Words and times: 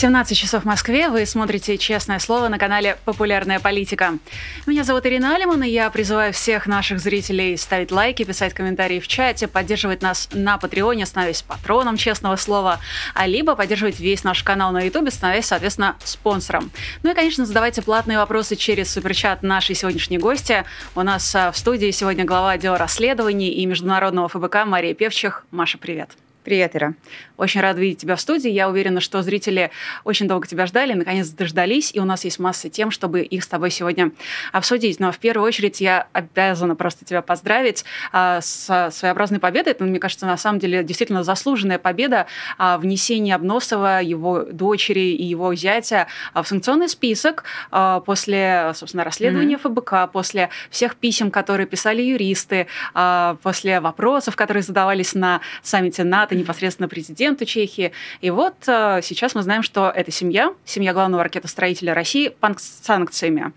17 0.00 0.34
часов 0.34 0.62
в 0.62 0.64
Москве. 0.64 1.10
Вы 1.10 1.26
смотрите 1.26 1.76
«Честное 1.76 2.18
слово» 2.20 2.48
на 2.48 2.56
канале 2.56 2.96
«Популярная 3.04 3.60
политика». 3.60 4.16
Меня 4.64 4.82
зовут 4.82 5.04
Ирина 5.04 5.36
Алиман, 5.36 5.62
и 5.62 5.68
я 5.68 5.90
призываю 5.90 6.32
всех 6.32 6.66
наших 6.66 7.00
зрителей 7.00 7.54
ставить 7.58 7.92
лайки, 7.92 8.24
писать 8.24 8.54
комментарии 8.54 8.98
в 8.98 9.06
чате, 9.06 9.46
поддерживать 9.46 10.00
нас 10.00 10.30
на 10.32 10.56
Патреоне, 10.56 11.04
становясь 11.04 11.42
патроном 11.42 11.98
«Честного 11.98 12.36
слова», 12.36 12.80
а 13.12 13.26
либо 13.26 13.54
поддерживать 13.54 14.00
весь 14.00 14.24
наш 14.24 14.42
канал 14.42 14.72
на 14.72 14.86
Ютубе, 14.86 15.10
становясь, 15.10 15.44
соответственно, 15.44 15.96
спонсором. 16.02 16.70
Ну 17.02 17.10
и, 17.10 17.14
конечно, 17.14 17.44
задавайте 17.44 17.82
платные 17.82 18.16
вопросы 18.16 18.56
через 18.56 18.90
суперчат 18.90 19.42
нашей 19.42 19.74
сегодняшней 19.74 20.16
гости. 20.16 20.64
У 20.94 21.02
нас 21.02 21.34
а, 21.34 21.52
в 21.52 21.58
студии 21.58 21.90
сегодня 21.90 22.24
глава 22.24 22.52
отдела 22.52 22.78
расследований 22.78 23.50
и 23.50 23.66
международного 23.66 24.28
ФБК 24.28 24.64
Мария 24.64 24.94
Певчих. 24.94 25.44
Маша, 25.50 25.76
привет. 25.76 26.16
Привет, 26.42 26.74
Ира. 26.74 26.94
Очень 27.40 27.62
рад 27.62 27.78
видеть 27.78 28.02
тебя 28.02 28.16
в 28.16 28.20
студии. 28.20 28.50
Я 28.50 28.68
уверена, 28.68 29.00
что 29.00 29.22
зрители 29.22 29.70
очень 30.04 30.28
долго 30.28 30.46
тебя 30.46 30.66
ждали, 30.66 30.92
наконец 30.92 31.30
дождались, 31.30 31.90
и 31.94 31.98
у 31.98 32.04
нас 32.04 32.24
есть 32.24 32.38
масса 32.38 32.68
тем, 32.68 32.90
чтобы 32.90 33.22
их 33.22 33.42
с 33.42 33.48
тобой 33.48 33.70
сегодня 33.70 34.12
обсудить. 34.52 35.00
Но 35.00 35.10
в 35.10 35.18
первую 35.18 35.46
очередь 35.46 35.80
я 35.80 36.06
обязана 36.12 36.76
просто 36.76 37.06
тебя 37.06 37.22
поздравить 37.22 37.86
а, 38.12 38.42
с 38.42 38.90
своеобразной 38.92 39.38
победой. 39.38 39.72
Это, 39.72 39.84
мне 39.84 39.98
кажется, 39.98 40.26
на 40.26 40.36
самом 40.36 40.58
деле 40.58 40.84
действительно 40.84 41.24
заслуженная 41.24 41.78
победа 41.78 42.26
а, 42.58 42.76
внесения 42.76 43.34
Обносова, 43.34 44.02
его 44.02 44.42
дочери 44.42 45.14
и 45.14 45.24
его 45.24 45.54
зятя 45.54 46.08
а, 46.34 46.42
в 46.42 46.48
санкционный 46.48 46.90
список 46.90 47.44
а, 47.70 48.00
после, 48.00 48.72
собственно, 48.74 49.02
расследования 49.02 49.56
mm-hmm. 49.56 50.06
ФБК, 50.06 50.12
после 50.12 50.50
всех 50.68 50.94
писем, 50.96 51.30
которые 51.30 51.66
писали 51.66 52.02
юристы, 52.02 52.66
а, 52.92 53.38
после 53.42 53.80
вопросов, 53.80 54.36
которые 54.36 54.62
задавались 54.62 55.14
на 55.14 55.40
саммите 55.62 56.04
НАТО 56.04 56.34
непосредственно 56.34 56.86
президент 56.86 57.29
президенту 57.30 57.44
Чехии. 57.44 57.92
И 58.20 58.30
вот 58.30 58.54
э, 58.66 59.00
сейчас 59.02 59.34
мы 59.34 59.42
знаем, 59.42 59.62
что 59.62 59.90
эта 59.94 60.10
семья, 60.10 60.52
семья 60.64 60.92
главного 60.92 61.24
ракетостроителя 61.24 61.94
России, 61.94 62.28
под 62.28 62.60
санкциями. 62.60 63.52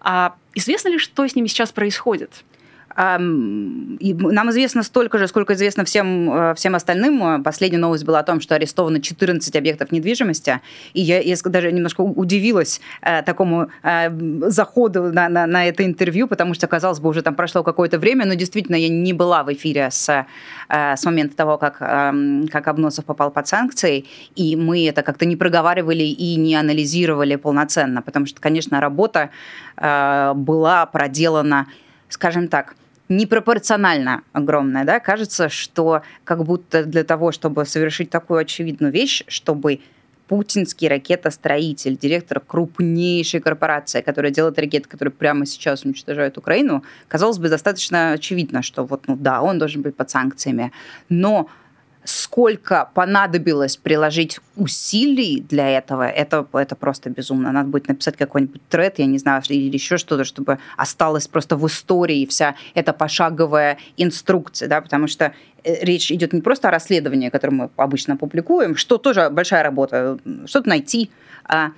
А 0.00 0.34
известно 0.54 0.88
ли, 0.88 0.98
что 0.98 1.26
с 1.26 1.34
ними 1.34 1.46
сейчас 1.46 1.72
происходит? 1.72 2.44
Нам 2.98 4.50
известно 4.50 4.82
столько 4.82 5.18
же, 5.18 5.28
сколько 5.28 5.54
известно 5.54 5.84
всем, 5.84 6.30
э, 6.32 6.54
всем 6.56 6.74
остальным. 6.74 7.44
Последняя 7.44 7.78
новость 7.78 8.04
была 8.04 8.18
о 8.18 8.22
том, 8.24 8.40
что 8.40 8.56
арестовано 8.56 9.00
14 9.00 9.54
объектов 9.54 9.92
недвижимости. 9.92 10.60
И 10.94 11.00
я, 11.00 11.20
я 11.20 11.36
даже 11.44 11.70
немножко 11.70 12.00
удивилась 12.00 12.80
э, 13.02 13.22
такому 13.22 13.68
э, 13.84 14.10
заходу 14.50 15.12
на, 15.12 15.28
на, 15.28 15.46
на 15.46 15.68
это 15.68 15.84
интервью, 15.84 16.26
потому 16.26 16.54
что, 16.54 16.66
казалось 16.66 16.98
бы, 16.98 17.08
уже 17.08 17.22
там 17.22 17.34
прошло 17.34 17.62
какое-то 17.62 17.98
время, 18.00 18.26
но 18.26 18.34
действительно 18.34 18.76
я 18.76 18.88
не 18.88 19.12
была 19.12 19.44
в 19.44 19.52
эфире 19.52 19.90
с, 19.90 20.26
э, 20.68 20.96
с 20.96 21.04
момента 21.04 21.36
того, 21.36 21.56
как, 21.58 21.76
э, 21.80 22.46
как 22.50 22.68
Обносов 22.68 23.04
попал 23.04 23.30
под 23.30 23.46
санкции, 23.46 24.06
и 24.34 24.56
мы 24.56 24.86
это 24.88 25.02
как-то 25.02 25.24
не 25.24 25.36
проговаривали 25.36 26.02
и 26.02 26.36
не 26.36 26.56
анализировали 26.56 27.36
полноценно, 27.36 28.02
потому 28.02 28.26
что, 28.26 28.40
конечно, 28.40 28.80
работа 28.80 29.30
э, 29.76 30.32
была 30.34 30.86
проделана, 30.86 31.66
скажем 32.08 32.48
так, 32.48 32.74
непропорционально 33.08 34.22
огромная, 34.32 34.84
да, 34.84 35.00
кажется, 35.00 35.48
что 35.48 36.02
как 36.24 36.44
будто 36.44 36.84
для 36.84 37.04
того, 37.04 37.32
чтобы 37.32 37.64
совершить 37.64 38.10
такую 38.10 38.40
очевидную 38.40 38.92
вещь, 38.92 39.24
чтобы 39.28 39.80
путинский 40.28 40.88
ракетостроитель, 40.88 41.96
директор 41.96 42.38
крупнейшей 42.40 43.40
корпорации, 43.40 44.02
которая 44.02 44.30
делает 44.30 44.58
ракеты, 44.58 44.88
которые 44.88 45.12
прямо 45.12 45.46
сейчас 45.46 45.84
уничтожают 45.84 46.36
Украину, 46.36 46.84
казалось 47.08 47.38
бы, 47.38 47.48
достаточно 47.48 48.12
очевидно, 48.12 48.62
что 48.62 48.84
вот, 48.84 49.08
ну 49.08 49.16
да, 49.16 49.40
он 49.40 49.58
должен 49.58 49.82
быть 49.82 49.96
под 49.96 50.10
санкциями. 50.10 50.70
Но 51.08 51.48
сколько 52.08 52.88
понадобилось 52.94 53.76
приложить 53.76 54.40
усилий 54.56 55.40
для 55.40 55.68
этого, 55.68 56.08
это, 56.08 56.46
это 56.52 56.74
просто 56.74 57.10
безумно. 57.10 57.52
Надо 57.52 57.68
будет 57.68 57.88
написать 57.88 58.16
какой-нибудь 58.16 58.62
тред, 58.68 58.98
я 58.98 59.06
не 59.06 59.18
знаю, 59.18 59.42
или 59.48 59.74
еще 59.74 59.98
что-то, 59.98 60.24
чтобы 60.24 60.58
осталось 60.76 61.28
просто 61.28 61.56
в 61.56 61.66
истории 61.66 62.24
вся 62.26 62.54
эта 62.74 62.92
пошаговая 62.92 63.76
инструкция, 63.98 64.68
да, 64.68 64.80
потому 64.80 65.06
что 65.06 65.32
речь 65.64 66.10
идет 66.10 66.32
не 66.32 66.40
просто 66.40 66.68
о 66.68 66.70
расследовании, 66.70 67.28
которое 67.28 67.54
мы 67.54 67.70
обычно 67.76 68.16
публикуем, 68.16 68.76
что 68.76 68.98
тоже 68.98 69.30
большая 69.30 69.62
работа, 69.62 70.18
что-то 70.46 70.68
найти, 70.68 71.10
а, 71.50 71.70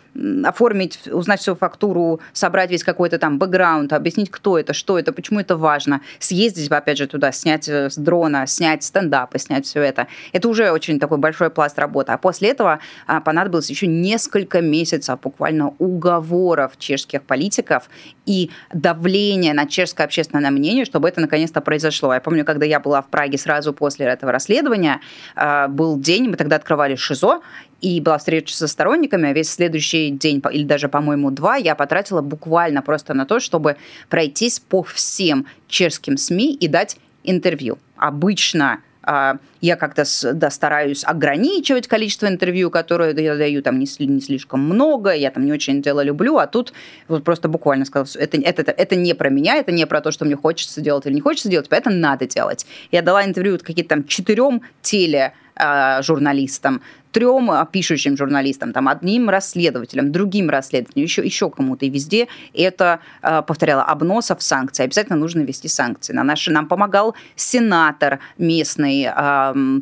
оформить, 0.45 1.07
узнать 1.07 1.41
всю 1.41 1.55
фактуру, 1.55 2.21
собрать 2.33 2.71
весь 2.71 2.83
какой-то 2.83 3.19
там 3.19 3.39
бэкграунд, 3.39 3.93
объяснить, 3.93 4.29
кто 4.29 4.59
это, 4.59 4.73
что 4.75 4.99
это, 4.99 5.13
почему 5.13 5.39
это 5.39 5.57
важно, 5.57 6.01
съездить, 6.19 6.69
опять 6.71 6.99
же, 6.99 7.07
туда, 7.07 7.31
снять 7.31 7.69
э, 7.69 7.89
с 7.89 7.97
дрона, 7.97 8.49
снять 8.49 8.83
стендапы, 8.83 9.39
снять 9.39 9.67
все 9.67 9.81
это. 9.81 10.09
Это 10.33 10.49
уже 10.49 10.73
очень 10.73 10.99
такой 10.99 11.19
большой 11.19 11.51
пласт 11.51 11.79
работы. 11.79 12.11
А 12.11 12.19
после 12.19 12.51
этого 12.51 12.81
а, 13.07 13.21
понадобилось 13.21 13.71
еще 13.71 13.87
несколько 13.87 14.61
месяцев 14.61 15.21
буквально 15.21 15.69
уговоров 15.79 16.73
чешских 16.77 17.23
политиков 17.23 17.89
и 18.31 18.51
давления 18.73 19.53
на 19.55 19.67
чешское 19.67 20.07
общественное 20.07 20.53
мнение, 20.53 20.85
чтобы 20.85 21.09
это 21.09 21.21
наконец-то 21.21 21.61
произошло. 21.61 22.15
Я 22.15 22.21
помню, 22.21 22.45
когда 22.45 22.65
я 22.65 22.79
была 22.79 23.03
в 23.03 23.09
Праге 23.09 23.37
сразу 23.39 23.73
после 23.73 24.07
этого 24.07 24.31
расследования, 24.31 25.01
а, 25.35 25.67
был 25.67 25.99
день, 25.99 26.29
мы 26.29 26.37
тогда 26.37 26.57
открывали 26.57 26.95
ШИЗО, 26.95 27.41
и 27.81 28.01
была 28.01 28.19
встреча 28.19 28.55
со 28.55 28.69
сторонниками, 28.69 29.31
а 29.31 29.33
весь 29.33 29.51
следующий 29.51 30.11
день, 30.11 30.41
или 30.53 30.65
даже, 30.65 30.89
по-моему, 30.89 31.33
два, 31.33 31.57
я 31.57 31.75
потратила 31.75 32.21
буквально 32.21 32.83
просто 32.83 33.15
на 33.15 33.27
то, 33.27 33.41
чтобы 33.41 33.77
пройтись 34.09 34.61
по 34.61 34.85
всем 34.85 35.47
чешским 35.67 36.17
СМИ 36.17 36.55
и 36.55 36.69
дать 36.69 36.99
интервью. 37.25 37.79
Обычно 37.97 38.79
я 39.03 39.77
как-то 39.77 40.05
да, 40.35 40.51
стараюсь 40.51 41.05
ограничивать 41.05 41.89
количество 41.89 42.27
интервью, 42.27 42.71
которые 42.71 43.15
я 43.23 43.35
даю, 43.37 43.63
там 43.63 43.79
не, 43.79 43.87
не 44.07 44.21
слишком 44.21 44.61
много, 44.61 45.13
я 45.13 45.31
там 45.31 45.47
не 45.47 45.53
очень 45.53 45.81
дело 45.81 46.03
люблю, 46.03 46.37
а 46.37 46.47
тут 46.47 46.73
вот 47.09 47.25
просто 47.25 47.49
буквально 47.49 47.87
сказал, 47.87 48.07
это, 48.15 48.37
это, 48.39 48.63
это, 48.63 48.73
это 48.73 48.97
не 48.97 49.15
про 49.15 49.31
меня, 49.31 49.57
это 49.57 49.73
не 49.73 49.87
про 49.87 50.01
то, 50.01 50.11
что 50.11 50.25
мне 50.25 50.37
хочется 50.37 50.81
делать 50.81 51.07
или 51.07 51.15
не 51.15 51.21
хочется 51.21 51.49
делать, 51.49 51.67
это 51.71 51.91
надо 51.91 52.27
делать. 52.27 52.67
Я 52.93 53.03
дала 53.03 53.25
интервью 53.25 53.59
какие-то 53.59 53.91
там 53.91 54.05
четырем 54.05 54.63
теле 54.83 55.33
а, 55.61 56.03
журналистам, 56.03 56.81
трем 57.13 57.51
пишущим 57.73 58.17
журналистам, 58.17 58.73
там, 58.73 58.87
одним 58.89 59.31
расследователям, 59.31 60.13
другим 60.13 60.49
расследователям, 60.49 61.05
еще, 61.05 61.25
еще 61.25 61.51
кому-то. 61.51 61.85
И 61.85 61.91
везде 61.91 62.29
это, 62.55 63.01
а, 63.21 63.43
повторяла, 63.43 63.83
обносов 63.83 64.43
санкций. 64.43 64.85
Обязательно 64.85 65.19
нужно 65.19 65.41
ввести 65.41 65.69
санкции. 65.69 66.13
На 66.13 66.23
наши, 66.23 66.53
нам 66.53 66.69
помогал 66.69 67.15
сенатор 67.37 68.21
местный, 68.39 69.09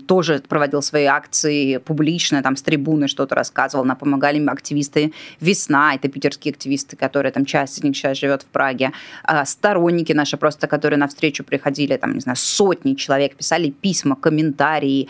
тоже 0.07 0.43
проводил 0.49 0.83
свои 0.83 1.05
акции 1.05 1.77
публично, 1.77 2.43
там, 2.43 2.57
с 2.57 2.63
трибуны 2.63 3.09
что-то 3.09 3.35
рассказывал. 3.35 3.85
Нам 3.85 3.97
помогали 3.97 4.45
активисты 4.49 5.13
«Весна», 5.41 5.95
это 5.95 6.09
питерские 6.09 6.53
активисты, 6.53 6.97
которые 6.97 7.33
там 7.33 7.45
часть 7.45 7.79
из 7.79 7.85
них 7.85 7.97
сейчас 7.97 8.19
живет 8.19 8.43
в 8.43 8.47
Праге. 8.47 8.93
А, 9.23 9.45
сторонники 9.45 10.13
наши 10.13 10.37
просто, 10.37 10.67
которые 10.67 10.99
навстречу 10.99 11.45
приходили, 11.45 11.97
там, 11.97 12.15
не 12.15 12.21
знаю, 12.21 12.37
сотни 12.37 12.95
человек, 12.95 13.37
писали 13.37 13.71
письма, 13.71 14.17
комментарии, 14.17 15.09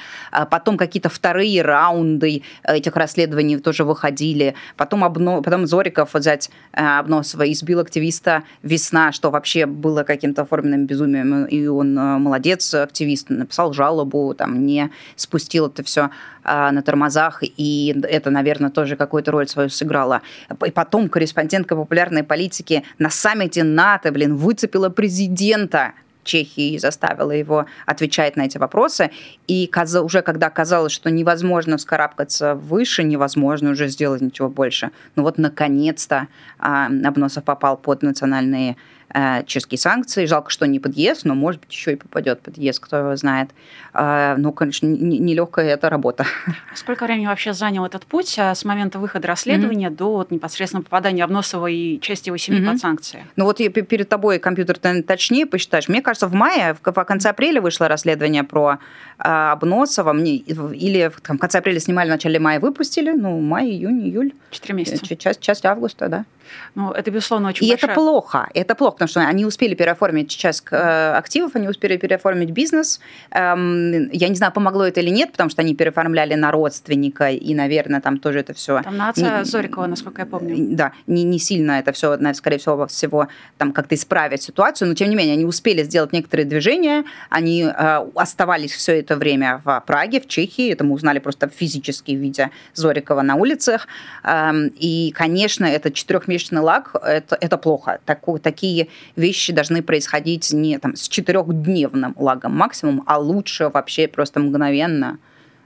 потом 0.58 0.76
какие-то 0.76 1.08
вторые 1.08 1.62
раунды 1.62 2.42
этих 2.64 2.96
расследований 2.96 3.58
тоже 3.58 3.84
выходили. 3.84 4.56
Потом, 4.76 5.04
обно... 5.04 5.40
потом 5.40 5.68
Зориков 5.68 6.14
взять 6.14 6.50
э, 6.72 6.98
Обносова 6.98 7.48
избил 7.52 7.78
активиста 7.78 8.42
«Весна», 8.64 9.12
что 9.12 9.30
вообще 9.30 9.66
было 9.66 10.02
каким-то 10.02 10.42
оформленным 10.42 10.86
безумием. 10.86 11.44
И 11.44 11.68
он 11.68 11.96
э, 11.96 12.18
молодец, 12.18 12.74
активист, 12.74 13.30
написал 13.30 13.72
жалобу, 13.72 14.34
там, 14.34 14.66
не 14.66 14.90
спустил 15.14 15.68
это 15.68 15.84
все 15.84 16.10
э, 16.42 16.70
на 16.72 16.82
тормозах, 16.82 17.44
и 17.44 17.96
это, 18.02 18.30
наверное, 18.30 18.70
тоже 18.70 18.96
какую-то 18.96 19.30
роль 19.30 19.46
свою 19.46 19.68
сыграло. 19.68 20.22
И 20.66 20.72
потом 20.72 21.08
корреспондентка 21.08 21.76
популярной 21.76 22.24
политики 22.24 22.82
на 22.98 23.10
саммите 23.10 23.62
НАТО, 23.62 24.10
блин, 24.10 24.34
выцепила 24.34 24.88
президента 24.88 25.92
Чехии 26.28 26.74
и 26.74 26.78
заставила 26.78 27.32
его 27.32 27.66
отвечать 27.86 28.36
на 28.36 28.42
эти 28.42 28.58
вопросы. 28.58 29.10
И 29.46 29.70
уже 30.02 30.22
когда 30.22 30.50
казалось, 30.50 30.92
что 30.92 31.10
невозможно 31.10 31.78
вскарабкаться 31.78 32.54
выше, 32.54 33.02
невозможно 33.02 33.70
уже 33.70 33.88
сделать 33.88 34.20
ничего 34.20 34.48
больше, 34.48 34.90
ну 35.16 35.22
вот 35.22 35.38
наконец-то 35.38 36.28
а, 36.58 36.86
Обносов 36.86 37.44
попал 37.44 37.76
под 37.76 38.02
национальные 38.02 38.76
э, 39.14 39.44
чешские 39.44 39.78
санкции. 39.78 40.26
Жалко, 40.26 40.50
что 40.50 40.66
не 40.66 40.80
под 40.80 40.96
ЕС, 40.96 41.24
но, 41.24 41.34
может 41.34 41.60
быть, 41.60 41.72
еще 41.72 41.92
и 41.92 41.96
попадет 41.96 42.40
под 42.40 42.58
ЕС, 42.58 42.80
кто 42.80 42.96
его 42.96 43.16
знает. 43.16 43.50
Э, 43.94 44.34
ну, 44.36 44.52
конечно, 44.52 44.86
нелегкая 44.86 45.66
не 45.66 45.70
эта 45.72 45.90
работа. 45.90 46.26
Сколько 46.74 47.04
времени 47.04 47.26
вообще 47.26 47.52
занял 47.52 47.84
этот 47.84 48.06
путь 48.06 48.38
а, 48.38 48.54
с 48.54 48.64
момента 48.64 48.98
выхода 48.98 49.28
расследования 49.28 49.88
mm-hmm. 49.88 49.96
до 49.96 50.12
вот, 50.12 50.30
непосредственно 50.30 50.82
попадания 50.82 51.24
Обносова 51.24 51.66
и 51.66 52.00
части 52.00 52.28
его 52.28 52.36
семьи 52.36 52.60
mm-hmm. 52.60 52.72
под 52.72 52.80
санкции? 52.80 53.26
Ну, 53.36 53.44
вот 53.44 53.58
перед 53.58 54.08
тобой 54.08 54.38
компьютер 54.38 54.78
точнее 54.78 55.46
посчитаешь. 55.46 55.88
Мне 55.88 56.02
кажется, 56.02 56.26
в 56.26 56.34
мае, 56.34 56.74
в, 56.74 56.92
в 56.92 57.04
конце 57.04 57.30
апреля 57.30 57.60
вышло 57.60 57.88
расследование 57.88 58.44
про 58.44 58.78
э, 59.18 59.22
Обносова. 59.22 60.12
Мне, 60.12 60.36
или 60.36 61.08
в 61.08 61.20
конце 61.20 61.58
апреля 61.58 61.80
снимали, 61.80 62.08
в 62.08 62.12
начале 62.12 62.38
мая 62.38 62.60
выпустили. 62.60 63.10
Ну, 63.10 63.40
май, 63.40 63.66
июнь, 63.66 64.08
июль. 64.08 64.32
Четыре 64.50 64.74
месяца. 64.74 65.16
Часть, 65.16 65.40
часть 65.40 65.64
августа, 65.64 66.08
да. 66.08 66.24
Ну, 66.74 66.90
это, 66.92 67.10
безусловно, 67.10 67.48
очень 67.48 67.66
И 67.66 67.70
большая... 67.70 67.90
это 67.90 68.00
плохо. 68.00 68.48
Это 68.54 68.74
плохо, 68.74 68.92
потому 68.92 69.08
что 69.08 69.20
они 69.20 69.44
успели 69.44 69.74
переоформить 69.74 70.30
часть 70.30 70.64
э, 70.70 71.12
активов, 71.12 71.56
они 71.56 71.68
успели 71.68 71.96
переоформить 71.96 72.50
бизнес. 72.50 73.00
Эм, 73.30 74.10
я 74.10 74.28
не 74.28 74.34
знаю, 74.34 74.52
помогло 74.52 74.84
это 74.84 75.00
или 75.00 75.10
нет, 75.10 75.32
потому 75.32 75.50
что 75.50 75.62
они 75.62 75.74
переоформляли 75.74 76.34
на 76.34 76.50
родственника, 76.50 77.30
и, 77.30 77.54
наверное, 77.54 78.00
там 78.00 78.18
тоже 78.18 78.40
это 78.40 78.54
все... 78.54 78.82
Там 78.82 78.96
на 78.96 79.10
отца 79.10 79.38
не, 79.38 79.44
Зорикова, 79.44 79.86
насколько 79.86 80.22
я 80.22 80.26
помню. 80.26 80.76
Да, 80.76 80.92
не, 81.06 81.24
не 81.24 81.38
сильно 81.38 81.72
это 81.72 81.92
все, 81.92 82.18
скорее 82.34 82.58
всего, 82.58 82.86
всего 82.86 83.28
там 83.56 83.72
как-то 83.72 83.94
исправить 83.94 84.42
ситуацию, 84.42 84.88
но, 84.88 84.94
тем 84.94 85.10
не 85.10 85.16
менее, 85.16 85.34
они 85.34 85.44
успели 85.44 85.82
сделать 85.82 86.12
некоторые 86.12 86.46
движения, 86.46 87.04
они 87.30 87.62
э, 87.64 88.06
оставались 88.14 88.72
все 88.72 89.00
это 89.00 89.16
время 89.16 89.60
в 89.64 89.82
Праге, 89.86 90.20
в 90.20 90.28
Чехии, 90.28 90.72
это 90.72 90.84
мы 90.84 90.94
узнали 90.94 91.18
просто 91.18 91.48
физически, 91.48 92.12
видя 92.12 92.50
Зорикова 92.74 93.22
на 93.22 93.36
улицах, 93.36 93.88
эм, 94.24 94.72
и, 94.74 95.12
конечно, 95.16 95.64
этот 95.64 95.94
четырехмесячный 95.94 96.37
лаг 96.60 96.94
это, 97.04 97.36
это 97.40 97.58
плохо. 97.58 98.00
Так, 98.04 98.20
такие 98.42 98.88
вещи 99.16 99.52
должны 99.52 99.82
происходить 99.82 100.52
не 100.52 100.78
там, 100.78 100.96
с 100.96 101.08
четырехдневным 101.08 102.14
лагом 102.16 102.56
максимум, 102.56 103.02
а 103.06 103.18
лучше 103.18 103.68
вообще 103.68 104.08
просто 104.08 104.40
мгновенно. 104.40 105.18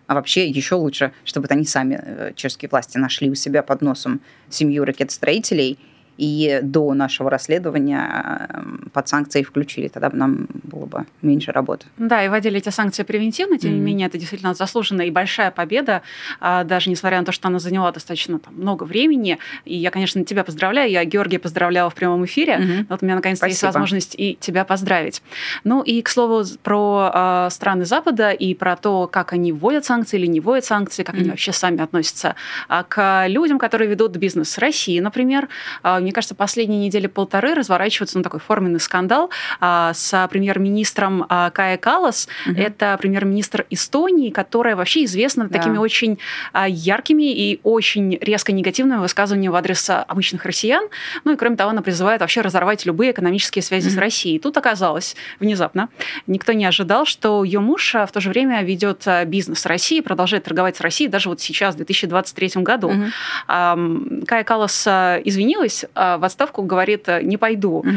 А 0.07 0.15
вообще 0.15 0.47
еще 0.49 0.75
лучше, 0.75 1.13
чтобы 1.25 1.47
они 1.49 1.65
сами, 1.65 2.01
э, 2.03 2.33
чешские 2.35 2.69
власти, 2.69 2.99
нашли 2.99 3.31
у 3.31 3.35
себя 3.35 3.63
под 3.63 3.83
носом 3.83 4.21
семью 4.51 4.85
ракетостроителей– 4.85 5.79
и 6.23 6.61
до 6.63 6.95
нашего 6.95 7.31
расследования 7.31 8.47
эм, 8.49 8.91
под 8.93 9.09
санкции 9.09 9.43
включили, 9.43 9.89
тогда 9.89 10.09
бы 10.09 10.17
нам 10.17 10.47
было 10.63 10.87
бы 10.87 11.05
меньше 11.21 11.51
работы. 11.51 11.87
Да, 11.99 12.25
и 12.25 12.29
вводили 12.29 12.59
эти 12.59 12.69
санкции 12.69 13.03
превентивно, 13.03 13.59
тем 13.59 13.73
mm-hmm. 13.73 13.75
не 13.75 13.81
менее, 13.81 14.07
это 14.07 14.19
действительно 14.19 14.55
заслуженная 14.55 15.07
и 15.07 15.11
большая 15.11 15.51
победа, 15.51 16.03
а, 16.39 16.63
даже 16.63 16.91
несмотря 16.91 17.19
на 17.19 17.25
то, 17.25 17.33
что 17.33 17.49
она 17.49 17.59
заняла 17.59 17.91
достаточно 17.91 18.39
там, 18.39 18.55
много 18.55 18.85
времени. 18.85 19.39
И 19.65 19.75
я, 19.75 19.91
конечно, 19.91 20.25
тебя 20.25 20.45
поздравляю, 20.45 20.93
я 20.93 21.05
Георгия 21.05 21.41
поздравляла 21.41 21.91
в 21.91 21.95
прямом 21.97 22.25
эфире, 22.25 22.53
mm-hmm. 22.53 22.87
вот 22.89 23.03
у 23.03 23.05
меня 23.05 23.17
наконец-то 23.17 23.49
есть 23.49 23.63
возможность 23.65 24.15
и 24.17 24.39
тебя 24.39 24.65
поздравить. 24.65 25.25
Ну 25.65 25.83
и, 25.83 26.03
к 26.03 26.09
слову, 26.09 26.45
про 26.63 27.11
э, 27.13 27.49
страны 27.51 27.85
Запада 27.85 28.31
и 28.31 28.55
про 28.55 28.77
то, 28.77 29.09
как 29.09 29.33
они 29.33 29.51
вводят 29.51 29.85
санкции 29.85 30.19
или 30.19 30.27
не 30.27 30.39
вводят 30.39 30.65
санкции, 30.65 31.03
как 31.03 31.17
mm-hmm. 31.17 31.21
они 31.21 31.31
вообще 31.31 31.53
сами 31.53 31.83
относятся 31.83 32.37
а, 32.69 32.85
к 32.85 33.27
людям, 33.27 33.59
которые 33.59 33.91
ведут 33.91 34.17
бизнес 34.17 34.51
с 34.51 34.59
Россией, 34.59 35.01
например, 35.01 35.49
а, 35.83 36.01
мне 36.13 36.15
кажется, 36.15 36.35
последние 36.35 36.79
недели 36.79 37.07
полторы 37.07 37.55
разворачивается 37.55 38.19
ну, 38.19 38.23
такой 38.23 38.39
форменный 38.39 38.81
скандал 38.81 39.31
а, 39.61 39.95
с 39.95 40.29
премьер-министром 40.31 41.25
а, 41.27 41.49
Кая 41.49 41.79
Калас. 41.79 42.29
Угу. 42.47 42.61
Это 42.61 42.99
премьер-министр 43.01 43.65
Эстонии, 43.71 44.29
которая 44.29 44.77
вообще 44.77 45.05
известна 45.05 45.49
да. 45.49 45.59
такими 45.59 45.79
очень 45.79 46.19
а, 46.53 46.69
яркими 46.69 47.33
и 47.33 47.61
очень 47.63 48.19
резко 48.21 48.53
негативными 48.53 48.99
высказываниями 48.99 49.53
в 49.53 49.57
адрес 49.57 49.89
обычных 49.89 50.45
россиян. 50.45 50.87
Ну 51.25 51.33
и 51.33 51.37
кроме 51.37 51.57
того, 51.57 51.71
она 51.71 51.81
призывает 51.81 52.21
вообще 52.21 52.43
разорвать 52.43 52.85
любые 52.85 53.13
экономические 53.13 53.63
связи 53.63 53.89
угу. 53.89 53.95
с 53.95 53.97
Россией. 53.97 54.39
Тут 54.39 54.59
оказалось 54.59 55.17
внезапно, 55.41 55.89
никто 56.27 56.53
не 56.53 56.67
ожидал, 56.67 57.07
что 57.07 57.43
ее 57.43 57.61
муж 57.61 57.95
в 57.95 58.13
то 58.13 58.21
же 58.21 58.29
время 58.29 58.63
ведет 58.63 59.07
бизнес 59.25 59.61
с 59.61 59.67
Россией, 59.67 60.03
продолжает 60.03 60.45
торговать 60.45 60.77
с 60.77 60.83
Россией 60.83 61.09
даже 61.09 61.31
вот 61.31 61.41
сейчас, 61.41 61.73
в 61.73 61.79
2023 61.79 62.63
году. 62.63 62.89
Угу. 62.89 64.27
Кая 64.27 64.45
Калас 64.45 64.87
извинилась, 64.87 65.87
а, 65.92 65.92
в 65.95 66.25
отставку 66.25 66.63
говорит, 66.63 67.09
э, 67.09 67.23
не 67.23 67.37
пойду. 67.37 67.79
Угу 67.79 67.91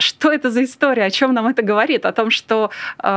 что 0.00 0.32
это 0.32 0.50
за 0.50 0.62
история, 0.62 1.04
о 1.06 1.10
чем 1.10 1.34
нам 1.34 1.48
это 1.48 1.62
говорит? 1.62 2.06
О 2.06 2.12
том, 2.12 2.30
что 2.30 2.70
э, 3.02 3.08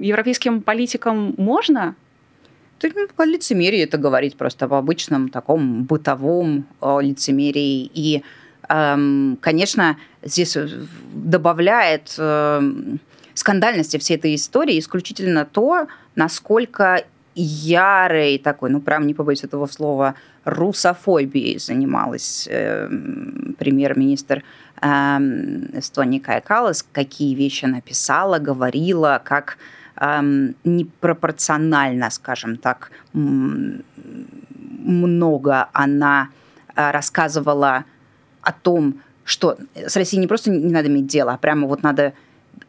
европейским 0.00 0.60
политикам 0.60 1.34
можно? 1.38 1.94
Ты 2.78 2.92
ну, 2.94 3.08
по 3.16 3.22
лицемерии 3.22 3.82
это 3.82 3.96
говорить 3.96 4.36
просто 4.36 4.68
в 4.68 4.74
обычном 4.74 5.30
таком 5.30 5.84
бытовом 5.84 6.66
лицемерии. 6.82 7.90
И, 7.94 8.22
э, 8.68 9.34
конечно, 9.40 9.96
здесь 10.22 10.58
добавляет 11.14 12.14
э, 12.18 12.72
скандальности 13.32 13.96
всей 13.96 14.16
этой 14.16 14.34
истории 14.34 14.78
исключительно 14.78 15.46
то, 15.46 15.86
насколько 16.14 17.04
ярой 17.36 18.38
такой, 18.38 18.70
ну, 18.70 18.80
прям 18.80 19.06
не 19.06 19.14
побоюсь 19.14 19.44
этого 19.44 19.66
слова, 19.66 20.14
русофобией 20.44 21.58
занималась 21.58 22.48
э, 22.50 22.88
премьер-министр 23.58 24.42
э, 24.80 25.18
Эстонии 25.78 26.18
Кая 26.18 26.40
Калас, 26.40 26.82
какие 26.92 27.34
вещи 27.34 27.66
написала, 27.66 28.38
говорила, 28.38 29.20
как 29.22 29.58
э, 29.96 30.20
непропорционально, 30.64 32.10
скажем 32.10 32.56
так, 32.56 32.90
много 34.86 35.68
она 35.72 36.28
э, 36.74 36.90
рассказывала 36.90 37.84
о 38.40 38.52
том, 38.52 39.00
что 39.24 39.58
с 39.74 39.96
Россией 39.96 40.20
не 40.20 40.26
просто 40.26 40.50
не 40.50 40.72
надо 40.72 40.88
иметь 40.88 41.06
дело, 41.06 41.32
а 41.32 41.38
прямо 41.38 41.66
вот 41.66 41.82
надо 41.82 42.14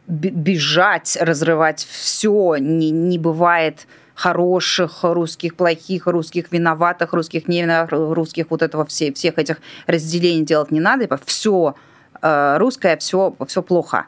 бежать, 0.08 1.18
разрывать 1.22 1.86
все, 1.90 2.56
не, 2.58 2.92
не 2.92 3.19
бывает 3.19 3.88
хороших 4.18 5.04
русских, 5.04 5.56
плохих 5.56 6.08
русских, 6.08 6.52
виноватых 6.52 7.14
русских, 7.14 7.48
не 7.48 7.86
русских, 7.86 8.48
вот 8.50 8.64
этого 8.64 8.84
все, 8.86 9.14
всех 9.14 9.38
этих 9.38 9.58
разделений 9.86 10.44
делать 10.44 10.72
не 10.72 10.80
надо, 10.80 11.04
типа 11.04 11.19
все 11.24 11.75
э, 12.22 12.58
русское, 12.58 12.98
все, 12.98 13.36
все 13.48 13.62
плохо. 13.62 14.06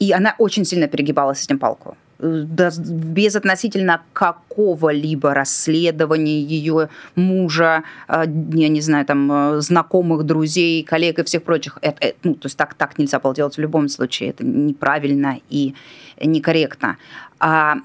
И 0.00 0.12
она 0.12 0.34
очень 0.38 0.64
сильно 0.64 0.88
перегибала 0.88 1.34
с 1.34 1.44
этим 1.44 1.58
палку 1.58 1.96
без 2.22 3.36
относительно 3.36 4.02
какого-либо 4.12 5.34
расследования 5.34 6.40
ее 6.40 6.88
мужа, 7.16 7.82
э, 8.08 8.24
я 8.52 8.68
не 8.68 8.80
знаю, 8.80 9.04
там, 9.04 9.32
э, 9.32 9.60
знакомых, 9.60 10.24
друзей, 10.24 10.84
коллег 10.84 11.18
и 11.18 11.24
всех 11.24 11.42
прочих. 11.42 11.78
Это, 11.82 12.14
ну, 12.22 12.34
то 12.34 12.46
есть 12.46 12.56
так, 12.56 12.74
так 12.74 12.98
нельзя 12.98 13.18
было 13.18 13.34
делать 13.34 13.56
в 13.56 13.60
любом 13.60 13.88
случае. 13.88 14.30
Это 14.30 14.44
неправильно 14.44 15.38
и 15.50 15.74
некорректно. 16.20 16.96
А 17.40 17.78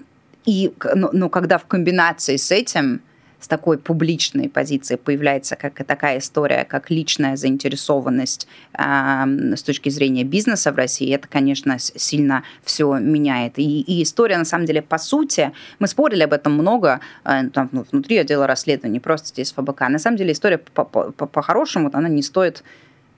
и, 0.48 0.74
но, 0.96 1.10
но 1.12 1.30
когда 1.30 1.58
в 1.58 1.66
комбинации 1.66 2.38
с 2.38 2.52
этим, 2.52 3.02
с 3.40 3.50
такой 3.50 3.78
публичной 3.78 4.50
позицией 4.50 4.98
появляется 4.98 5.58
как, 5.58 5.74
такая 5.86 6.20
история, 6.20 6.64
как 6.64 6.90
личная 6.90 7.36
заинтересованность 7.36 8.48
э, 8.74 9.54
с 9.56 9.62
точки 9.62 9.90
зрения 9.90 10.24
бизнеса 10.24 10.72
в 10.72 10.76
России, 10.78 11.14
это, 11.14 11.28
конечно, 11.28 11.78
сильно 11.80 12.44
все 12.64 12.98
меняет. 12.98 13.60
И, 13.60 13.82
и 13.82 14.02
история, 14.02 14.38
на 14.38 14.46
самом 14.46 14.66
деле, 14.66 14.82
по 14.82 14.98
сути, 14.98 15.52
мы 15.80 15.88
спорили 15.88 16.24
об 16.24 16.32
этом 16.32 16.54
много 16.54 17.02
э, 17.26 17.50
там, 17.50 17.68
ну, 17.74 17.86
внутри 17.92 18.18
отдела 18.18 18.48
расследований, 18.48 19.02
просто 19.02 19.28
здесь 19.28 19.52
ФБК. 19.52 19.82
На 19.90 20.00
самом 20.00 20.16
деле 20.16 20.32
история 20.32 20.58
по-хорошему, 20.58 21.90
она 21.92 22.08
не 22.08 22.24
стоит 22.24 22.64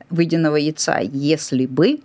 выеденного 0.10 0.56
яйца, 0.56 1.00
если 1.00 1.68
бы 1.68 2.01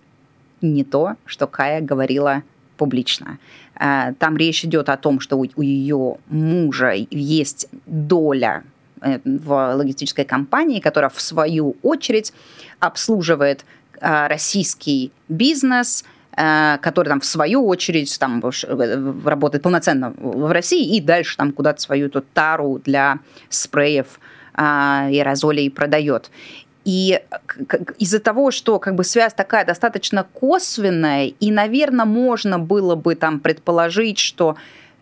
не 0.60 0.84
то, 0.84 1.16
что 1.24 1.46
Кая 1.46 1.80
говорила 1.80 2.42
публично. 2.76 3.38
Э, 3.78 4.12
там 4.18 4.36
речь 4.36 4.64
идет 4.64 4.88
о 4.88 4.96
том, 4.96 5.20
что 5.20 5.36
у 5.36 5.62
ее 5.62 6.16
мужа 6.28 6.92
есть 7.10 7.68
доля 7.86 8.64
э, 9.00 9.18
в 9.24 9.74
логистической 9.74 10.24
компании, 10.24 10.80
которая 10.80 11.10
в 11.10 11.20
свою 11.20 11.76
очередь 11.82 12.32
обслуживает 12.80 13.64
э, 14.00 14.26
российский 14.26 15.12
бизнес, 15.28 16.04
который 16.36 17.06
там 17.06 17.20
в 17.20 17.24
свою 17.24 17.64
очередь 17.64 18.18
там 18.18 18.42
работает 19.24 19.62
полноценно 19.62 20.12
в 20.16 20.50
России 20.52 20.96
и 20.96 21.00
дальше 21.00 21.36
там 21.36 21.52
куда-то 21.52 21.80
свою 21.80 22.10
тут 22.10 22.26
тару 22.32 22.80
для 22.84 23.20
спреев 23.50 24.18
аэрозолей 24.52 25.70
продает. 25.70 26.32
И 26.84 27.20
из-за 27.98 28.20
того, 28.20 28.50
что 28.50 28.78
как 28.78 28.94
бы 28.94 29.04
связь 29.04 29.32
такая 29.32 29.64
достаточно 29.64 30.26
косвенная, 30.32 31.26
и, 31.28 31.50
наверное, 31.50 32.04
можно 32.04 32.58
было 32.58 32.94
бы 32.94 33.14
там 33.14 33.40
предположить, 33.40 34.18
что 34.18 34.56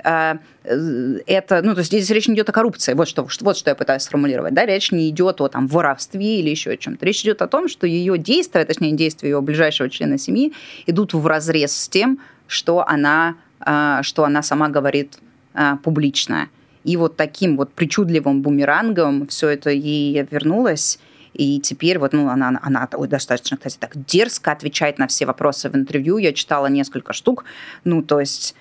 э, 0.05 0.37
это, 0.65 1.63
ну, 1.63 1.75
то 1.75 1.81
есть 1.81 1.91
здесь 1.91 2.09
речь 2.11 2.29
не 2.29 2.35
идет 2.35 2.49
о 2.49 2.53
коррупции, 2.53 2.95
вот 2.95 3.09
что, 3.09 3.27
вот 3.41 3.57
что 3.57 3.71
я 3.71 3.75
пытаюсь 3.75 4.03
сформулировать, 4.03 4.55
да, 4.55 4.65
речь 4.65 4.93
не 4.93 5.09
идет 5.09 5.41
о 5.41 5.49
там 5.49 5.67
воровстве 5.67 6.39
или 6.39 6.51
еще 6.51 6.71
о 6.71 6.77
чем-то, 6.77 7.05
речь 7.05 7.23
идет 7.23 7.43
о 7.43 7.49
том, 7.49 7.69
что 7.69 7.87
ее 7.87 8.17
действия, 8.17 8.65
точнее 8.65 8.93
действия 8.93 9.31
ее 9.31 9.41
ближайшего 9.41 9.91
члена 9.91 10.19
семьи 10.19 10.53
идут 10.87 11.15
в 11.15 11.27
разрез 11.27 11.77
с 11.77 11.89
тем, 11.89 12.21
что 12.47 12.87
она, 12.87 13.35
э, 13.67 13.99
что 14.03 14.25
она 14.25 14.43
сама 14.45 14.69
говорит 14.69 15.19
э, 15.55 15.77
публично. 15.83 16.49
И 16.85 16.97
вот 16.97 17.17
таким 17.17 17.57
вот 17.57 17.73
причудливым 17.73 18.43
бумерангом 18.43 19.27
все 19.29 19.49
это 19.49 19.71
ей 19.71 20.27
вернулось, 20.31 20.99
и 21.35 21.61
теперь 21.61 21.99
вот, 21.99 22.13
ну, 22.13 22.29
она, 22.29 22.59
она 22.63 22.89
достаточно, 23.09 23.57
кстати, 23.57 23.77
так 23.79 23.93
дерзко 24.05 24.53
отвечает 24.53 24.99
на 24.99 25.07
все 25.07 25.27
вопросы 25.27 25.71
в 25.71 25.77
интервью. 25.77 26.19
Я 26.19 26.33
читала 26.33 26.67
несколько 26.67 27.13
штук. 27.13 27.45
Ну, 27.85 28.03
то 28.03 28.21
есть 28.21 28.55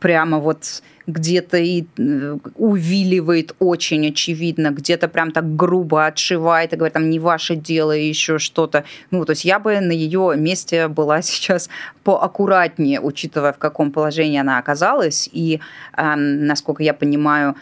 прямо 0.00 0.38
вот 0.38 0.82
где-то 1.06 1.58
и 1.58 1.84
э, 1.98 2.38
увиливает 2.56 3.54
очень 3.58 4.08
очевидно, 4.08 4.70
где-то 4.70 5.06
прям 5.08 5.32
так 5.32 5.54
грубо 5.54 6.06
отшивает 6.06 6.72
и 6.72 6.76
говорит, 6.76 6.94
там, 6.94 7.10
не 7.10 7.18
ваше 7.18 7.56
дело, 7.56 7.94
и 7.94 8.08
еще 8.08 8.38
что-то. 8.38 8.84
Ну, 9.10 9.24
то 9.24 9.30
есть 9.30 9.44
я 9.44 9.58
бы 9.58 9.80
на 9.80 9.92
ее 9.92 10.34
месте 10.36 10.88
была 10.88 11.20
сейчас 11.22 11.68
поаккуратнее, 12.04 13.00
учитывая, 13.00 13.52
в 13.52 13.58
каком 13.58 13.92
положении 13.92 14.40
она 14.40 14.58
оказалась, 14.58 15.28
и, 15.30 15.60
э, 15.96 16.14
насколько 16.16 16.82
я 16.82 16.94
понимаю, 16.94 17.54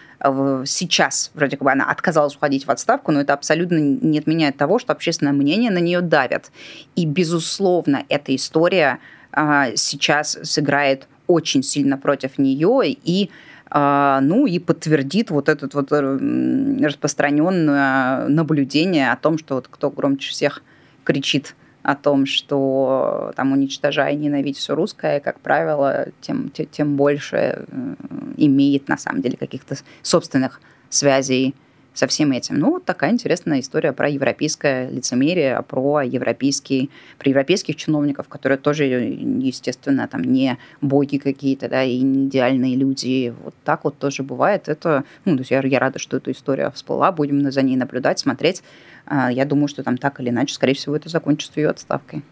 сейчас 0.64 1.30
вроде 1.34 1.56
как 1.56 1.64
бы 1.64 1.72
она 1.72 1.90
отказалась 1.90 2.36
уходить 2.36 2.66
в 2.66 2.70
отставку, 2.70 3.12
но 3.12 3.20
это 3.20 3.34
абсолютно 3.34 3.78
не 3.78 4.18
отменяет 4.18 4.56
того, 4.56 4.78
что 4.78 4.92
общественное 4.92 5.32
мнение 5.32 5.70
на 5.70 5.78
нее 5.78 6.00
давит. 6.00 6.50
И, 6.94 7.06
безусловно, 7.06 8.04
эта 8.08 8.34
история 8.34 8.98
э, 9.32 9.76
сейчас 9.76 10.38
сыграет 10.42 11.08
очень 11.26 11.62
сильно 11.62 11.98
против 11.98 12.38
нее 12.38 12.82
и 12.84 13.30
а, 13.74 14.20
ну 14.20 14.44
и 14.44 14.58
подтвердит 14.58 15.30
вот 15.30 15.48
это 15.48 15.66
вот 15.72 15.90
распространенное 15.90 18.28
наблюдение 18.28 19.10
о 19.10 19.16
том, 19.16 19.38
что 19.38 19.54
вот 19.54 19.68
кто 19.70 19.90
громче 19.90 20.30
всех 20.30 20.62
кричит 21.04 21.56
о 21.82 21.94
том, 21.96 22.26
что 22.26 23.32
там 23.36 23.52
уничтожая 23.52 24.12
и 24.12 24.16
ненавидеть 24.16 24.58
все 24.58 24.74
русское, 24.74 25.20
как 25.20 25.40
правило, 25.40 26.06
тем, 26.20 26.50
тем, 26.50 26.66
тем 26.66 26.96
больше 26.96 27.36
э, 27.36 27.94
имеет 28.36 28.88
на 28.88 28.96
самом 28.96 29.22
деле 29.22 29.36
каких-то 29.36 29.76
собственных 30.02 30.60
связей 30.88 31.54
со 31.94 32.06
всем 32.06 32.32
этим. 32.32 32.58
Ну, 32.58 32.70
вот 32.70 32.84
такая 32.84 33.10
интересная 33.10 33.60
история 33.60 33.92
про 33.92 34.08
европейское 34.08 34.88
лицемерие, 34.90 35.62
про, 35.62 36.02
европейский, 36.02 36.90
про 37.18 37.28
европейских 37.28 37.76
чиновников, 37.76 38.28
которые 38.28 38.58
тоже, 38.58 38.84
естественно, 38.84 40.08
там 40.08 40.22
не 40.22 40.58
боги 40.80 41.18
какие-то, 41.18 41.68
да, 41.68 41.82
и 41.82 42.00
не 42.00 42.26
идеальные 42.26 42.76
люди. 42.76 43.34
Вот 43.42 43.54
так 43.64 43.84
вот 43.84 43.98
тоже 43.98 44.22
бывает. 44.22 44.68
Это, 44.68 45.04
ну, 45.24 45.34
то 45.34 45.40
есть 45.40 45.50
я, 45.50 45.60
я 45.60 45.78
рада, 45.78 45.98
что 45.98 46.16
эта 46.16 46.32
история 46.32 46.70
всплыла, 46.70 47.12
будем 47.12 47.50
за 47.50 47.62
ней 47.62 47.76
наблюдать, 47.76 48.18
смотреть. 48.18 48.62
А, 49.06 49.30
я 49.30 49.44
думаю, 49.44 49.68
что 49.68 49.82
там 49.82 49.98
так 49.98 50.20
или 50.20 50.30
иначе, 50.30 50.54
скорее 50.54 50.74
всего, 50.74 50.96
это 50.96 51.08
закончится 51.08 51.60
ее 51.60 51.70
отставкой. 51.70 52.22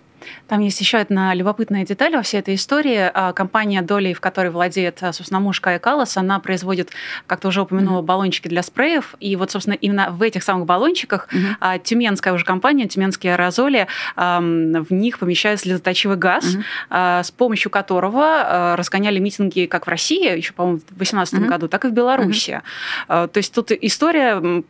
Там 0.48 0.60
есть 0.60 0.80
еще 0.80 0.98
одна 0.98 1.34
любопытная 1.34 1.84
деталь 1.84 2.14
во 2.14 2.22
всей 2.22 2.40
этой 2.40 2.54
истории. 2.54 3.10
А, 3.12 3.32
компания, 3.32 3.82
долей 3.82 4.14
в 4.14 4.20
которой 4.20 4.48
владеет, 4.48 5.02
а, 5.02 5.12
собственно, 5.12 5.40
муж 5.40 5.60
Кая 5.60 5.78
Калас, 5.78 6.16
она 6.16 6.38
производит, 6.40 6.90
как 7.26 7.40
ты 7.40 7.48
уже 7.48 7.62
упомянула, 7.62 8.00
mm-hmm. 8.00 8.06
баллончики 8.06 8.48
для 8.48 8.62
спреев. 8.62 9.14
И 9.20 9.36
вот, 9.36 9.50
собственно, 9.50 9.74
именно 9.74 10.10
в 10.10 10.22
этих 10.22 10.42
самых 10.42 10.66
баллончиках 10.66 11.28
mm-hmm. 11.30 11.82
тюменская 11.82 12.32
уже 12.32 12.44
компания, 12.44 12.88
тюменские 12.88 13.34
аэрозоли, 13.34 13.86
в 14.16 14.86
них 14.90 15.18
помещают 15.18 15.60
слезоточивый 15.60 16.16
газ, 16.16 16.56
mm-hmm. 16.90 17.24
с 17.24 17.30
помощью 17.30 17.70
которого 17.70 18.76
разгоняли 18.76 19.18
митинги 19.18 19.66
как 19.66 19.86
в 19.86 19.90
России, 19.90 20.36
еще, 20.36 20.52
по-моему, 20.52 20.78
в 20.78 20.86
2018 20.86 21.34
mm-hmm. 21.34 21.46
году, 21.46 21.68
так 21.68 21.84
и 21.84 21.88
в 21.88 21.92
Беларуси. 21.92 22.62
Mm-hmm. 23.08 23.28
То 23.28 23.38
есть 23.38 23.54
тут 23.54 23.70
история 23.72 24.62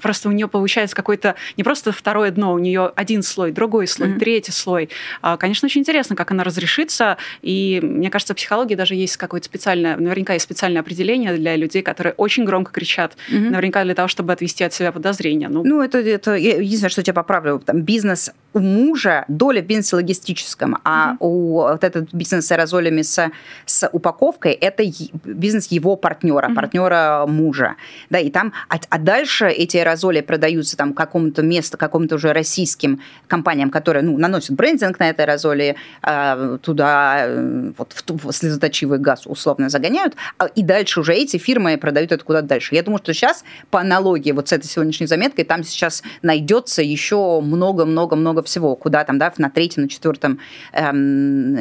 просто 0.00 0.28
у 0.28 0.32
нее 0.32 0.48
получается 0.48 0.96
какой-то 0.96 1.34
не 1.56 1.64
просто 1.64 1.92
второе 1.92 2.30
дно, 2.30 2.52
у 2.52 2.58
нее 2.58 2.92
один 2.94 3.22
слой, 3.22 3.52
другой 3.52 3.86
слой, 3.86 4.10
mm-hmm. 4.10 4.18
третий 4.18 4.52
слой. 4.52 4.90
А, 5.22 5.36
конечно, 5.36 5.66
очень 5.66 5.80
интересно, 5.80 6.16
как 6.16 6.30
она 6.30 6.44
разрешится. 6.44 7.16
И 7.42 7.80
мне 7.82 8.10
кажется, 8.10 8.34
в 8.34 8.36
психологии 8.36 8.74
даже 8.74 8.94
есть 8.94 9.16
какое-то 9.16 9.46
специальное, 9.46 9.96
наверняка 9.96 10.34
есть 10.34 10.44
специальное 10.44 10.80
определение 10.80 11.34
для 11.36 11.56
людей, 11.56 11.82
которые 11.82 12.14
очень 12.14 12.44
громко 12.44 12.72
кричат, 12.72 13.16
mm-hmm. 13.30 13.50
наверняка 13.50 13.84
для 13.84 13.94
того, 13.94 14.08
чтобы 14.08 14.32
отвести 14.32 14.64
от 14.64 14.72
себя 14.72 14.92
подозрения. 14.92 15.48
Ну, 15.48 15.62
ну 15.64 15.82
это, 15.82 15.98
это 15.98 16.34
единственное, 16.34 16.90
что 16.90 17.00
я 17.00 17.04
тебя 17.04 17.14
поправлю, 17.14 17.60
там 17.64 17.82
бизнес 17.82 18.30
у 18.52 18.60
мужа 18.60 19.24
доля 19.28 19.62
в 19.62 19.66
бизнесе 19.66 19.96
логистическом, 19.96 20.78
а 20.84 21.12
mm-hmm. 21.12 21.16
у 21.20 21.52
вот 21.54 21.84
этот 21.84 22.12
бизнес 22.14 22.46
с 22.46 22.52
аэрозолями 22.52 23.02
с, 23.02 23.30
с 23.66 23.88
упаковкой 23.92 24.52
это 24.52 24.84
бизнес 25.24 25.70
его 25.70 25.96
партнера, 25.96 26.48
mm-hmm. 26.48 26.54
партнера 26.54 27.24
мужа, 27.26 27.76
да, 28.10 28.18
и 28.18 28.30
там, 28.30 28.52
а, 28.68 28.76
а 28.88 28.98
дальше 28.98 29.48
эти 29.48 29.76
аэрозоли 29.84 30.20
продаются 30.20 30.76
там 30.76 30.94
какому-то 30.94 31.42
месту, 31.42 31.78
какому-то 31.78 32.16
уже 32.16 32.32
российским 32.32 33.00
компаниям, 33.26 33.70
которые, 33.70 34.02
ну, 34.02 34.18
наносят 34.18 34.56
брендинг 34.56 34.98
на 34.98 35.10
это 35.10 35.22
аэрозоли, 35.22 35.76
а, 36.02 36.58
туда 36.58 37.26
э, 37.26 37.72
вот 37.76 37.92
в, 37.92 38.28
в 38.28 38.32
слезоточивый 38.32 38.98
газ 38.98 39.26
условно 39.26 39.68
загоняют, 39.68 40.14
а, 40.38 40.46
и 40.46 40.62
дальше 40.62 41.00
уже 41.00 41.14
эти 41.14 41.36
фирмы 41.36 41.76
продают 41.76 42.12
это 42.12 42.24
куда-то 42.24 42.48
дальше. 42.48 42.74
Я 42.74 42.82
думаю, 42.82 42.98
что 42.98 43.12
сейчас 43.12 43.44
по 43.70 43.80
аналогии 43.80 44.32
вот 44.32 44.48
с 44.48 44.52
этой 44.52 44.66
сегодняшней 44.66 45.06
заметкой 45.06 45.44
там 45.44 45.62
сейчас 45.64 46.02
найдется 46.22 46.82
еще 46.82 47.40
много-много-много 47.40 48.42
всего, 48.42 48.74
куда 48.76 49.04
там, 49.04 49.18
да, 49.18 49.32
на 49.38 49.50
третьем, 49.50 49.84
на 49.84 49.88
четвертом 49.88 50.38
эм, 50.72 51.56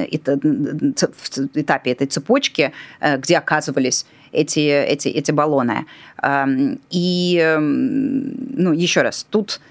этапе 1.54 1.92
этой 1.92 2.08
цепочки, 2.08 2.72
э, 3.00 3.18
где 3.18 3.38
оказывались 3.38 4.06
эти, 4.34 4.60
эти, 4.60 5.08
эти 5.08 5.32
баллоны. 5.32 5.86
Эм, 6.22 6.80
и, 6.90 7.40
эм, 7.42 8.34
ну, 8.58 8.74
еще 8.74 9.02
раз, 9.02 9.26
тут 9.30 9.62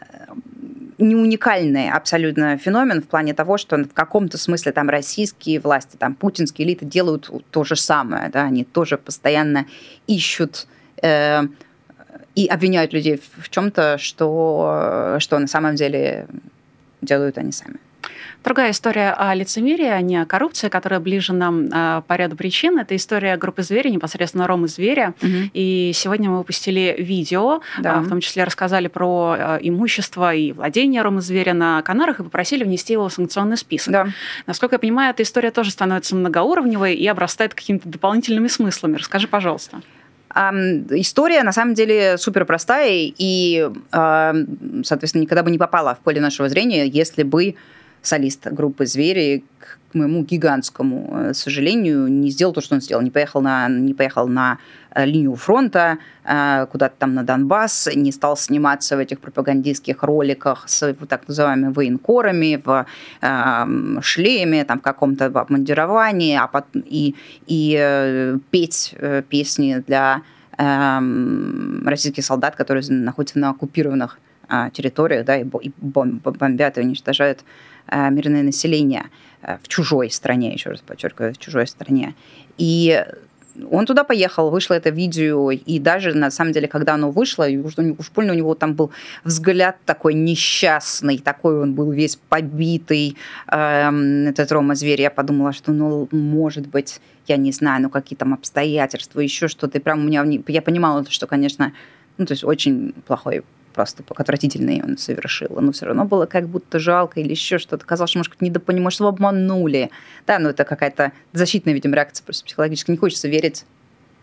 э, 0.00 0.04
не 0.98 1.14
уникальный 1.14 1.90
абсолютно 1.90 2.56
феномен 2.56 3.02
в 3.02 3.06
плане 3.06 3.34
того, 3.34 3.58
что 3.58 3.76
в 3.76 3.92
каком-то 3.92 4.38
смысле 4.38 4.72
там 4.72 4.88
российские 4.88 5.60
власти, 5.60 5.96
там 5.96 6.14
путинские 6.14 6.66
элиты 6.66 6.86
делают 6.86 7.30
то 7.50 7.64
же 7.64 7.76
самое, 7.76 8.30
да, 8.30 8.44
они 8.44 8.64
тоже 8.64 8.96
постоянно 8.96 9.66
ищут 10.06 10.66
э, 11.02 11.42
и 12.34 12.46
обвиняют 12.46 12.92
людей 12.92 13.20
в 13.36 13.48
чем-то, 13.50 13.98
что, 13.98 15.16
что 15.18 15.38
на 15.38 15.46
самом 15.46 15.74
деле 15.74 16.26
делают 17.02 17.38
они 17.38 17.52
сами. 17.52 17.78
Другая 18.44 18.72
история 18.72 19.12
о 19.12 19.34
лицемерии, 19.34 19.86
а 19.86 20.00
не 20.02 20.18
о 20.18 20.26
коррупции, 20.26 20.68
которая 20.68 21.00
ближе 21.00 21.32
нам 21.32 21.66
э, 21.66 22.02
по 22.06 22.14
ряду 22.14 22.36
причин. 22.36 22.78
Это 22.78 22.94
история 22.94 23.38
группы 23.38 23.62
«Звери», 23.62 23.88
непосредственно 23.88 24.46
Ромы 24.46 24.68
Зверя. 24.68 25.14
Угу. 25.22 25.50
И 25.54 25.92
сегодня 25.94 26.28
мы 26.28 26.38
выпустили 26.38 26.94
видео, 26.98 27.62
да. 27.78 27.96
э, 27.96 28.00
в 28.00 28.08
том 28.10 28.20
числе 28.20 28.44
рассказали 28.44 28.88
про 28.88 29.36
э, 29.38 29.58
имущество 29.62 30.34
и 30.34 30.52
владение 30.52 31.00
Ромы 31.00 31.22
Зверя 31.22 31.54
на 31.54 31.80
Канарах 31.80 32.20
и 32.20 32.22
попросили 32.22 32.64
внести 32.64 32.92
его 32.92 33.08
в 33.08 33.12
санкционный 33.14 33.56
список. 33.56 33.92
Да. 33.92 34.08
Насколько 34.46 34.74
я 34.74 34.78
понимаю, 34.78 35.10
эта 35.10 35.22
история 35.22 35.50
тоже 35.50 35.70
становится 35.70 36.14
многоуровневой 36.14 36.94
и 36.94 37.06
обрастает 37.06 37.54
какими-то 37.54 37.88
дополнительными 37.88 38.48
смыслами. 38.48 38.96
Расскажи, 38.96 39.26
пожалуйста. 39.26 39.80
История 40.34 41.44
на 41.44 41.52
самом 41.52 41.74
деле 41.74 42.18
супер 42.18 42.44
простая 42.44 42.90
и, 42.90 43.70
соответственно, 43.92 45.22
никогда 45.22 45.44
бы 45.44 45.50
не 45.52 45.58
попала 45.58 45.94
в 45.94 46.00
поле 46.00 46.20
нашего 46.20 46.48
зрения, 46.48 46.86
если 46.86 47.22
бы 47.22 47.54
солист 48.06 48.46
группы 48.52 48.86
«Звери», 48.86 49.44
к 49.94 49.96
моему 49.96 50.24
гигантскому 50.24 51.10
э, 51.12 51.34
сожалению, 51.34 52.08
не 52.08 52.30
сделал 52.30 52.52
то, 52.52 52.60
что 52.60 52.74
он 52.74 52.80
сделал. 52.80 53.02
Не 53.02 53.10
поехал 53.10 53.40
на, 53.40 53.68
не 53.68 53.94
поехал 53.94 54.26
на 54.26 54.58
э, 54.90 55.06
линию 55.06 55.36
фронта, 55.36 55.98
э, 56.24 56.66
куда-то 56.70 56.96
там 56.98 57.14
на 57.14 57.22
Донбасс, 57.22 57.88
не 57.94 58.10
стал 58.10 58.36
сниматься 58.36 58.96
в 58.96 58.98
этих 58.98 59.20
пропагандистских 59.20 60.02
роликах 60.02 60.64
с 60.66 60.94
так 61.08 61.28
называемыми 61.28 61.72
военкорами 61.72 62.60
в 62.64 62.86
шлеме, 64.02 64.64
там, 64.64 64.80
в 64.80 64.82
каком-то 64.82 65.26
обмундировании, 65.26 66.36
а 66.36 66.48
потом, 66.48 66.82
и, 66.86 67.14
и 67.46 68.36
петь 68.50 68.94
песни 69.28 69.82
для 69.86 70.22
э, 70.58 71.00
российских 71.84 72.24
солдат, 72.24 72.56
которые 72.56 72.84
находятся 72.90 73.38
на 73.38 73.50
оккупированных 73.50 74.18
территориях, 74.72 75.24
да, 75.24 75.38
и, 75.38 75.44
бомбят 75.44 76.76
и 76.76 76.80
уничтожают 76.82 77.44
мирное 77.90 78.42
население 78.42 79.04
э, 79.42 79.58
в 79.62 79.68
чужой 79.68 80.10
стране, 80.10 80.52
еще 80.52 80.70
раз 80.70 80.80
подчеркиваю, 80.80 81.34
в 81.34 81.38
чужой 81.38 81.66
стране. 81.66 82.14
И 82.58 83.04
он 83.70 83.86
туда 83.86 84.04
поехал, 84.04 84.50
вышло 84.50 84.74
это 84.74 84.90
видео, 84.90 85.50
и 85.50 85.78
даже, 85.78 86.14
на 86.14 86.30
самом 86.30 86.52
деле, 86.52 86.68
когда 86.68 86.94
оно 86.94 87.10
вышло, 87.10 87.46
уж, 87.46 87.74
уж 87.76 88.10
больно 88.10 88.32
у 88.32 88.36
него 88.36 88.54
там 88.54 88.74
был 88.74 88.90
взгляд 89.22 89.76
такой 89.84 90.14
несчастный, 90.14 91.18
такой 91.18 91.60
он 91.60 91.74
был 91.74 91.92
весь 91.92 92.16
побитый, 92.16 93.16
эм, 93.48 94.26
этот 94.26 94.50
Рома 94.50 94.74
Зверь. 94.74 95.02
Я 95.02 95.10
подумала, 95.10 95.52
что, 95.52 95.72
ну, 95.72 96.08
может 96.10 96.66
быть, 96.66 97.00
я 97.28 97.36
не 97.36 97.52
знаю, 97.52 97.82
ну, 97.82 97.90
какие 97.90 98.16
там 98.16 98.34
обстоятельства, 98.34 99.20
еще 99.20 99.48
что-то. 99.48 99.78
И 99.78 99.80
прям 99.80 100.00
у 100.00 100.02
меня, 100.04 100.24
я 100.48 100.62
понимала, 100.62 101.04
что, 101.08 101.26
конечно, 101.26 101.72
ну, 102.18 102.26
то 102.26 102.32
есть 102.32 102.44
очень 102.44 102.92
плохой 103.06 103.42
проступок 103.74 104.20
отвратительный 104.20 104.82
он 104.82 104.96
совершил, 104.96 105.60
но 105.60 105.72
все 105.72 105.86
равно 105.86 106.04
было 106.04 106.26
как 106.26 106.48
будто 106.48 106.78
жалко 106.78 107.20
или 107.20 107.30
еще 107.30 107.58
что-то. 107.58 107.84
Казалось, 107.84 108.10
что, 108.10 108.20
может, 108.20 108.40
недопонимаешь, 108.40 108.94
что 108.94 109.08
обманули. 109.08 109.90
Да, 110.26 110.38
ну 110.38 110.48
это 110.48 110.64
какая-то 110.64 111.12
защитная, 111.32 111.74
видимо, 111.74 111.96
реакция 111.96 112.24
просто 112.24 112.44
психологически. 112.46 112.92
Не 112.92 112.96
хочется 112.96 113.28
верить, 113.28 113.66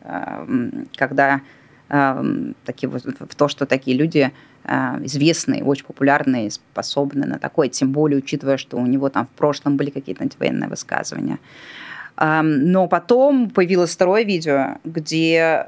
эм, 0.04 0.88
когда 0.96 1.42
эм, 1.90 2.56
такие, 2.66 2.90
в 2.90 3.36
то, 3.36 3.48
что 3.48 3.66
такие 3.66 3.96
люди 3.96 4.32
э, 4.64 4.74
известные, 5.04 5.64
очень 5.64 5.86
популярные, 5.86 6.50
способны 6.50 7.28
на 7.28 7.38
такое, 7.38 7.68
тем 7.68 7.92
более 7.92 8.18
учитывая, 8.18 8.58
что 8.58 8.78
у 8.78 8.86
него 8.86 9.10
там 9.10 9.28
в 9.28 9.38
прошлом 9.38 9.78
были 9.78 9.90
какие-то 9.90 10.24
антивоенные 10.24 10.70
высказывания. 10.70 11.40
Но 12.24 12.88
потом 12.88 13.50
появилось 13.50 13.96
второе 13.96 14.24
видео, 14.24 14.76
где 14.84 15.66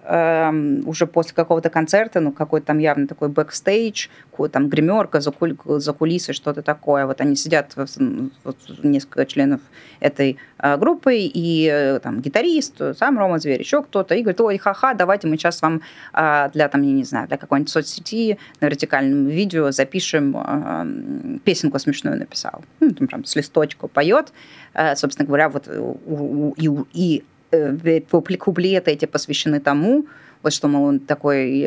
уже 0.86 1.08
после 1.08 1.34
какого-то 1.34 1.72
концерта, 1.72 2.20
ну, 2.20 2.32
какой-то 2.32 2.68
там 2.68 2.78
явно 2.78 3.08
такой 3.08 3.30
бэкстейдж, 3.30 4.08
там 4.52 4.70
гримерка, 4.70 5.22
за, 5.22 5.32
куль, 5.32 5.56
за 5.66 5.94
кулисы, 5.94 6.34
что-то 6.34 6.62
такое. 6.62 7.06
Вот 7.06 7.22
они 7.22 7.36
сидят, 7.36 7.74
вот, 7.76 8.56
несколько 8.84 9.26
членов 9.26 9.62
этой 10.00 10.38
э, 10.60 10.78
группой, 10.78 11.32
и 11.34 11.70
э, 11.72 12.00
там 12.00 12.22
гитарист, 12.22 12.82
сам 12.98 13.18
Рома 13.18 13.40
Зверь, 13.40 13.62
еще 13.62 13.82
кто-то, 13.84 14.16
и 14.16 14.22
говорит, 14.22 14.42
ой, 14.42 14.58
ха-ха, 14.58 14.94
давайте 14.94 15.28
мы 15.28 15.38
сейчас 15.38 15.62
вам 15.62 15.82
э, 16.14 16.50
для, 16.54 16.68
там, 16.68 16.82
я 16.82 16.92
не 16.92 17.04
знаю, 17.04 17.28
для 17.28 17.38
какой-нибудь 17.38 17.72
соцсети 17.72 18.38
на 18.62 18.66
вертикальном 18.66 19.28
видео 19.28 19.72
запишем, 19.72 20.36
э, 20.36 21.40
песенку 21.44 21.80
смешную 21.80 22.18
написал. 22.18 22.64
Ну, 22.80 22.92
там 22.92 23.08
прям 23.08 23.26
с 23.26 23.36
листочку 23.36 23.88
поет. 23.88 24.34
Э, 24.74 24.96
собственно 24.96 25.28
говоря, 25.28 25.50
вот 25.50 25.68
и, 25.68 26.70
и, 26.94 27.24
и 27.52 28.38
куплеты 28.38 28.92
эти 28.92 29.06
посвящены 29.06 29.60
тому, 29.60 30.06
вот 30.42 30.54
что, 30.54 30.68
мол, 30.68 30.86
он 30.86 31.00
такой 31.00 31.66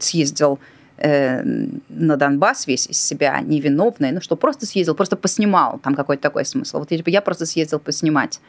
съездил 0.00 0.58
Э, 1.04 1.42
на 1.88 2.16
Донбасс 2.16 2.68
весь 2.68 2.86
из 2.86 3.00
себя 3.00 3.40
невиновный, 3.40 4.12
ну 4.12 4.20
что 4.20 4.36
просто 4.36 4.66
съездил, 4.66 4.94
просто 4.94 5.16
поснимал, 5.16 5.80
там 5.82 5.96
какой-то 5.96 6.22
такой 6.22 6.44
смысл. 6.44 6.78
Вот 6.78 6.90
типа, 6.90 7.10
я 7.10 7.20
просто 7.20 7.44
съездил 7.44 7.80
поснимать 7.80 8.40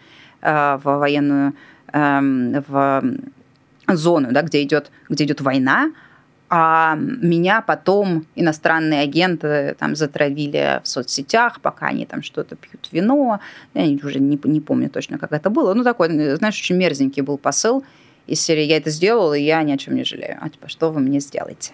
э, 0.41 0.77
в 0.83 0.97
военную, 0.99 1.53
э, 1.91 2.19
в 2.67 3.03
зону, 3.87 4.27
да, 4.31 4.43
где 4.43 4.61
идет, 4.61 4.91
где 5.09 5.23
идет 5.23 5.41
война, 5.41 5.91
а 6.47 6.95
меня 6.95 7.61
потом 7.61 8.27
иностранные 8.35 9.01
агенты 9.01 9.75
там 9.79 9.95
затравили 9.95 10.79
в 10.83 10.87
соцсетях, 10.87 11.59
пока 11.59 11.87
они 11.87 12.05
там 12.05 12.21
что-то 12.21 12.55
пьют 12.55 12.87
вино. 12.91 13.39
Я 13.73 13.85
уже 14.05 14.19
не, 14.19 14.39
не 14.43 14.61
помню 14.61 14.91
точно, 14.91 15.17
как 15.17 15.31
это 15.31 15.49
было. 15.49 15.73
Ну, 15.73 15.83
такой, 15.83 16.35
знаешь, 16.35 16.59
очень 16.59 16.75
мерзенький 16.75 17.23
был 17.23 17.39
посыл 17.39 17.83
из 18.27 18.39
серии 18.41 18.65
«Я 18.65 18.77
это 18.77 18.91
сделал, 18.91 19.33
и 19.33 19.41
я 19.41 19.63
ни 19.63 19.71
о 19.71 19.77
чем 19.77 19.95
не 19.95 20.03
жалею». 20.03 20.37
А 20.39 20.49
типа, 20.49 20.69
что 20.69 20.91
вы 20.91 20.99
мне 20.99 21.19
сделаете? 21.19 21.71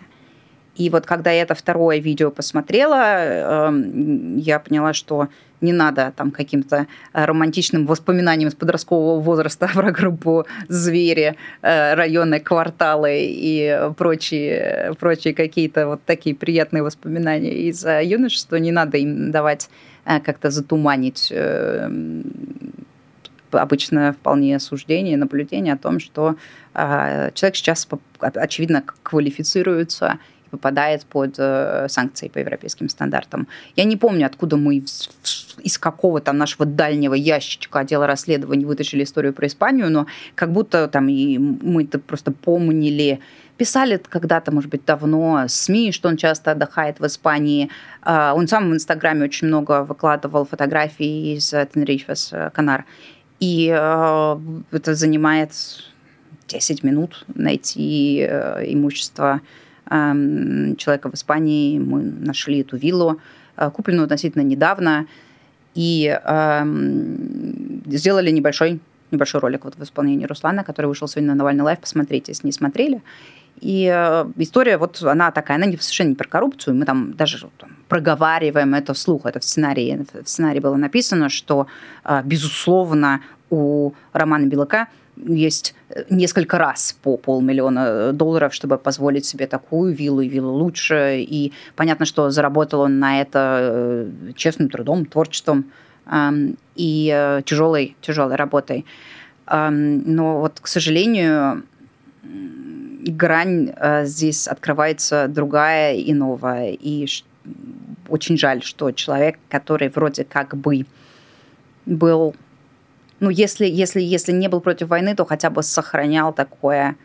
И 0.79 0.89
вот 0.89 1.05
когда 1.05 1.29
я 1.31 1.41
это 1.41 1.55
второе 1.55 1.99
видео 1.99 2.31
посмотрела, 2.31 3.67
эм, 3.67 4.37
я 4.37 4.59
поняла, 4.59 4.93
что 4.93 5.27
не 5.59 5.73
надо 5.73 6.13
там 6.15 6.31
каким-то 6.31 6.87
э, 7.13 7.25
романтичным 7.25 7.85
воспоминаниям 7.85 8.49
с 8.49 8.55
подросткового 8.55 9.19
возраста 9.19 9.69
про 9.73 9.91
группу 9.91 10.45
«Звери», 10.69 11.35
э, 11.61 11.93
районы, 11.95 12.39
кварталы 12.39 13.19
и 13.19 13.91
прочие, 13.97 14.93
прочие 14.97 15.33
какие-то 15.33 15.87
вот 15.87 16.01
такие 16.05 16.33
приятные 16.33 16.81
воспоминания 16.81 17.51
из 17.51 17.85
юношества. 17.85 18.55
Не 18.55 18.71
надо 18.71 18.97
им 18.97 19.31
давать 19.31 19.69
э, 20.05 20.21
как-то 20.21 20.49
затуманить 20.49 21.33
обычно 23.51 24.13
вполне 24.13 24.59
суждение, 24.59 25.17
наблюдение 25.17 25.73
о 25.73 25.77
том, 25.77 25.99
что 25.99 26.35
человек 26.75 27.55
сейчас, 27.55 27.87
очевидно, 28.19 28.83
квалифицируется 29.01 30.19
попадает 30.49 31.05
под 31.05 31.35
э, 31.37 31.87
санкции 31.89 32.27
по 32.27 32.39
европейским 32.39 32.89
стандартам. 32.89 33.47
Я 33.75 33.83
не 33.85 33.97
помню, 33.97 34.25
откуда 34.25 34.57
мы 34.57 34.83
из 35.63 35.77
какого 35.77 36.21
то 36.21 36.33
нашего 36.33 36.65
дальнего 36.65 37.13
ящичка 37.13 37.79
отдела 37.79 38.07
расследований 38.07 38.65
вытащили 38.65 39.03
историю 39.03 39.33
про 39.33 39.47
Испанию, 39.47 39.91
но 39.91 40.07
как 40.35 40.51
будто 40.51 40.87
там 40.87 41.07
и 41.09 41.37
мы 41.37 41.83
это 41.83 41.99
просто 41.99 42.31
помнили, 42.31 43.19
писали 43.57 43.97
когда-то, 43.97 44.51
может 44.51 44.69
быть, 44.69 44.85
давно 44.85 45.45
СМИ, 45.47 45.91
что 45.91 46.09
он 46.09 46.17
часто 46.17 46.51
отдыхает 46.51 46.99
в 46.99 47.05
Испании. 47.05 47.69
А, 48.01 48.33
он 48.33 48.47
сам 48.47 48.69
в 48.69 48.73
Инстаграме 48.73 49.25
очень 49.25 49.47
много 49.47 49.83
выкладывал 49.83 50.45
фотографий 50.45 51.35
из 51.35 51.49
Тенерифе, 51.49 52.15
с 52.15 52.31
э, 52.31 52.49
Канар. 52.51 52.85
И 53.39 53.69
э, 53.69 54.39
это 54.71 54.95
занимает 54.95 55.51
10 56.47 56.83
минут 56.83 57.25
найти 57.35 58.21
имущество 58.21 59.41
человека 59.89 61.09
в 61.09 61.13
Испании. 61.13 61.79
Мы 61.79 62.01
нашли 62.01 62.61
эту 62.61 62.77
виллу, 62.77 63.19
э, 63.57 63.69
купленную 63.71 64.05
относительно 64.05 64.43
недавно, 64.43 65.05
и 65.75 66.13
сделали 67.85 68.31
небольшой, 68.31 68.79
небольшой 69.11 69.39
ролик 69.39 69.65
вот 69.65 69.75
в 69.75 69.83
исполнении 69.83 70.25
Руслана, 70.25 70.63
который 70.63 70.87
вышел 70.87 71.07
сегодня 71.07 71.29
на 71.29 71.35
Навальный 71.35 71.63
LIVE. 71.63 71.79
Посмотрите, 71.79 72.31
если 72.31 72.47
не 72.47 72.51
смотрели. 72.51 73.01
И 73.61 73.91
э, 73.93 74.25
история 74.37 74.77
вот 74.77 75.01
она 75.03 75.31
такая, 75.31 75.57
она 75.57 75.65
не, 75.65 75.77
совершенно 75.77 76.09
не 76.09 76.15
про 76.15 76.27
коррупцию. 76.27 76.75
Мы 76.75 76.85
там 76.85 77.13
даже 77.13 77.47
там, 77.57 77.69
проговариваем 77.87 78.73
это 78.73 78.93
вслух. 78.93 79.25
Это 79.25 79.39
в 79.39 79.43
сценарии, 79.43 80.05
в 80.13 80.27
сценарии 80.27 80.59
было 80.59 80.75
написано, 80.75 81.29
что, 81.29 81.67
э, 82.05 82.21
безусловно, 82.23 83.21
у 83.49 83.91
Романа 84.13 84.45
Белака 84.45 84.87
есть 85.25 85.75
э, 85.89 86.03
несколько 86.09 86.57
раз 86.57 86.97
по 87.01 87.17
полмиллиона 87.17 87.79
э, 87.79 88.11
долларов, 88.13 88.53
чтобы 88.53 88.77
позволить 88.77 89.25
себе 89.25 89.47
такую 89.47 89.93
виллу, 89.93 90.21
и 90.21 90.29
виллу 90.29 90.53
лучше. 90.53 91.19
И 91.19 91.53
понятно, 91.75 92.05
что 92.05 92.29
заработал 92.29 92.81
он 92.81 92.99
на 92.99 93.21
это 93.21 93.59
э, 93.61 94.31
честным 94.35 94.69
трудом, 94.69 95.05
творчеством 95.05 95.71
и 96.75 97.41
тяжелой, 97.45 97.95
тяжелой 98.01 98.35
работой. 98.35 98.83
Но 99.45 100.39
вот, 100.39 100.59
к 100.59 100.65
сожалению, 100.65 101.61
грань 102.23 103.75
здесь 104.05 104.47
открывается 104.47 105.27
другая 105.27 105.93
и 105.93 106.11
новая. 106.15 106.71
И 106.71 107.05
очень 108.07 108.39
жаль, 108.39 108.63
что 108.63 108.91
человек, 108.91 109.37
который 109.49 109.89
вроде 109.89 110.23
как 110.23 110.57
бы 110.57 110.87
был 111.85 112.33
ну, 113.19 113.29
если, 113.29 113.65
если, 113.65 114.01
если 114.01 114.31
не 114.31 114.47
был 114.47 114.61
против 114.61 114.87
войны, 114.87 115.15
то 115.15 115.25
хотя 115.25 115.49
бы 115.49 115.63
сохранял 115.63 116.33
такое 116.33 116.95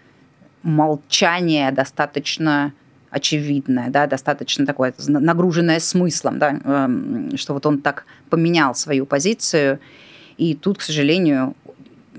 молчание 0.62 1.72
достаточно 1.72 2.72
очевидное, 3.10 3.90
да, 3.90 4.06
достаточно 4.06 4.66
такое 4.66 4.92
нагруженное 5.06 5.78
смыслом, 5.78 6.38
да, 6.38 6.60
эм, 6.64 7.36
что 7.36 7.54
вот 7.54 7.64
он 7.66 7.80
так 7.80 8.06
поменял 8.28 8.74
свою 8.74 9.06
позицию. 9.06 9.78
И 10.36 10.54
тут, 10.54 10.78
к 10.78 10.82
сожалению, 10.82 11.54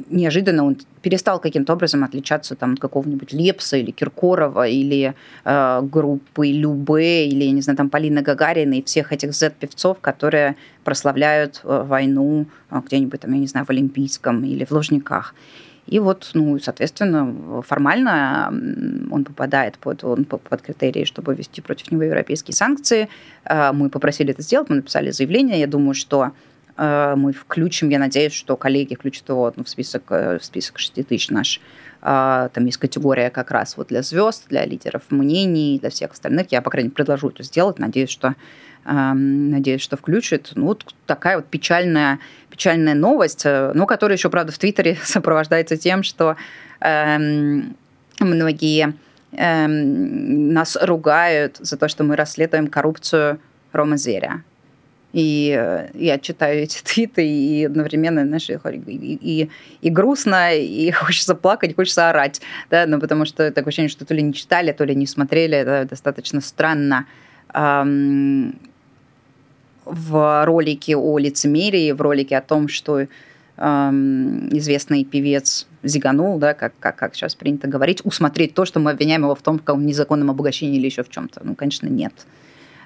неожиданно 0.10 0.66
он 0.66 0.78
перестал 1.06 1.40
каким-то 1.40 1.74
образом 1.74 2.04
отличаться 2.04 2.56
там, 2.56 2.74
от 2.74 2.80
какого-нибудь 2.80 3.32
Лепса 3.32 3.78
или 3.78 3.92
Киркорова 3.92 4.68
или 4.68 5.14
э, 5.44 5.82
группы 5.84 6.48
Любе 6.48 7.28
или, 7.28 7.44
я 7.44 7.52
не 7.52 7.62
знаю, 7.62 7.78
там 7.78 7.92
Полины 7.92 8.24
Гагарина 8.24 8.74
и 8.74 8.82
всех 8.82 9.14
этих 9.14 9.32
Z-певцов, 9.34 10.00
которые 10.02 10.56
прославляют 10.84 11.62
э, 11.64 11.84
войну 11.88 12.48
э, 12.72 12.82
где-нибудь 12.84 13.20
там, 13.20 13.34
я 13.34 13.40
не 13.40 13.46
знаю, 13.46 13.68
в 13.68 13.70
Олимпийском 13.70 14.44
или 14.46 14.66
в 14.66 14.72
Лужниках. 14.72 15.36
И 15.86 16.00
вот, 16.00 16.32
ну, 16.34 16.58
соответственно, 16.58 17.62
формально 17.62 18.48
он 19.12 19.24
попадает 19.26 19.78
под, 19.78 20.04
он 20.04 20.26
под 20.26 20.62
критерии, 20.64 21.06
чтобы 21.06 21.36
ввести 21.36 21.62
против 21.62 21.92
него 21.92 22.02
европейские 22.02 22.56
санкции. 22.56 23.10
Э, 23.44 23.72
мы 23.74 23.92
попросили 23.92 24.32
это 24.32 24.42
сделать, 24.42 24.70
мы 24.70 24.78
написали 24.78 25.12
заявление. 25.12 25.60
Я 25.60 25.68
думаю, 25.68 25.94
что 25.94 26.32
мы 26.78 27.32
включим, 27.32 27.90
я 27.90 28.00
надеюсь, 28.00 28.34
что 28.34 28.58
коллеги 28.58 28.96
включат 28.96 29.30
его 29.30 29.54
ну, 29.56 29.64
в 29.64 29.70
список, 29.70 30.04
э, 30.10 30.40
в 30.40 30.44
список 30.44 30.78
6 30.80 31.08
тысяч 31.08 31.30
наш. 31.30 31.62
А, 32.02 32.50
там 32.50 32.66
есть 32.66 32.78
категория 32.78 33.30
как 33.30 33.50
раз 33.50 33.78
вот 33.78 33.88
для 33.88 34.02
звезд, 34.02 34.48
для 34.50 34.66
лидеров 34.66 35.04
мнений, 35.10 35.80
для 35.80 35.90
всех 35.90 36.12
остальных. 36.12 36.52
Я, 36.52 36.62
по 36.62 36.70
крайней 36.70 36.88
мере, 36.88 36.96
предложу 36.96 37.30
это 37.30 37.44
сделать. 37.44 37.80
Надеюсь, 37.80 38.10
что 38.10 38.36
эм, 38.86 39.50
надеюсь, 39.50 39.82
что 39.82 39.98
включит. 39.98 40.52
Ну, 40.56 40.66
вот 40.66 40.94
такая 41.06 41.38
вот 41.38 41.48
печальная, 41.48 42.20
печальная 42.50 42.94
новость, 42.94 43.46
э, 43.46 43.72
но 43.74 43.86
которая 43.86 44.18
еще, 44.18 44.30
правда, 44.30 44.52
в 44.52 44.58
Твиттере 44.58 44.98
сопровождается 45.04 45.78
тем, 45.78 46.04
что 46.04 46.36
эм, 46.82 47.76
многие 48.20 48.94
эм, 49.32 50.54
нас 50.54 50.78
ругают 50.80 51.58
за 51.60 51.78
то, 51.78 51.88
что 51.88 52.04
мы 52.04 52.16
расследуем 52.16 52.68
коррупцию 52.68 53.40
Рома 53.72 53.98
Зверя. 53.98 54.44
И 55.16 55.56
э, 55.58 55.92
я 55.94 56.20
читаю 56.20 56.64
эти 56.64 56.82
твиты, 56.84 57.26
и 57.26 57.64
одновременно, 57.64 58.26
знаешь, 58.26 58.50
и, 58.50 58.58
и, 58.60 59.50
и 59.82 59.90
грустно, 59.90 60.54
и 60.54 60.92
хочется 60.92 61.36
плакать, 61.36 61.74
хочется 61.74 62.10
орать, 62.10 62.42
да, 62.70 62.86
ну, 62.86 63.00
потому 63.00 63.24
что 63.24 63.50
такое 63.52 63.70
ощущение, 63.70 63.90
что 63.90 64.04
то 64.04 64.14
ли 64.14 64.22
не 64.22 64.34
читали, 64.34 64.74
то 64.74 64.84
ли 64.84 64.94
не 64.94 65.08
смотрели, 65.08 65.58
это 65.58 65.88
достаточно 65.90 66.42
странно. 66.42 67.06
В 69.86 70.46
ролике 70.46 70.98
о 70.98 71.18
лицемерии, 71.18 71.94
в 71.94 72.02
ролике 72.02 72.36
о 72.36 72.42
том, 72.42 72.68
что 72.68 73.08
известный 73.58 75.06
певец 75.06 75.66
зиганул, 75.84 76.40
да, 76.40 76.54
как, 76.54 76.74
как, 76.80 76.98
как 76.98 77.16
сейчас 77.16 77.36
принято 77.36 77.70
говорить, 77.70 78.02
усмотреть 78.04 78.54
то, 78.54 78.66
что 78.66 78.82
мы 78.82 78.92
обвиняем 78.92 79.22
его 79.22 79.36
в 79.36 79.42
том, 79.42 79.60
в 79.60 79.64
каком 79.64 79.86
незаконном 79.86 80.30
обогащении 80.32 80.78
или 80.78 80.88
еще 80.88 81.04
в 81.04 81.10
чем-то. 81.10 81.40
Ну, 81.46 81.56
конечно, 81.56 81.88
нет. 81.88 82.12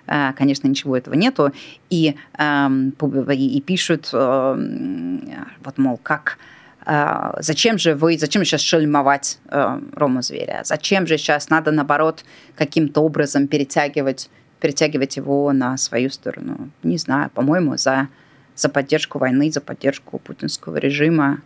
Э, 0.10 0.34
конечно, 0.34 0.67
ничего 0.67 0.98
этого 0.98 1.13
нету. 1.13 1.52
И, 1.89 2.15
и 2.39 3.62
пишут, 3.65 4.10
э, 4.12 5.19
вот, 5.63 5.78
мол, 5.78 6.00
как 6.02 6.39
э, 6.86 7.34
зачем 7.39 7.78
же 7.78 7.93
вы, 7.93 8.17
зачем 8.17 8.43
сейчас 8.43 8.62
шельмовать 8.62 9.39
Рома 9.50 10.22
Зверя? 10.22 10.62
Зачем 10.63 11.06
же 11.06 11.17
сейчас 11.17 11.50
надо, 11.50 11.72
наоборот, 11.72 12.26
каким-то 12.56 13.02
образом 13.02 13.48
перетягивать, 13.48 14.30
перетягивать 14.60 15.17
его 15.17 15.54
на 15.54 15.78
свою 15.78 16.10
сторону? 16.10 16.72
Не 16.82 16.98
знаю, 16.98 17.30
по-моему, 17.30 17.78
за, 17.78 18.08
за 18.56 18.69
поддержку 18.69 19.19
войны, 19.19 19.52
за 19.52 19.62
поддержку 19.62 20.17
путинского 20.17 20.78
режима 20.78 21.41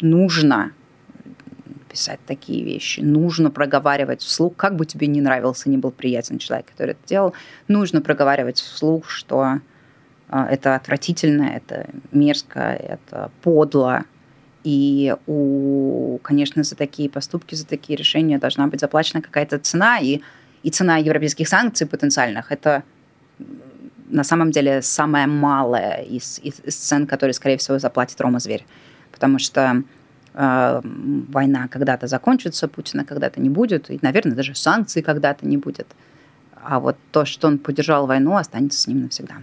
нужно 0.00 0.72
писать 1.96 2.20
такие 2.26 2.62
вещи. 2.62 3.00
Нужно 3.00 3.50
проговаривать 3.50 4.20
вслух, 4.20 4.54
как 4.54 4.76
бы 4.76 4.84
тебе 4.84 5.06
не 5.06 5.22
нравился, 5.22 5.70
не 5.70 5.78
был 5.78 5.90
приятен 5.90 6.38
человек, 6.38 6.66
который 6.66 6.90
это 6.90 7.00
делал, 7.06 7.32
нужно 7.68 8.02
проговаривать 8.02 8.58
вслух, 8.58 9.08
что 9.08 9.60
это 10.28 10.74
отвратительно, 10.74 11.44
это 11.44 11.88
мерзко, 12.12 12.60
это 12.60 13.30
подло. 13.40 14.04
И, 14.62 15.14
у, 15.26 16.18
конечно, 16.22 16.64
за 16.64 16.76
такие 16.76 17.08
поступки, 17.08 17.54
за 17.54 17.66
такие 17.66 17.96
решения 17.96 18.38
должна 18.38 18.66
быть 18.66 18.80
заплачена 18.80 19.22
какая-то 19.22 19.58
цена. 19.58 19.98
И, 20.00 20.20
и 20.64 20.70
цена 20.70 20.98
европейских 20.98 21.48
санкций 21.48 21.86
потенциальных– 21.86 22.46
это 22.52 22.82
на 24.08 24.24
самом 24.24 24.50
деле 24.50 24.82
самая 24.82 25.26
малая 25.26 26.02
из, 26.02 26.40
из, 26.42 26.60
из 26.62 26.76
цен, 26.76 27.06
которые, 27.06 27.32
скорее 27.32 27.56
всего, 27.56 27.78
заплатит 27.78 28.20
Рома 28.20 28.40
Зверь. 28.40 28.66
Потому 29.12 29.38
что 29.38 29.82
война 30.36 31.66
когда-то 31.68 32.06
закончится, 32.06 32.68
Путина 32.68 33.04
когда-то 33.04 33.40
не 33.40 33.48
будет, 33.48 33.90
и, 33.90 33.98
наверное, 34.02 34.36
даже 34.36 34.54
санкций 34.54 35.02
когда-то 35.02 35.46
не 35.46 35.56
будет. 35.56 35.86
А 36.62 36.78
вот 36.78 36.96
то, 37.10 37.24
что 37.24 37.48
он 37.48 37.58
поддержал 37.58 38.06
войну, 38.06 38.36
останется 38.36 38.78
с 38.80 38.86
ним 38.86 39.02
навсегда. 39.02 39.36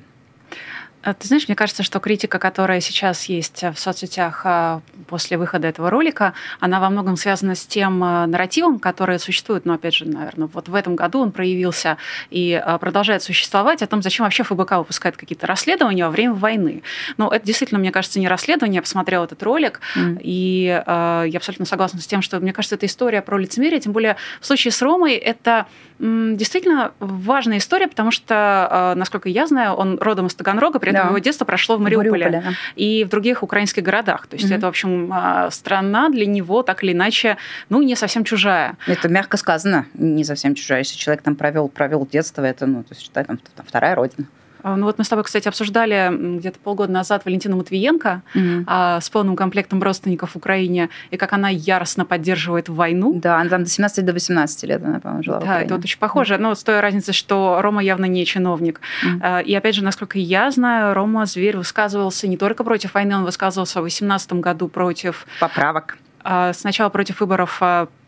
А 1.04 1.14
ты 1.14 1.28
знаешь, 1.28 1.50
мне 1.50 1.56
кажется, 1.56 1.84
что 1.84 2.00
критика, 2.00 2.40
которая 2.40 2.80
сейчас 2.80 3.26
есть 3.26 3.62
в 3.62 3.78
соцсетях 3.78 4.42
а, 4.46 4.82
после 5.08 5.38
выхода 5.38 5.68
этого 5.68 5.90
ролика, 5.90 6.34
она 6.62 6.80
во 6.80 6.90
многом 6.90 7.18
связана 7.18 7.56
с 7.56 7.66
тем 7.66 8.02
а, 8.02 8.26
нарративом, 8.26 8.80
который 8.80 9.20
существует, 9.20 9.66
но 9.66 9.74
опять 9.74 9.94
же, 9.94 10.06
наверное, 10.06 10.48
вот 10.48 10.70
в 10.70 10.76
этом 10.76 10.96
году 10.96 11.20
он 11.20 11.32
проявился 11.34 11.98
и 12.30 12.62
продолжает 12.80 13.22
существовать, 13.22 13.82
о 13.82 13.88
том, 13.88 14.02
зачем 14.02 14.26
вообще 14.26 14.44
ФБК 14.44 14.78
выпускает 14.78 15.18
какие-то 15.18 15.46
расследования 15.46 16.06
во 16.06 16.12
время 16.12 16.34
войны. 16.34 16.84
Ну, 17.18 17.30
это 17.30 17.46
действительно, 17.46 17.80
мне 17.80 17.92
кажется, 17.92 18.20
не 18.20 18.28
расследование. 18.28 18.78
Я 18.78 18.82
посмотрела 18.82 19.26
этот 19.26 19.44
ролик, 19.44 19.82
mm. 19.96 20.22
и 20.22 20.64
я 20.66 21.32
абсолютно 21.36 21.66
согласна 21.66 22.00
с 22.00 22.08
тем, 22.08 22.22
что, 22.22 22.40
мне 22.40 22.54
кажется, 22.54 22.76
это 22.76 22.86
история 22.86 23.22
про 23.22 23.38
лицемерие, 23.38 23.80
тем 23.82 23.92
более 23.92 24.16
в 24.40 24.46
случае 24.46 24.72
с 24.72 24.82
Ромой 24.82 25.16
это 25.16 25.68
действительно 26.04 26.92
важная 27.00 27.60
история, 27.60 27.88
потому 27.88 28.12
что, 28.12 28.94
насколько 28.96 29.30
я 29.30 29.48
знаю, 29.48 29.74
он 29.74 29.98
родом 30.00 30.28
из 30.28 30.36
Таганрога, 30.36 30.80
при 30.80 30.92
да. 30.92 31.08
его 31.08 31.18
детство 31.20 31.46
прошло 31.46 31.78
в 31.78 31.82
Мариуполе, 31.82 32.10
в 32.10 32.32
Мариуполе 32.32 32.42
да. 32.42 32.54
и 32.76 33.04
в 33.06 33.10
других 33.10 33.42
украинских 33.44 33.84
городах. 33.84 34.28
То 34.28 34.36
есть 34.36 34.50
mm-hmm. 34.50 34.56
это, 34.56 34.66
в 34.66 34.70
общем, 34.70 35.10
а, 35.14 35.50
страна 35.52 36.10
для 36.10 36.26
него 36.26 36.64
так 36.64 36.84
или 36.84 36.92
иначе, 36.92 37.38
ну, 37.70 37.82
не 37.82 37.96
совсем 37.96 38.24
чужая. 38.24 38.78
Это 38.88 39.08
мягко 39.08 39.38
сказано, 39.38 39.86
не 39.94 40.24
совсем 40.24 40.56
чужая. 40.56 40.80
Если 40.80 40.98
человек 40.98 41.24
там 41.24 41.36
провел, 41.36 41.70
провел 41.70 42.08
детство, 42.12 42.44
это, 42.44 42.66
ну, 42.66 42.84
то 42.84 42.92
есть, 42.92 43.02
считай, 43.02 43.24
там, 43.24 43.40
там 43.56 43.66
вторая 43.66 43.96
родина. 43.96 44.28
А, 44.64 44.76
ну 44.76 44.86
вот 44.86 44.98
мы 44.98 45.04
с 45.04 45.10
тобой, 45.10 45.24
кстати, 45.24 45.48
обсуждали 45.48 46.10
где-то 46.38 46.58
полгода 46.60 46.92
назад 46.92 47.26
Валентину 47.26 47.58
Матвиенко 47.58 48.22
mm-hmm. 48.34 48.64
а, 48.66 49.02
с 49.02 49.10
полным 49.10 49.36
комплектом 49.36 49.84
родственников 49.84 50.32
в 50.32 50.36
Украине, 50.38 50.90
и 51.12 51.18
как 51.18 51.34
она 51.34 51.50
яростно 51.50 52.06
поддерживает 52.06 52.70
войну. 52.70 53.14
Да, 53.14 53.40
она 53.40 53.50
там 53.50 53.64
до 53.66 53.70
17 53.70 54.06
до 54.06 54.14
18 54.14 54.64
лет, 54.64 54.84
она, 54.84 55.00
по-моему, 55.00 55.24
жила 55.24 55.40
Да, 55.40 55.62
это 55.62 55.76
вот 55.76 55.84
очень 55.84 56.00
похоже, 56.00 56.36
mm-hmm. 56.36 56.42
но 56.42 56.56
с 56.56 56.64
той 56.64 56.80
разницей, 56.80 57.14
что 57.14 57.60
Рома 57.62 57.84
явно 57.84 58.06
не 58.06 58.26
чиновник. 58.26 58.80
Mm-hmm. 59.06 59.44
И 59.44 59.54
опять 59.54 59.76
же, 59.76 59.84
насколько 59.84 60.18
я 60.18 60.50
знаю, 60.52 60.94
Рома 60.94 61.26
Зверь 61.26 61.58
высказывался 61.58 62.28
не 62.28 62.38
только 62.38 62.64
против 62.64 62.94
войны, 62.94 63.18
он 63.18 63.26
высказывался 63.26 63.80
в 63.80 63.84
2018 63.84 64.34
году 64.34 64.68
против... 64.68 65.28
Поправок. 65.40 65.98
А, 66.24 66.54
сначала 66.54 66.90
против 66.90 67.20
выборов 67.20 67.62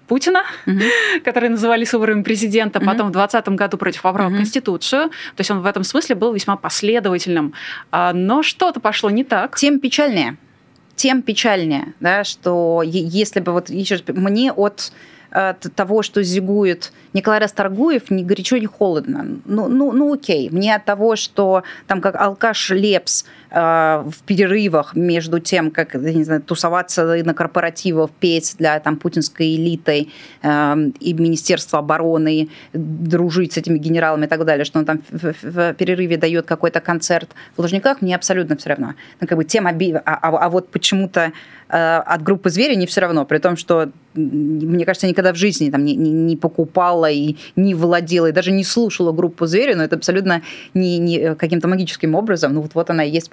Путина, 0.08 0.44
угу. 0.66 0.80
которые 1.24 1.50
назывались 1.50 1.94
выборами 1.94 2.24
президента, 2.24 2.80
угу. 2.80 2.86
потом 2.86 3.10
в 3.10 3.12
2020 3.12 3.50
году 3.50 3.78
против 3.78 4.02
поправок 4.02 4.32
угу. 4.32 4.38
Конституцию. 4.38 5.10
То 5.10 5.42
есть 5.42 5.52
он 5.52 5.62
в 5.62 5.66
этом 5.66 5.84
смысле 5.84 6.16
был 6.16 6.34
весьма 6.34 6.56
последовательным. 6.56 7.54
А, 7.92 8.14
но 8.14 8.44
что-то 8.44 8.80
пошло 8.80 9.10
не 9.10 9.24
так. 9.24 9.56
Тем 9.58 9.80
печальнее. 9.80 10.38
Тем 10.96 11.22
печальнее, 11.22 11.94
да, 12.00 12.24
что 12.24 12.82
если 12.84 13.42
бы 13.42 13.52
вот 13.52 13.70
еще 13.70 14.00
мне 14.08 14.54
от 14.54 14.94
от 15.36 15.68
того, 15.76 16.02
что 16.02 16.24
зигует 16.24 16.94
Николай 17.12 17.40
Расторгуев, 17.40 18.10
ни 18.10 18.24
горячо, 18.24 18.58
ни 18.58 18.68
холодно. 18.68 19.26
Ну, 19.44 19.68
ну, 19.68 19.92
ну 19.92 20.14
окей. 20.14 20.50
Мне 20.50 20.76
от 20.76 20.86
того, 20.86 21.18
что 21.18 21.64
там 21.88 22.00
как 22.00 22.16
алкаш 22.16 22.70
Лепс 22.70 23.26
в 23.56 24.16
перерывах 24.26 24.96
между 24.96 25.40
тем, 25.40 25.72
как, 25.72 25.94
не 25.94 26.24
знаю, 26.26 26.42
тусоваться 26.42 27.06
на 27.24 27.34
корпоративах, 27.34 28.12
петь 28.12 28.56
для 28.60 28.80
там 28.82 28.98
путинской 28.98 29.56
элитой 29.56 30.12
э, 30.42 30.76
и 31.00 31.14
Министерства 31.14 31.80
обороны, 31.80 32.50
дружить 32.74 33.54
с 33.54 33.58
этими 33.58 33.78
генералами 33.78 34.26
и 34.26 34.28
так 34.28 34.44
далее, 34.44 34.66
что 34.66 34.80
он 34.80 34.86
там 34.86 35.02
в, 35.10 35.74
перерыве 35.74 36.18
дает 36.18 36.46
какой-то 36.46 36.82
концерт 36.82 37.30
в 37.56 37.62
Лужниках, 37.62 38.02
мне 38.02 38.16
абсолютно 38.16 38.58
все 38.58 38.70
равно. 38.70 38.96
Ну, 39.22 39.28
как 39.28 39.38
бы 39.38 39.46
тема, 39.46 39.70
а, 39.70 40.00
а, 40.06 40.46
а 40.46 40.50
вот 40.50 40.70
почему-то 40.70 41.32
э, 41.70 41.98
от 41.98 42.24
группы 42.24 42.50
«Звери» 42.50 42.76
не 42.76 42.88
все 42.88 43.02
равно, 43.02 43.26
при 43.26 43.38
том, 43.38 43.56
что 43.56 43.90
мне 44.16 44.86
кажется, 44.86 45.08
никогда 45.08 45.34
в 45.34 45.36
жизни 45.36 45.70
там 45.70 45.84
не, 45.84 45.96
не, 45.96 46.12
не 46.12 46.38
покупала 46.38 47.10
и 47.10 47.36
не 47.56 47.76
владела, 47.76 48.28
и 48.28 48.32
даже 48.32 48.52
не 48.52 48.64
слушала 48.64 49.12
группу 49.12 49.46
«Звери», 49.46 49.74
но 49.74 49.84
это 49.84 49.96
абсолютно 49.96 50.42
не, 50.74 50.98
не 50.98 51.36
каким-то 51.36 51.68
магическим 51.68 52.16
образом. 52.16 52.54
Ну 52.54 52.62
вот, 52.62 52.72
вот 52.74 52.90
она 52.90 53.04
и 53.04 53.10
есть 53.10 53.30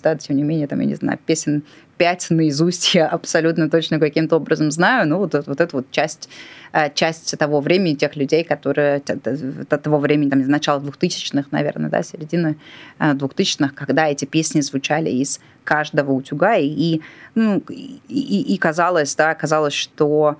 да, 0.00 0.16
тем 0.16 0.36
не 0.36 0.42
менее, 0.42 0.66
там, 0.66 0.80
я 0.80 0.86
не 0.86 0.94
знаю, 0.94 1.18
песен 1.24 1.62
пять 1.96 2.26
наизусть 2.30 2.94
я 2.94 3.06
абсолютно 3.06 3.68
точно 3.68 3.98
каким-то 3.98 4.36
образом 4.36 4.70
знаю. 4.70 5.06
Ну 5.06 5.18
вот, 5.18 5.34
вот 5.34 5.60
эта 5.60 5.76
вот 5.76 5.90
часть, 5.90 6.28
э, 6.72 6.90
часть 6.94 7.36
того 7.38 7.60
времени, 7.60 7.94
тех 7.94 8.16
людей, 8.16 8.42
которые 8.42 9.00
того 9.00 9.98
времени, 9.98 10.30
там, 10.30 10.40
из 10.40 10.48
начала 10.48 10.80
2000-х, 10.80 11.48
наверное, 11.50 11.90
да, 11.90 12.02
середины 12.02 12.56
2000-х, 12.98 13.72
э, 13.72 13.74
когда 13.74 14.08
эти 14.08 14.24
песни 14.24 14.62
звучали 14.62 15.10
из 15.10 15.40
каждого 15.64 16.12
утюга, 16.12 16.56
и, 16.56 17.00
ну, 17.34 17.62
и, 17.68 18.00
и, 18.08 18.54
и 18.54 18.58
казалось, 18.58 19.14
да, 19.14 19.34
казалось, 19.34 19.74
что 19.74 20.38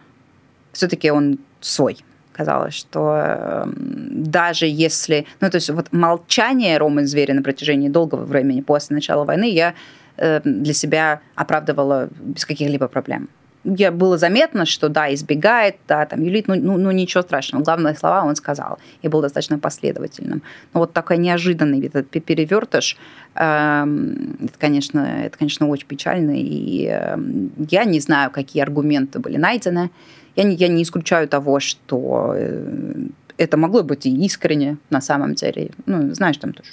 все-таки 0.72 1.10
он 1.10 1.38
свой. 1.60 1.98
Казалось, 2.32 2.74
что 2.74 3.14
э, 3.16 3.64
даже 3.74 4.66
если... 4.66 5.26
Ну, 5.40 5.50
то 5.50 5.56
есть 5.56 5.70
вот 5.70 5.92
молчание 5.92 6.78
Ромы 6.78 7.06
Зверя 7.06 7.34
на 7.34 7.42
протяжении 7.42 7.88
долгого 7.88 8.24
времени 8.24 8.60
после 8.60 8.94
начала 8.94 9.24
войны 9.24 9.50
я 9.50 9.74
э, 10.16 10.40
для 10.44 10.72
себя 10.72 11.20
оправдывала 11.34 12.08
без 12.20 12.44
каких-либо 12.44 12.88
проблем 12.88 13.28
я, 13.64 13.92
было 13.92 14.16
заметно, 14.16 14.64
что 14.64 14.88
да, 14.88 15.12
избегает, 15.12 15.76
да, 15.86 16.06
там, 16.06 16.22
юлит, 16.22 16.48
ну, 16.48 16.54
ну, 16.54 16.78
ну 16.78 16.90
ничего 16.90 17.22
страшного. 17.22 17.62
Главные 17.62 17.94
слова 17.94 18.24
он 18.24 18.34
сказал 18.36 18.78
и 19.02 19.08
был 19.08 19.20
достаточно 19.20 19.58
последовательным. 19.58 20.42
Но 20.72 20.80
вот 20.80 20.92
такой 20.92 21.18
неожиданный 21.18 21.86
этот 21.86 22.08
перевертыш, 22.08 22.96
э, 23.34 23.86
это, 24.44 24.58
конечно, 24.58 25.00
это, 25.24 25.36
конечно, 25.36 25.68
очень 25.68 25.86
печально. 25.86 26.32
И 26.36 26.86
э, 26.90 27.16
я 27.70 27.84
не 27.84 28.00
знаю, 28.00 28.30
какие 28.30 28.62
аргументы 28.62 29.18
были 29.18 29.36
найдены. 29.36 29.90
Я 30.36 30.44
не, 30.44 30.56
я 30.56 30.68
не 30.68 30.82
исключаю 30.82 31.28
того, 31.28 31.60
что 31.60 32.34
э, 32.36 33.06
это 33.36 33.56
могло 33.56 33.82
быть 33.82 34.06
и 34.06 34.24
искренне 34.24 34.76
на 34.90 35.00
самом 35.00 35.34
деле. 35.34 35.70
Ну, 35.86 36.14
знаешь, 36.14 36.36
там 36.36 36.52
тоже 36.52 36.70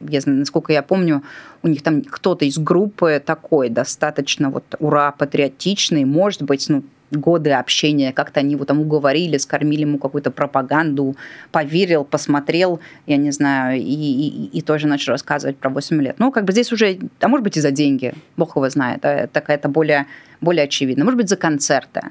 я, 0.00 0.20
насколько 0.26 0.72
я 0.72 0.82
помню, 0.82 1.22
у 1.62 1.68
них 1.68 1.82
там 1.82 2.02
кто-то 2.02 2.44
из 2.44 2.58
группы 2.58 3.22
такой 3.24 3.68
достаточно 3.70 4.50
вот 4.50 4.64
ура, 4.78 5.12
патриотичный, 5.12 6.04
может 6.04 6.42
быть, 6.42 6.68
ну, 6.68 6.82
годы 7.10 7.50
общения, 7.50 8.12
как-то 8.12 8.40
они 8.40 8.52
его 8.52 8.64
там 8.64 8.80
уговорили, 8.80 9.36
скормили 9.36 9.80
ему 9.80 9.98
какую-то 9.98 10.30
пропаганду, 10.30 11.16
поверил, 11.50 12.04
посмотрел, 12.04 12.78
я 13.06 13.16
не 13.16 13.32
знаю, 13.32 13.80
и, 13.80 13.82
и, 13.82 14.46
и 14.58 14.60
тоже 14.62 14.86
начал 14.86 15.12
рассказывать 15.12 15.56
про 15.56 15.70
8 15.70 16.00
лет. 16.02 16.16
Ну, 16.18 16.30
как 16.30 16.44
бы 16.44 16.52
здесь 16.52 16.72
уже, 16.72 16.98
а 17.20 17.28
может 17.28 17.42
быть 17.42 17.56
и 17.56 17.60
за 17.60 17.72
деньги, 17.72 18.14
бог 18.36 18.54
его 18.54 18.68
знает, 18.68 19.04
а, 19.04 19.26
такая-то 19.26 19.68
более, 19.68 20.06
более 20.40 20.64
очевидно. 20.64 21.04
Может 21.04 21.18
быть, 21.18 21.28
за 21.28 21.36
концерты. 21.36 22.02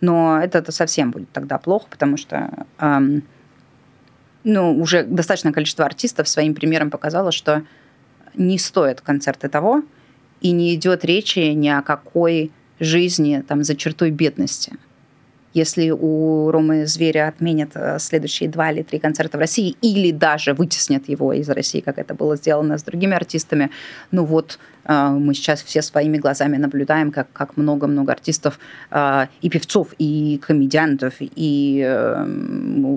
Но 0.00 0.40
это, 0.42 0.58
это 0.58 0.72
совсем 0.72 1.10
будет 1.10 1.30
тогда 1.32 1.58
плохо, 1.58 1.86
потому 1.90 2.16
что 2.16 2.66
эм, 2.78 3.22
ну, 4.44 4.78
уже 4.78 5.04
достаточное 5.04 5.52
количество 5.52 5.84
артистов 5.84 6.28
своим 6.28 6.54
примером 6.54 6.90
показало, 6.90 7.32
что 7.32 7.62
не 8.34 8.58
стоит 8.58 9.00
концерты 9.00 9.48
того, 9.48 9.82
и 10.40 10.52
не 10.52 10.74
идет 10.74 11.04
речи 11.04 11.40
ни 11.40 11.68
о 11.68 11.82
какой 11.82 12.50
жизни 12.78 13.44
там, 13.46 13.62
за 13.62 13.76
чертой 13.76 14.10
бедности– 14.10 14.72
если 15.52 15.90
у 15.90 16.50
Ромы 16.50 16.86
Зверя 16.86 17.28
отменят 17.28 17.70
э, 17.74 17.98
следующие 17.98 18.48
два 18.48 18.70
или 18.70 18.82
три 18.82 18.98
концерта 18.98 19.36
в 19.36 19.40
России, 19.40 19.76
или 19.82 20.12
даже 20.12 20.54
вытеснят 20.54 21.08
его 21.08 21.32
из 21.32 21.48
России, 21.48 21.80
как 21.80 21.98
это 21.98 22.14
было 22.14 22.36
сделано 22.36 22.78
с 22.78 22.84
другими 22.84 23.16
артистами, 23.16 23.70
ну 24.12 24.24
вот 24.24 24.58
э, 24.84 25.08
мы 25.08 25.34
сейчас 25.34 25.62
все 25.62 25.82
своими 25.82 26.18
глазами 26.18 26.56
наблюдаем, 26.56 27.10
как, 27.10 27.32
как 27.32 27.56
много-много 27.56 28.12
артистов 28.12 28.60
э, 28.90 29.26
и 29.42 29.50
певцов, 29.50 29.88
и 29.98 30.40
комедиантов, 30.46 31.14
и 31.20 31.80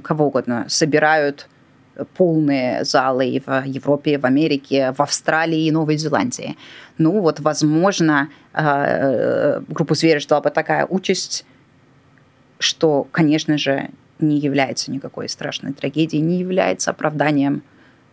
кого 0.04 0.28
угодно 0.28 0.66
собирают 0.68 1.48
полные 2.18 2.84
залы 2.84 3.42
в 3.46 3.64
Европе, 3.66 4.18
в 4.18 4.26
Америке, 4.26 4.94
в 4.96 5.02
Австралии 5.02 5.66
и 5.66 5.72
Новой 5.72 5.98
Зеландии. 5.98 6.58
Ну 6.98 7.20
вот, 7.22 7.40
возможно, 7.40 8.30
группу 8.54 9.96
«Зверя» 9.96 10.20
ждала 10.20 10.42
бы 10.42 10.50
такая 10.50 10.88
участь, 10.88 11.46
что, 12.64 13.08
конечно 13.12 13.58
же, 13.58 13.90
не 14.20 14.38
является 14.40 14.92
никакой 14.92 15.28
страшной 15.30 15.74
трагедией, 15.74 16.22
не 16.22 16.40
является 16.40 16.92
оправданием 16.92 17.62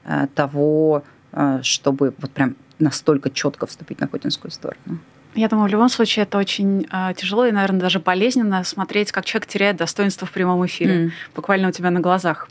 э, 0.05 0.27
того, 0.35 1.05
э, 1.33 1.61
чтобы 1.63 2.15
вот 2.19 2.31
прям 2.33 2.57
настолько 2.79 3.31
четко 3.31 3.67
вступить 3.67 4.01
на 4.01 4.09
путинскую 4.09 4.51
сторону. 4.51 4.99
Я 5.37 5.49
думаю, 5.49 5.69
в 5.69 5.73
любом 5.73 5.89
случае 5.89 6.25
это 6.25 6.39
очень 6.39 6.89
э, 6.91 7.15
тяжело 7.17 7.47
и, 7.47 7.53
наверное, 7.53 7.81
даже 7.81 8.01
болезненно 8.01 8.65
смотреть, 8.65 9.13
как 9.13 9.25
человек 9.25 9.47
теряет 9.47 9.77
достоинство 9.77 10.27
в 10.27 10.33
прямом 10.33 10.67
эфире, 10.67 11.07
mm. 11.07 11.11
буквально 11.37 11.69
у 11.69 11.71
тебя 11.71 11.91
на 11.91 12.01
глазах. 12.01 12.49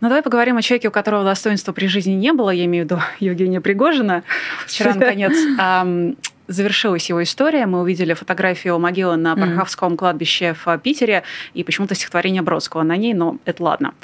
Но 0.00 0.08
давай 0.08 0.22
поговорим 0.22 0.56
о 0.56 0.62
человеке, 0.62 0.88
у 0.88 0.92
которого 0.92 1.24
достоинства 1.24 1.72
при 1.72 1.86
жизни 1.86 2.12
не 2.12 2.32
было, 2.32 2.50
я 2.50 2.66
имею 2.66 2.86
в 2.86 2.90
виду 2.90 3.02
Евгения 3.18 3.60
Пригожина. 3.60 4.22
Вчера, 4.66 4.94
наконец, 4.94 5.32
завершилась 6.48 7.08
его 7.08 7.22
история. 7.22 7.66
Мы 7.66 7.80
увидели 7.80 8.14
фотографию 8.14 8.78
могилы 8.78 9.16
на 9.16 9.36
Парховском 9.36 9.96
кладбище 9.96 10.54
в 10.64 10.78
Питере 10.78 11.22
и 11.54 11.64
почему-то 11.64 11.94
стихотворение 11.94 12.42
Бродского 12.42 12.82
на 12.82 12.96
ней, 12.96 13.14
но 13.14 13.38
это 13.44 13.62
ладно. 13.62 13.94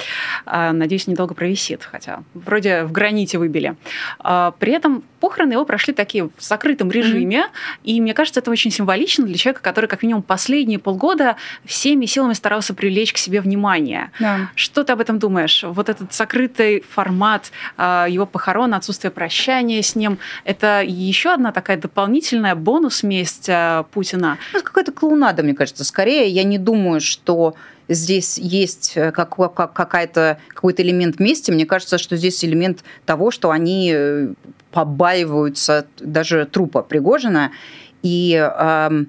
А, 0.45 0.71
надеюсь, 0.71 1.07
недолго 1.07 1.33
провисит, 1.33 1.83
хотя 1.83 2.23
вроде 2.33 2.83
в 2.83 2.91
граните 2.91 3.37
выбили. 3.37 3.75
А, 4.19 4.51
при 4.59 4.73
этом 4.73 5.03
похороны 5.19 5.53
его 5.53 5.65
прошли 5.65 5.93
такие 5.93 6.25
в 6.25 6.31
закрытом 6.39 6.89
режиме, 6.91 7.41
mm-hmm. 7.41 7.79
и 7.83 8.01
мне 8.01 8.13
кажется, 8.13 8.39
это 8.39 8.49
очень 8.49 8.71
символично 8.71 9.25
для 9.25 9.35
человека, 9.35 9.61
который 9.61 9.85
как 9.85 10.03
минимум 10.03 10.23
последние 10.23 10.79
полгода 10.79 11.35
всеми 11.63 12.05
силами 12.05 12.33
старался 12.33 12.73
привлечь 12.73 13.13
к 13.13 13.17
себе 13.17 13.39
внимание. 13.41 14.11
Yeah. 14.19 14.47
Что 14.55 14.83
ты 14.83 14.93
об 14.93 14.99
этом 14.99 15.19
думаешь? 15.19 15.63
Вот 15.63 15.89
этот 15.89 16.13
закрытый 16.13 16.83
формат 16.89 17.51
а, 17.77 18.07
его 18.09 18.25
похорон, 18.25 18.73
отсутствие 18.73 19.11
прощания 19.11 19.81
с 19.81 19.95
ним, 19.95 20.17
это 20.43 20.83
еще 20.85 21.33
одна 21.33 21.51
такая 21.51 21.77
дополнительная 21.77 22.30
дополнительная 22.31 22.55
бонус 22.55 23.03
месть 23.03 23.49
э, 23.49 23.83
Путина? 23.91 24.37
Ну, 24.53 24.59
это 24.59 24.67
какая-то 24.67 24.91
клоунада, 24.91 25.43
мне 25.43 25.53
кажется. 25.53 25.83
Скорее, 25.83 26.27
я 26.27 26.43
не 26.43 26.57
думаю, 26.57 27.01
что 27.01 27.55
здесь 27.87 28.37
есть 28.37 28.93
э, 28.95 29.11
как, 29.11 29.35
как, 29.35 29.73
какая-то, 29.73 30.37
какой-то 30.49 30.81
элемент 30.81 31.19
мести. 31.19 31.51
Мне 31.51 31.65
кажется, 31.65 31.97
что 31.97 32.15
здесь 32.15 32.43
элемент 32.45 32.83
того, 33.05 33.31
что 33.31 33.51
они 33.51 33.91
э, 33.93 34.33
побаиваются 34.71 35.85
даже 35.99 36.45
трупа 36.45 36.81
Пригожина. 36.81 37.51
И 38.03 38.33
э, 38.35 39.03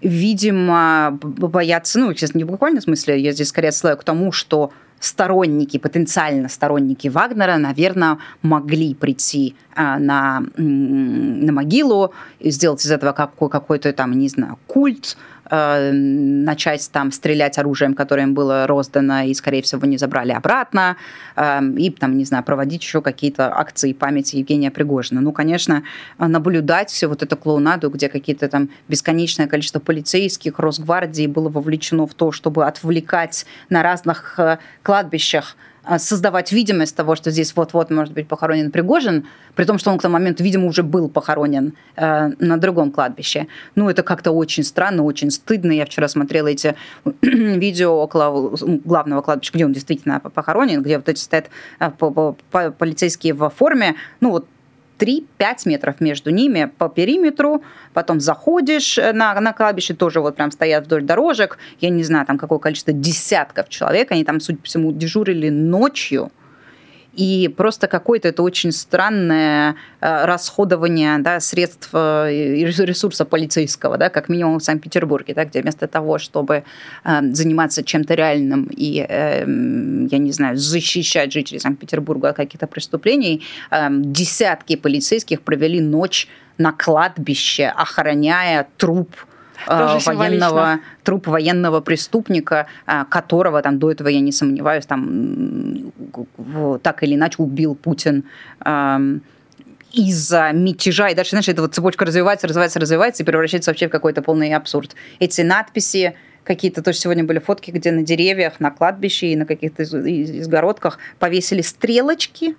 видимо, 0.00 1.18
боятся, 1.22 1.98
ну, 1.98 2.10
естественно, 2.10 2.40
не 2.40 2.44
в 2.44 2.50
буквальном 2.50 2.82
смысле, 2.82 3.20
я 3.20 3.32
здесь 3.32 3.48
скорее 3.48 3.68
отсылаю 3.68 3.96
к 3.96 4.04
тому, 4.04 4.32
что 4.32 4.72
сторонники, 5.02 5.78
потенциально 5.78 6.48
сторонники 6.48 7.08
Вагнера, 7.08 7.56
наверное, 7.58 8.18
могли 8.42 8.94
прийти 8.94 9.56
а, 9.74 9.98
на, 9.98 10.44
на 10.56 11.52
могилу 11.52 12.12
сделать 12.40 12.84
из 12.84 12.90
этого 12.90 13.12
какой- 13.12 13.50
какой-то 13.50 13.92
там, 13.92 14.12
не 14.12 14.28
знаю, 14.28 14.58
культ, 14.68 15.16
Э, 15.50 15.90
начать 15.92 16.88
там 16.92 17.10
стрелять 17.10 17.58
оружием, 17.58 17.94
которое 17.94 18.22
им 18.22 18.34
было 18.34 18.66
роздано, 18.66 19.22
и, 19.22 19.34
скорее 19.34 19.62
всего, 19.62 19.84
не 19.86 19.98
забрали 19.98 20.30
обратно, 20.30 20.96
э, 21.34 21.60
и 21.76 21.90
там, 21.90 22.16
не 22.16 22.24
знаю, 22.24 22.44
проводить 22.44 22.82
еще 22.82 23.02
какие-то 23.02 23.52
акции 23.52 23.92
памяти 23.92 24.36
Евгения 24.36 24.70
Пригожина. 24.70 25.20
Ну, 25.20 25.32
конечно, 25.32 25.82
наблюдать 26.18 26.90
все 26.90 27.08
вот 27.08 27.22
эту 27.22 27.36
клоунаду, 27.36 27.90
где 27.90 28.08
какие-то 28.08 28.48
там 28.48 28.70
бесконечное 28.88 29.48
количество 29.48 29.80
полицейских, 29.80 30.58
Росгвардии 30.58 31.26
было 31.26 31.48
вовлечено 31.48 32.06
в 32.06 32.14
то, 32.14 32.30
чтобы 32.30 32.64
отвлекать 32.64 33.44
на 33.68 33.82
разных 33.82 34.38
э, 34.38 34.58
кладбищах 34.82 35.56
создавать 35.98 36.52
видимость 36.52 36.96
того, 36.96 37.16
что 37.16 37.30
здесь 37.30 37.54
вот-вот 37.56 37.90
может 37.90 38.14
быть 38.14 38.28
похоронен 38.28 38.70
Пригожин, 38.70 39.26
при 39.54 39.64
том, 39.64 39.78
что 39.78 39.90
он 39.90 39.98
к 39.98 40.02
тому 40.02 40.14
моменту, 40.14 40.44
видимо, 40.44 40.66
уже 40.66 40.82
был 40.82 41.08
похоронен 41.08 41.74
э, 41.96 42.30
на 42.38 42.56
другом 42.56 42.92
кладбище. 42.92 43.48
Ну, 43.74 43.90
это 43.90 44.02
как-то 44.02 44.30
очень 44.30 44.62
странно, 44.64 45.02
очень 45.02 45.30
стыдно. 45.30 45.72
Я 45.72 45.84
вчера 45.84 46.08
смотрела 46.08 46.48
эти 46.48 46.74
видео 47.22 47.94
около 47.94 48.56
главного 48.84 49.22
кладбища, 49.22 49.52
где 49.54 49.64
он 49.64 49.72
действительно 49.72 50.20
похоронен, 50.20 50.82
где 50.82 50.98
вот 50.98 51.08
эти 51.08 51.20
стоят 51.20 51.50
э, 51.80 51.90
полицейские 52.78 53.34
в 53.34 53.50
форме. 53.50 53.96
Ну, 54.20 54.30
вот 54.30 54.46
3-5 55.02 55.56
метров 55.64 56.00
между 56.00 56.30
ними 56.30 56.70
по 56.78 56.88
периметру, 56.88 57.62
потом 57.92 58.20
заходишь 58.20 58.98
э, 58.98 59.12
на, 59.12 59.38
на 59.40 59.52
кладбище, 59.52 59.94
тоже 59.94 60.20
вот 60.20 60.36
прям 60.36 60.52
стоят 60.52 60.86
вдоль 60.86 61.02
дорожек, 61.02 61.58
я 61.80 61.88
не 61.88 62.04
знаю, 62.04 62.24
там 62.24 62.38
какое 62.38 62.60
количество 62.60 62.92
десятков 62.92 63.68
человек, 63.68 64.12
они 64.12 64.24
там, 64.24 64.38
судя 64.38 64.58
по 64.58 64.64
всему, 64.64 64.92
дежурили 64.92 65.48
ночью, 65.48 66.30
и 67.14 67.52
просто 67.56 67.88
какое-то 67.88 68.28
это 68.28 68.42
очень 68.42 68.72
странное 68.72 69.76
э, 70.00 70.24
расходование 70.24 71.18
да, 71.18 71.40
средств 71.40 71.90
э, 71.92 72.64
ресурса 72.64 73.24
полицейского, 73.24 73.98
да, 73.98 74.08
как 74.08 74.28
минимум 74.28 74.58
в 74.58 74.62
Санкт-Петербурге, 74.62 75.34
да, 75.34 75.44
где 75.44 75.60
вместо 75.60 75.86
того, 75.88 76.18
чтобы 76.18 76.64
э, 77.04 77.22
заниматься 77.32 77.82
чем-то 77.82 78.14
реальным 78.14 78.68
и, 78.70 79.06
я 79.06 80.18
не 80.18 80.32
знаю, 80.32 80.56
защищать 80.56 81.32
жителей 81.32 81.58
Санкт-Петербурга 81.60 82.30
от 82.30 82.36
каких-то 82.36 82.66
преступлений, 82.66 83.42
десятки 83.90 84.76
полицейских 84.76 85.42
провели 85.42 85.80
ночь 85.80 86.28
на 86.58 86.72
кладбище, 86.72 87.66
охраняя 87.66 88.66
труп 88.76 89.10
Тоже 89.66 90.16
военного, 90.16 90.80
труп 91.02 91.26
военного 91.26 91.80
преступника, 91.80 92.66
которого 93.08 93.62
там 93.62 93.78
до 93.78 93.90
этого, 93.90 94.08
я 94.08 94.20
не 94.20 94.32
сомневаюсь, 94.32 94.86
там 94.86 95.92
так 96.82 97.02
или 97.02 97.14
иначе 97.14 97.36
убил 97.42 97.74
Путин 97.74 98.24
из-за 99.92 100.52
мятежа, 100.52 101.08
и 101.08 101.14
дальше, 101.14 101.30
знаешь, 101.30 101.48
эта 101.48 101.60
вот 101.60 101.74
цепочка 101.74 102.04
развивается, 102.04 102.46
развивается, 102.46 102.80
развивается 102.80 103.22
и 103.22 103.26
превращается 103.26 103.70
вообще 103.70 103.88
в 103.88 103.90
какой-то 103.90 104.22
полный 104.22 104.54
абсурд. 104.54 104.94
Эти 105.20 105.42
надписи, 105.42 106.14
какие-то, 106.44 106.82
тоже 106.82 106.96
сегодня 106.98 107.24
были 107.24 107.38
фотки, 107.38 107.70
где 107.70 107.92
на 107.92 108.02
деревьях, 108.02 108.58
на 108.58 108.70
кладбище 108.70 109.26
и 109.28 109.36
на 109.36 109.44
каких-то 109.44 109.82
изгородках 109.82 110.98
повесили 111.18 111.60
стрелочки, 111.60 112.56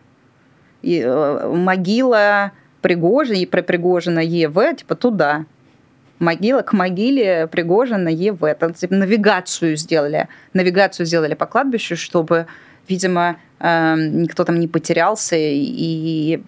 и, 0.84 1.00
э, 1.00 1.54
могила 1.56 2.52
Пригожина, 2.82 3.38
и 3.38 3.46
про 3.46 3.64
Пригожина 3.64 4.20
ЕВ, 4.20 4.76
типа 4.78 4.96
туда. 4.96 5.46
Могила 6.20 6.62
к 6.62 6.74
могиле 6.74 7.48
Пригожина 7.48 8.10
ЕВ. 8.10 8.40
Там, 8.60 8.74
типа, 8.74 8.94
навигацию 8.94 9.76
сделали. 9.78 10.28
Навигацию 10.54 11.06
сделали 11.06 11.34
по 11.34 11.46
кладбищу, 11.46 11.98
чтобы 11.98 12.48
видимо, 12.88 13.38
эм, 13.60 14.22
никто 14.22 14.44
там 14.44 14.60
не 14.60 14.68
потерялся, 14.68 15.36
и 15.38 16.42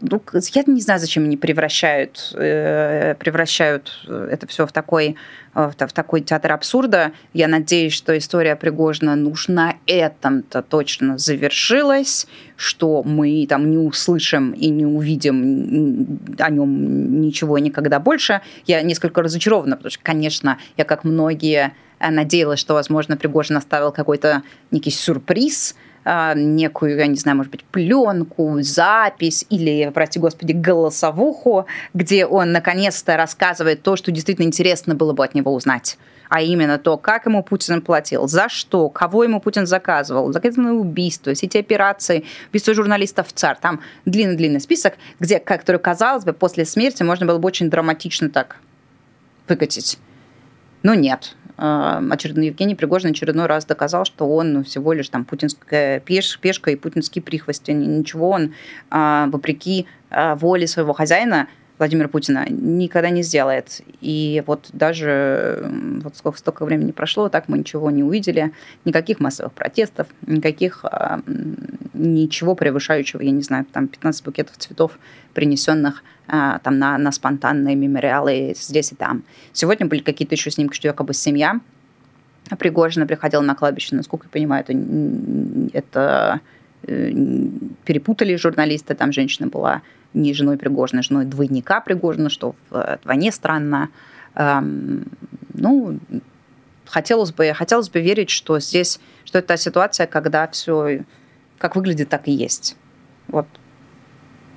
ну, 0.00 0.22
я 0.52 0.62
не 0.66 0.80
знаю, 0.80 1.00
зачем 1.00 1.24
они 1.24 1.36
превращают, 1.36 2.34
э, 2.36 3.14
превращают 3.18 4.06
это 4.08 4.46
все 4.46 4.66
в 4.66 4.72
такой, 4.72 5.16
в, 5.54 5.72
в 5.72 5.92
такой 5.92 6.20
театр 6.20 6.52
абсурда. 6.52 7.12
Я 7.32 7.48
надеюсь, 7.48 7.92
что 7.92 8.16
история 8.16 8.56
Пригожина 8.56 9.14
уж 9.28 9.48
на 9.48 9.76
этом-то 9.86 10.62
точно 10.62 11.18
завершилась, 11.18 12.26
что 12.56 13.02
мы 13.02 13.46
там 13.48 13.70
не 13.70 13.78
услышим 13.78 14.52
и 14.52 14.68
не 14.68 14.86
увидим 14.86 16.36
о 16.38 16.50
нем 16.50 17.20
ничего 17.20 17.58
никогда 17.58 18.00
больше. 18.00 18.40
Я 18.66 18.82
несколько 18.82 19.22
разочарована, 19.22 19.76
потому 19.76 19.90
что, 19.90 20.02
конечно, 20.02 20.58
я, 20.76 20.84
как 20.84 21.04
многие 21.04 21.72
Э, 22.04 22.10
надеялась, 22.10 22.60
что, 22.60 22.74
возможно, 22.74 23.16
Пригожин 23.16 23.56
оставил 23.56 23.92
какой-то 23.92 24.42
некий 24.70 24.90
сюрприз, 24.90 25.74
э, 25.74 25.93
некую, 26.34 26.96
я 26.96 27.06
не 27.06 27.16
знаю, 27.16 27.36
может 27.38 27.50
быть, 27.50 27.64
пленку, 27.64 28.58
запись 28.60 29.46
или, 29.48 29.90
прости 29.94 30.18
господи, 30.18 30.52
голосовуху, 30.52 31.66
где 31.94 32.26
он 32.26 32.52
наконец-то 32.52 33.16
рассказывает 33.16 33.82
то, 33.82 33.96
что 33.96 34.10
действительно 34.10 34.46
интересно 34.46 34.94
было 34.94 35.12
бы 35.12 35.24
от 35.24 35.34
него 35.34 35.54
узнать 35.54 35.98
а 36.28 36.40
именно 36.40 36.78
то, 36.78 36.96
как 36.96 37.26
ему 37.26 37.42
Путин 37.42 37.80
платил, 37.80 38.26
за 38.26 38.48
что, 38.48 38.88
кого 38.88 39.24
ему 39.24 39.40
Путин 39.40 39.66
заказывал, 39.66 40.32
заказанные 40.32 40.72
убийства, 40.72 41.32
все 41.34 41.46
эти 41.46 41.58
операции, 41.58 42.24
убийство 42.48 42.74
журналистов 42.74 43.28
в 43.28 43.32
ЦАР. 43.32 43.58
Там 43.60 43.80
длинный-длинный 44.04 44.60
список, 44.60 44.94
где, 45.20 45.38
который, 45.38 45.80
казалось 45.80 46.24
бы, 46.24 46.32
после 46.32 46.64
смерти 46.64 47.04
можно 47.04 47.26
было 47.26 47.38
бы 47.38 47.46
очень 47.46 47.70
драматично 47.70 48.30
так 48.30 48.56
выкатить. 49.48 49.98
Но 50.82 50.94
нет. 50.94 51.36
Очередной 51.56 52.46
Евгений 52.46 52.74
Пригожин 52.74 53.12
очередной 53.12 53.46
раз 53.46 53.64
доказал, 53.64 54.04
что 54.04 54.28
он 54.28 54.52
ну, 54.52 54.64
всего 54.64 54.92
лишь 54.92 55.08
там 55.08 55.24
путинская 55.24 56.00
пеш, 56.00 56.38
пешка 56.40 56.72
и 56.72 56.76
путинский 56.76 57.22
прихвостень. 57.22 57.98
Ничего 57.98 58.30
он, 58.30 58.54
а, 58.90 59.28
вопреки 59.28 59.86
а, 60.10 60.34
воле 60.34 60.66
своего 60.66 60.92
хозяина, 60.92 61.48
Владимира 61.78 62.08
Путина 62.08 62.46
никогда 62.48 63.10
не 63.10 63.22
сделает. 63.22 63.80
И 64.00 64.42
вот 64.46 64.68
даже 64.72 65.68
вот 66.02 66.16
сколько 66.16 66.38
столько 66.38 66.64
времени 66.64 66.92
прошло, 66.92 67.28
так 67.28 67.48
мы 67.48 67.58
ничего 67.58 67.90
не 67.90 68.04
увидели, 68.04 68.52
никаких 68.84 69.20
массовых 69.20 69.52
протестов, 69.52 70.06
никаких 70.26 70.84
ничего 71.94 72.54
превышающего, 72.54 73.22
я 73.22 73.30
не 73.30 73.42
знаю, 73.42 73.64
там 73.72 73.88
15 73.88 74.24
букетов 74.24 74.56
цветов, 74.56 74.98
принесенных 75.32 76.02
а, 76.26 76.58
там 76.60 76.78
на, 76.78 76.96
на 76.96 77.12
спонтанные 77.12 77.76
мемориалы 77.76 78.54
здесь 78.56 78.92
и 78.92 78.94
там. 78.94 79.24
Сегодня 79.52 79.86
были 79.86 80.00
какие-то 80.00 80.34
еще 80.34 80.50
снимки, 80.50 80.74
что 80.74 80.88
якобы 80.88 81.12
семья 81.12 81.60
Пригожина 82.58 83.06
приходила 83.06 83.40
на 83.40 83.54
кладбище, 83.54 83.96
насколько 83.96 84.26
я 84.26 84.30
понимаю, 84.30 84.64
это, 84.66 84.72
это 85.72 86.40
э, 86.82 87.10
перепутали 87.84 88.36
журналисты, 88.36 88.94
там 88.94 89.12
женщина 89.12 89.48
была 89.48 89.82
не 90.14 90.32
женой 90.32 90.56
Пригожина, 90.56 91.02
женой 91.02 91.24
двойника 91.24 91.80
Пригожина, 91.80 92.30
что 92.30 92.54
вдвойне 92.70 93.32
странно. 93.32 93.90
Ну, 94.36 95.98
хотелось 96.86 97.32
бы, 97.32 97.52
хотелось 97.54 97.90
бы 97.90 98.00
верить, 98.00 98.30
что 98.30 98.58
здесь, 98.60 99.00
что 99.24 99.38
это 99.38 99.56
ситуация, 99.56 100.06
когда 100.06 100.48
все 100.48 101.04
как 101.58 101.76
выглядит, 101.76 102.08
так 102.08 102.28
и 102.28 102.32
есть. 102.32 102.76
Вот 103.28 103.46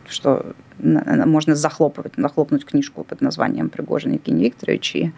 что 0.08 0.54
можно 0.80 1.56
захлопывать, 1.56 2.14
захлопнуть 2.18 2.66
книжку 2.66 3.04
под 3.04 3.22
названием 3.22 3.70
Пригожин 3.70 4.14
Евгений 4.14 4.46
Викторович 4.46 4.96
и 4.96 5.14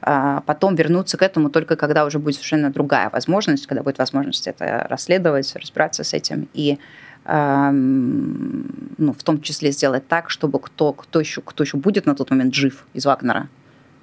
а, 0.00 0.42
потом 0.46 0.74
вернуться 0.74 1.16
к 1.16 1.22
этому 1.22 1.50
только 1.50 1.76
когда 1.76 2.04
уже 2.04 2.18
будет 2.18 2.34
совершенно 2.34 2.70
другая 2.70 3.10
возможность, 3.10 3.66
когда 3.66 3.82
будет 3.82 3.98
возможность 3.98 4.46
это 4.46 4.86
расследовать, 4.88 5.54
разбираться 5.56 6.04
с 6.04 6.14
этим 6.14 6.48
и 6.52 6.78
ну, 7.26 9.12
в 9.12 9.22
том 9.22 9.40
числе 9.40 9.72
сделать 9.72 10.06
так, 10.06 10.30
чтобы 10.30 10.60
кто, 10.60 10.92
кто, 10.92 11.20
еще, 11.20 11.40
кто 11.40 11.64
еще 11.64 11.76
будет 11.78 12.06
на 12.06 12.14
тот 12.14 12.30
момент 12.30 12.54
жив 12.54 12.84
из 12.92 13.06
Вагнера, 13.06 13.48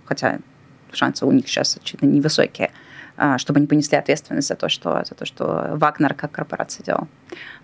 хотя 0.06 0.40
шансы 0.92 1.26
у 1.26 1.32
них 1.32 1.48
сейчас 1.48 1.78
очевидно 1.78 2.08
невысокие, 2.08 2.72
а, 3.18 3.38
чтобы 3.38 3.58
они 3.58 3.68
понесли 3.68 3.98
ответственность 3.98 4.48
за 4.48 4.56
то, 4.56 4.70
что, 4.70 5.04
за 5.08 5.16
то, 5.16 5.26
что 5.26 5.74
Вагнер 5.76 6.14
как 6.14 6.32
корпорация 6.32 6.84
делал. 6.84 7.08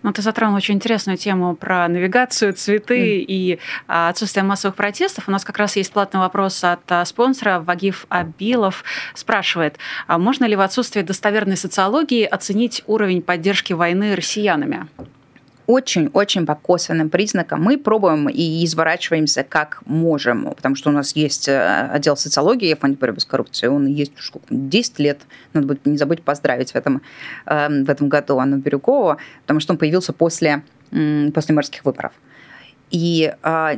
Ну, 0.03 0.11
ты 0.11 0.21
затронул 0.21 0.55
очень 0.55 0.75
интересную 0.75 1.17
тему 1.17 1.55
про 1.55 1.87
навигацию, 1.87 2.53
цветы 2.53 3.21
mm. 3.21 3.25
и 3.27 3.59
а, 3.87 4.09
отсутствие 4.09 4.43
массовых 4.43 4.75
протестов. 4.75 5.27
У 5.27 5.31
нас 5.31 5.43
как 5.43 5.57
раз 5.57 5.75
есть 5.75 5.91
платный 5.91 6.19
вопрос 6.19 6.63
от 6.63 6.91
а, 6.91 7.03
спонсора. 7.05 7.59
Вагиф 7.59 8.05
Абилов 8.09 8.83
спрашивает, 9.15 9.77
а 10.05 10.17
можно 10.17 10.45
ли 10.45 10.55
в 10.55 10.61
отсутствии 10.61 11.01
достоверной 11.01 11.57
социологии 11.57 12.23
оценить 12.23 12.83
уровень 12.85 13.21
поддержки 13.21 13.73
войны 13.73 14.15
россиянами? 14.15 14.87
Очень-очень 15.67 16.45
по 16.45 16.55
косвенным 16.55 17.09
признакам. 17.09 17.61
Мы 17.61 17.77
пробуем 17.77 18.29
и 18.29 18.63
изворачиваемся 18.65 19.43
как 19.43 19.81
можем, 19.85 20.45
потому 20.55 20.75
что 20.75 20.89
у 20.89 20.93
нас 20.93 21.15
есть 21.15 21.49
э, 21.49 21.89
отдел 21.91 22.15
социологии 22.15 22.73
фонде 22.73 22.97
борьбы 22.97 23.19
с 23.19 23.25
коррупцией, 23.25 23.69
он 23.69 23.85
есть 23.85 24.13
10 24.49 24.99
лет, 24.99 25.19
надо 25.53 25.67
будет 25.67 25.85
не 25.85 25.97
забыть 25.97 26.23
поздравить 26.23 26.71
в 26.71 26.75
этом, 26.75 27.01
эм, 27.45 27.83
в 27.83 27.89
этом 27.89 28.07
году 28.07 28.39
Анну 28.39 28.57
Бирюкову, 28.57 29.17
потому 29.41 29.59
что 29.59 29.73
он 29.73 29.77
появился 29.77 30.13
после, 30.13 30.63
после 30.89 31.53
мэрских 31.53 31.83
выборов. 31.83 32.13
И, 32.89 33.33
а, 33.43 33.73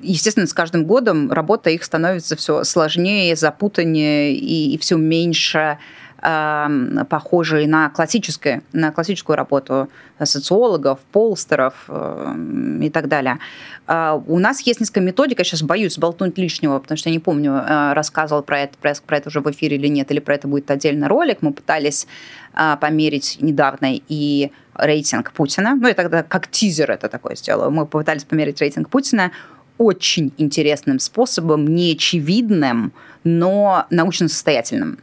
естественно, 0.00 0.46
с 0.46 0.54
каждым 0.54 0.86
годом 0.86 1.30
работа 1.30 1.68
их 1.68 1.84
становится 1.84 2.36
все 2.36 2.64
сложнее, 2.64 3.36
запутаннее 3.36 4.34
и, 4.34 4.74
и 4.74 4.78
все 4.78 4.96
меньше 4.96 5.78
похожие 6.18 7.68
на, 7.68 7.90
классическое, 7.90 8.62
на 8.72 8.90
классическую 8.90 9.36
работу 9.36 9.88
социологов, 10.24 10.98
полстеров 11.12 11.74
э, 11.88 12.34
и 12.82 12.90
так 12.90 13.08
далее. 13.08 13.38
А, 13.86 14.14
у 14.26 14.38
нас 14.38 14.60
есть 14.62 14.80
несколько 14.80 15.00
методик, 15.00 15.38
я 15.38 15.44
сейчас 15.44 15.62
боюсь 15.62 15.98
болтнуть 15.98 16.38
лишнего, 16.38 16.78
потому 16.78 16.96
что 16.96 17.10
я 17.10 17.12
не 17.12 17.18
помню, 17.18 17.52
э, 17.52 17.92
рассказывал 17.92 18.42
про 18.42 18.60
это, 18.60 18.78
про, 18.78 18.94
про 19.06 19.18
это 19.18 19.28
уже 19.28 19.40
в 19.40 19.50
эфире 19.50 19.76
или 19.76 19.88
нет, 19.88 20.10
или 20.10 20.20
про 20.20 20.34
это 20.34 20.48
будет 20.48 20.70
отдельный 20.70 21.06
ролик. 21.06 21.42
Мы 21.42 21.52
пытались 21.52 22.06
а, 22.54 22.76
померить 22.76 23.36
недавно 23.40 23.88
и 24.08 24.50
рейтинг 24.74 25.32
Путина. 25.32 25.74
Ну, 25.74 25.86
я 25.86 25.94
тогда 25.94 26.22
как 26.22 26.48
тизер 26.48 26.90
это 26.90 27.08
такое 27.08 27.36
сделала. 27.36 27.68
Мы 27.68 27.84
попытались 27.84 28.24
померить 28.24 28.60
рейтинг 28.60 28.88
Путина 28.88 29.32
очень 29.78 30.32
интересным 30.38 30.98
способом, 30.98 31.66
неочевидным, 31.66 32.92
но 33.24 33.84
научно 33.90 34.28
состоятельным 34.28 34.98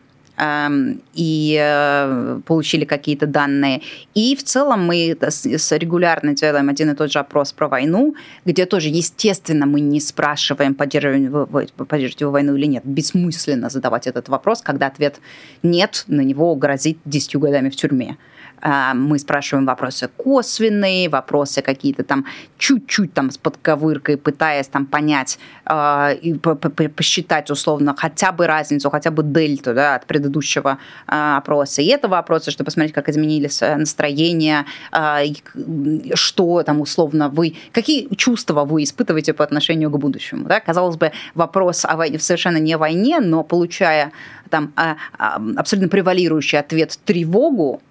и 1.14 1.58
э, 1.60 2.40
получили 2.46 2.86
какие-то 2.86 3.28
данные. 3.28 3.82
И 4.14 4.36
в 4.36 4.44
целом 4.44 4.86
мы 4.86 5.16
регулярно 5.16 6.34
делаем 6.34 6.70
один 6.70 6.92
и 6.92 6.96
тот 6.96 7.12
же 7.12 7.20
опрос 7.20 7.54
про 7.54 7.68
войну, 7.68 8.16
где 8.46 8.66
тоже, 8.66 8.90
естественно, 8.90 9.66
мы 9.66 9.80
не 9.80 10.00
спрашиваем, 10.00 10.76
поддерживаете 10.76 11.30
вы, 11.30 11.68
поддерживаете 11.86 12.26
вы 12.26 12.32
войну 12.32 12.56
или 12.56 12.66
нет. 12.66 12.84
Бессмысленно 12.86 13.70
задавать 13.70 14.08
этот 14.08 14.30
вопрос, 14.30 14.62
когда 14.62 14.88
ответ 14.88 15.20
«нет», 15.64 16.04
на 16.08 16.22
него 16.22 16.56
грозит 16.56 16.98
10 17.06 17.36
годами 17.38 17.70
в 17.70 17.76
тюрьме. 17.76 18.18
А, 18.66 18.94
мы 18.94 19.20
спрашиваем 19.20 19.66
вопросы 19.66 20.10
косвенные, 20.16 21.10
вопросы 21.10 21.62
какие-то 21.62 22.06
там 22.06 22.26
чуть-чуть 22.58 23.14
там 23.14 23.30
с 23.30 23.38
подковыркой, 23.38 24.16
пытаясь 24.16 24.70
там 24.70 24.86
понять 24.86 25.38
э, 25.66 26.16
и 26.22 26.34
посчитать 26.34 27.52
условно 27.52 27.94
хотя 27.98 28.32
бы 28.32 28.48
разницу, 28.48 28.90
хотя 28.90 29.12
бы 29.12 29.22
дельту 29.22 29.74
да, 29.74 29.96
от 29.96 30.06
предыдущего 30.06 30.78
э, 31.08 31.36
опроса. 31.38 31.82
И 31.82 31.88
это 31.88 32.08
вопросы, 32.08 32.52
чтобы 32.52 32.68
посмотреть, 32.68 32.94
как 32.94 33.10
изменились 33.10 33.62
э, 33.62 33.76
настроения, 33.76 34.66
что 36.14 36.64
там 36.64 36.80
условно 36.80 37.28
вы, 37.28 37.56
какие 37.74 38.08
чувства 38.16 38.64
вы 38.64 38.84
испытываете 38.84 39.34
по 39.34 39.44
отношению 39.44 39.90
к 39.90 39.98
будущему. 40.00 40.46
Да? 40.46 40.62
Казалось 40.62 40.96
бы, 40.96 41.12
вопрос 41.36 41.84
о 41.84 41.98
войне, 41.98 42.18
совершенно 42.18 42.58
не 42.58 42.74
о 42.74 42.78
войне, 42.78 43.20
но 43.20 43.44
получая 43.44 44.14
там 44.50 44.74
абсолютно 45.18 45.90
превалирующий 45.90 46.60
ответ 46.60 46.98
тревогу, 47.06 47.82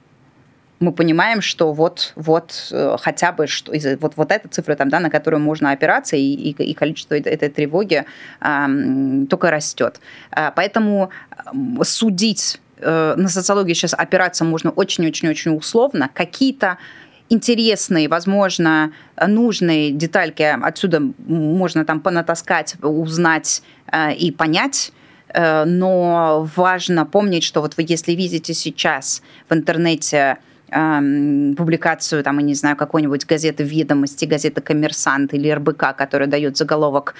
мы 0.82 0.92
понимаем, 0.92 1.40
что 1.40 1.72
вот, 1.72 2.12
вот 2.16 2.68
э, 2.72 2.96
хотя 3.00 3.32
бы 3.32 3.46
что, 3.46 3.72
вот, 4.00 4.12
вот 4.16 4.32
эта 4.32 4.48
цифра, 4.48 4.74
там, 4.74 4.88
да, 4.88 5.00
на 5.00 5.10
которую 5.10 5.40
можно 5.40 5.70
опираться, 5.70 6.16
и, 6.16 6.20
и, 6.20 6.50
и 6.50 6.74
количество 6.74 7.14
этой 7.14 7.48
тревоги 7.48 8.04
э, 8.40 9.26
только 9.30 9.50
растет. 9.50 10.00
А, 10.30 10.50
поэтому 10.50 11.10
судить 11.82 12.60
э, 12.78 13.14
на 13.16 13.28
социологии 13.28 13.74
сейчас 13.74 13.94
опираться 13.94 14.44
можно 14.44 14.70
очень-очень-очень 14.70 15.56
условно. 15.56 16.10
Какие-то 16.12 16.78
интересные, 17.28 18.08
возможно, 18.08 18.92
нужные 19.26 19.92
детальки 19.92 20.42
отсюда 20.42 21.00
можно 21.26 21.84
там 21.84 22.00
понатаскать, 22.00 22.74
узнать 22.82 23.62
э, 23.90 24.14
и 24.14 24.32
понять, 24.32 24.92
э, 25.28 25.64
но 25.64 26.48
важно 26.56 27.06
помнить, 27.06 27.44
что 27.44 27.60
вот 27.60 27.76
вы 27.76 27.84
если 27.86 28.12
видите 28.12 28.52
сейчас 28.52 29.22
в 29.48 29.54
интернете 29.54 30.38
публикацию, 31.56 32.22
там, 32.22 32.38
я 32.38 32.44
не 32.44 32.54
знаю, 32.54 32.76
какой-нибудь 32.76 33.26
газеты 33.26 33.62
«Ведомости», 33.62 34.24
газеты 34.24 34.61
«Коммерсант» 34.61 35.35
или 35.35 35.50
РБК, 35.50 35.96
которая 35.96 36.28
дает 36.28 36.56
заголовок 36.56 37.14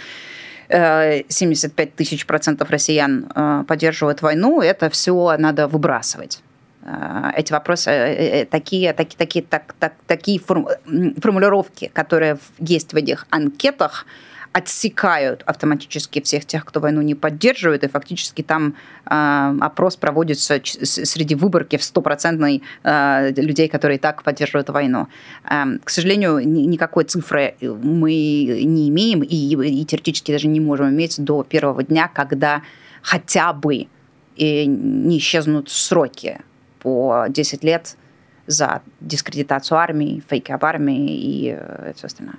75 0.69 1.89
э, 1.89 1.91
тысяч 1.97 2.27
процентов 2.27 2.71
россиян 2.71 3.31
э, 3.35 3.65
поддерживают 3.67 4.23
войну, 4.23 4.63
это 4.63 4.89
все 4.91 5.37
надо 5.39 5.69
выбрасывать. 5.69 6.41
Э, 6.83 7.31
эти 7.37 7.53
вопросы, 7.53 8.49
такие, 8.51 8.93
такие, 8.93 9.17
такие, 9.19 9.45
так, 9.45 9.75
так, 9.79 9.93
такие 10.07 10.41
формулировки, 10.41 11.91
которые 11.93 12.39
есть 12.59 12.93
в 12.93 12.97
этих 12.97 13.27
анкетах, 13.31 14.07
отсекают 14.53 15.43
автоматически 15.47 16.21
всех 16.21 16.45
тех, 16.45 16.65
кто 16.65 16.81
войну 16.81 17.01
не 17.01 17.15
поддерживает, 17.15 17.85
и 17.85 17.89
фактически 17.89 18.43
там 18.43 18.75
э, 19.07 19.59
опрос 19.61 19.97
проводится 19.97 20.61
среди 20.63 21.35
выборки 21.35 21.77
в 21.77 21.83
стопроцентной 21.83 22.63
э, 22.83 23.33
людей, 23.37 23.69
которые 23.69 23.99
так 23.99 24.23
поддерживают 24.23 24.69
войну. 24.69 25.09
Э, 25.45 25.79
к 25.83 25.91
сожалению, 25.91 26.39
ни, 26.47 26.63
никакой 26.63 27.05
цифры 27.05 27.55
мы 27.61 28.13
не 28.13 28.89
имеем 28.91 29.23
и, 29.23 29.27
и 29.27 29.85
теоретически 29.85 30.33
даже 30.33 30.49
не 30.49 30.61
можем 30.61 30.91
иметь 30.91 31.23
до 31.23 31.43
первого 31.45 31.83
дня, 31.83 32.11
когда 32.13 32.63
хотя 33.01 33.53
бы 33.53 33.87
и 34.37 34.67
не 34.67 35.19
исчезнут 35.19 35.71
сроки 35.71 36.41
по 36.79 37.27
10 37.29 37.65
лет 37.65 37.97
за 38.47 38.83
дискредитацию 39.01 39.79
армии, 39.79 40.23
фейки 40.29 40.53
об 40.53 40.65
армии 40.65 41.17
и 41.17 41.57
э, 41.59 41.93
все 41.97 42.07
остальное. 42.07 42.37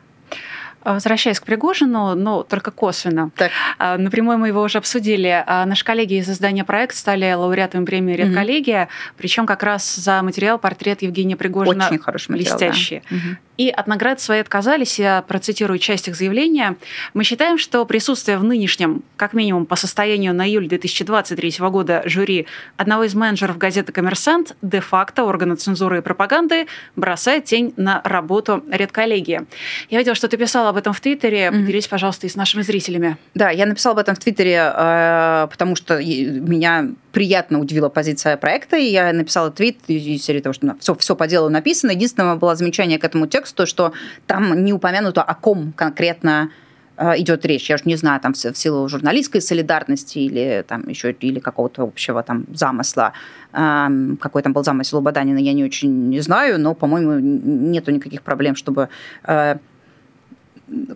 Возвращаясь 0.84 1.40
к 1.40 1.46
Пригожину, 1.46 2.16
но 2.16 2.44
только 2.44 2.72
косвенно. 2.72 3.32
Так. 3.36 3.52
А, 3.78 3.98
напрямую 3.98 4.38
мы 4.38 4.50
его 4.50 4.62
уже 4.62 4.78
обсудили. 4.78 5.44
А, 5.46 5.66
наши 5.66 5.84
коллеги 5.84 6.16
из 6.16 6.30
издания 6.30 6.64
«Проект» 6.64 6.96
стали 6.96 7.32
лауреатами 7.34 7.86
премии 7.86 8.16
«Редколлегия», 8.16 8.84
mm-hmm. 8.84 9.14
причем 9.18 9.46
как 9.46 9.64
раз 9.64 9.96
за 9.96 10.22
материал 10.22 10.60
«Портрет 10.60 11.02
Евгения 11.02 11.36
Пригожина» 11.36 11.88
Очень 11.88 12.00
хороший 12.00 12.32
материал, 12.32 12.58
блестящий. 12.58 13.02
Да. 13.10 13.18
И 13.58 13.70
от 13.70 13.88
наград 13.88 14.20
своей 14.20 14.42
отказались, 14.42 15.00
я 15.00 15.22
процитирую 15.22 15.78
часть 15.78 16.08
их 16.08 16.16
заявления. 16.16 16.76
«Мы 17.14 17.24
считаем, 17.24 17.58
что 17.58 17.86
присутствие 17.86 18.38
в 18.38 18.44
нынешнем, 18.44 19.04
как 19.16 19.34
минимум 19.34 19.66
по 19.66 19.76
состоянию 19.76 20.34
на 20.34 20.48
июль 20.48 20.68
2023 20.68 21.56
года, 21.70 22.02
жюри 22.06 22.48
одного 22.78 23.04
из 23.04 23.14
менеджеров 23.14 23.58
газеты 23.58 23.92
«Коммерсант» 23.92 24.56
де-факто 24.62 25.24
органа 25.24 25.56
цензуры 25.56 26.00
и 26.00 26.02
пропаганды 26.02 26.68
бросает 26.96 27.46
тень 27.46 27.74
на 27.78 28.02
работу 28.04 28.64
редколлегии». 28.72 29.42
Я 29.90 30.00
видела, 30.00 30.16
что 30.16 30.28
ты 30.28 30.38
писала 30.38 30.70
об 30.70 30.78
этом 30.78 30.94
в 30.94 31.00
Твиттере. 31.00 31.48
Mm-hmm. 31.48 31.90
Пожалуйста, 31.90 32.26
и 32.26 32.30
с 32.30 32.36
нашими 32.36 32.64
зрителями. 32.64 33.18
Да, 33.36 33.52
я 33.52 33.66
написала 33.66 33.94
об 33.94 34.00
этом 34.00 34.16
в 34.16 34.20
Твиттере, 34.20 34.74
э, 34.76 35.48
потому 35.52 35.76
что 35.76 36.00
меня 36.00 36.90
приятно 37.14 37.60
удивила 37.60 37.90
позиция 37.90 38.36
проекта, 38.38 38.76
и 38.76 38.86
я 38.86 39.14
написала 39.14 39.52
твит 39.52 39.78
из 39.88 40.24
серии 40.24 40.42
того, 40.42 40.52
что 40.52 40.76
все, 40.80 40.96
все 40.96 41.16
по 41.16 41.28
делу 41.28 41.48
написано. 41.48 41.92
Единственное 41.92 42.36
было 42.36 42.56
замечание 42.56 42.98
к 42.98 43.06
этому 43.06 43.28
тексту, 43.28 43.68
что 43.68 43.94
там 44.26 44.66
не 44.66 44.74
упомянуто, 44.74 45.22
о 45.22 45.36
ком 45.36 45.74
конкретно 45.74 46.50
э, 46.98 47.22
идет 47.22 47.46
речь. 47.46 47.70
Я 47.70 47.76
уж 47.76 47.86
не 47.86 47.96
знаю, 47.98 48.20
там 48.20 48.34
в 48.34 48.38
силу 48.38 48.90
журналистской 48.90 49.42
солидарности 49.42 50.18
или 50.18 50.66
там 50.68 50.90
еще 50.90 51.12
или 51.12 51.40
какого-то 51.40 51.84
общего 51.84 52.24
там 52.24 52.46
замысла. 52.52 53.14
Какой 53.52 54.42
там 54.42 54.54
был 54.54 54.64
замысел 54.64 54.98
у 54.98 55.02
Баданина, 55.02 55.38
я 55.38 55.54
не 55.54 55.64
очень 55.64 56.10
не 56.10 56.20
знаю, 56.20 56.60
но, 56.60 56.74
по-моему, 56.74 57.20
нету 57.20 57.92
никаких 57.92 58.24
проблем, 58.24 58.56
чтобы 58.56 58.90
э, 59.24 59.58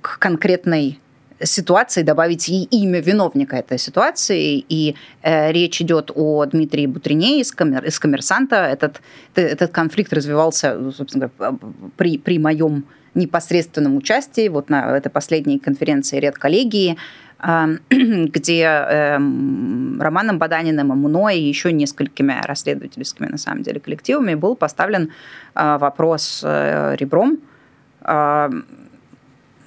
к 0.01 0.17
конкретной 0.17 0.99
ситуации 1.41 2.03
добавить 2.03 2.49
и 2.49 2.63
имя 2.63 2.99
виновника 2.99 3.57
этой 3.57 3.77
ситуации. 3.77 4.63
И 4.69 4.95
э, 5.21 5.51
речь 5.51 5.81
идет 5.81 6.11
о 6.15 6.45
Дмитрии 6.45 6.85
Бутрине 6.87 7.39
из, 7.39 7.51
коммер, 7.51 7.85
из 7.85 7.99
«Коммерсанта». 7.99 8.55
Этот, 8.55 9.01
этот 9.35 9.71
конфликт 9.71 10.13
развивался, 10.13 10.91
собственно 10.91 11.29
говоря, 11.37 11.57
при, 11.95 12.17
при 12.17 12.39
моем 12.39 12.85
непосредственном 13.13 13.97
участии 13.97 14.47
вот 14.47 14.69
на 14.69 14.97
этой 14.97 15.09
последней 15.09 15.59
конференции 15.59 16.19
редколлегии, 16.19 16.97
где 17.89 18.61
эм, 18.63 20.01
Романом 20.01 20.39
Баданиным 20.39 20.91
и 20.91 20.95
мной 20.95 21.37
и 21.37 21.47
еще 21.47 21.71
несколькими 21.71 22.35
расследовательскими, 22.43 23.27
на 23.27 23.37
самом 23.37 23.61
деле, 23.61 23.79
коллективами 23.79 24.33
был 24.33 24.55
поставлен 24.55 25.11
э, 25.55 25.77
вопрос 25.77 26.41
э, 26.43 26.95
ребром, 26.95 27.39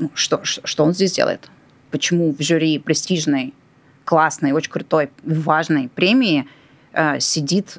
ну, 0.01 0.11
что, 0.15 0.41
что 0.45 0.85
он 0.85 0.95
здесь 0.95 1.13
делает, 1.13 1.51
почему 1.91 2.33
в 2.33 2.41
жюри 2.43 2.79
престижной, 2.79 3.55
классной, 4.05 4.53
очень 4.53 4.71
крутой, 4.73 5.11
важной 5.23 5.89
премии 5.89 6.47
э, 6.93 7.21
сидит 7.21 7.79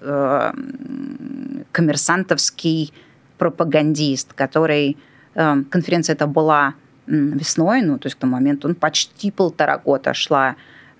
коммерсантовский 1.71 2.93
пропагандист, 3.37 4.33
который 4.33 4.97
конференция 5.33 6.13
это 6.13 6.27
была 6.27 6.75
весной, 7.07 7.81
ну, 7.81 7.97
то 7.97 8.07
есть 8.07 8.15
к 8.15 8.19
тому 8.19 8.33
моменту, 8.33 8.67
он 8.67 8.75
почти 8.75 9.31
полтора 9.31 9.77
года 9.77 10.13
шла, 10.13 10.55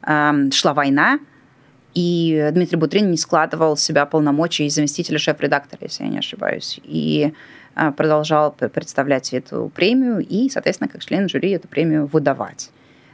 э, 0.06 0.50
шла 0.52 0.74
война, 0.74 1.20
и 1.94 2.50
Дмитрий 2.54 2.78
Бутрин 2.78 3.12
не 3.12 3.18
складывал 3.18 3.76
себя 3.78 4.06
полномочий 4.06 4.70
заместителя 4.70 5.18
шеф-редактора, 5.18 5.80
если 5.84 6.04
я 6.04 6.10
не 6.10 6.20
ошибаюсь, 6.20 6.80
и 6.84 7.34
э, 7.76 7.92
продолжал 7.92 8.52
представлять 8.52 9.34
эту 9.34 9.72
премию 9.74 10.20
и, 10.20 10.50
соответственно, 10.50 10.90
как 10.90 11.04
член 11.04 11.30
жюри 11.30 11.52
эту 11.52 11.68
премию 11.68 12.08
выдавать 12.08 12.72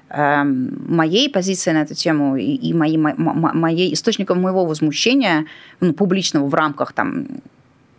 моей 0.09 1.29
позиции 1.29 1.71
на 1.71 1.81
эту 1.81 1.93
тему 1.93 2.37
и, 2.37 2.55
и 2.55 2.73
моей, 2.73 2.97
моей, 2.97 3.93
источником 3.93 4.41
моего 4.41 4.65
возмущения 4.65 5.45
ну, 5.81 5.93
публичного 5.93 6.47
в 6.47 6.53
рамках 6.53 6.93
там, 6.93 7.27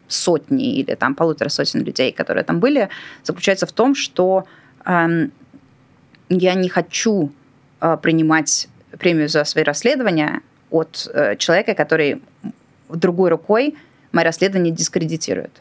сотни 0.09 0.76
или 0.78 0.94
там 0.94 1.14
полутора 1.14 1.50
сотен 1.50 1.82
людей, 1.82 2.12
которые 2.12 2.44
там 2.44 2.61
были, 2.61 2.88
заключается 3.24 3.66
в 3.66 3.72
том, 3.72 3.94
что 3.94 4.46
я 4.86 6.54
не 6.54 6.68
хочу 6.68 7.30
а, 7.80 7.96
принимать 7.96 8.68
премию 8.98 9.28
за 9.28 9.44
свои 9.44 9.64
расследования 9.64 10.40
от 10.70 11.09
э, 11.12 11.36
человека, 11.36 11.74
который 11.74 12.22
другой 12.88 13.30
рукой 13.30 13.76
мои 14.12 14.24
расследования 14.24 14.70
дискредитирует. 14.70 15.52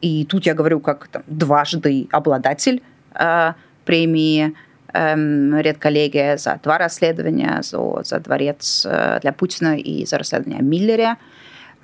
И 0.00 0.24
тут 0.24 0.46
я 0.46 0.54
говорю 0.54 0.80
как 0.80 1.08
там, 1.08 1.22
дважды 1.26 2.06
обладатель 2.10 2.82
э, 3.14 3.52
премии 3.84 4.48
э, 4.48 4.52
редколлегия 4.94 6.36
за 6.36 6.58
два 6.62 6.78
расследования, 6.78 7.60
за, 7.62 8.02
за 8.02 8.20
дворец 8.20 8.86
э, 8.88 9.20
для 9.20 9.32
Путина 9.32 9.76
и 9.76 10.04
за 10.06 10.18
расследование 10.18 10.60
о 10.60 10.62
Миллере. 10.62 11.16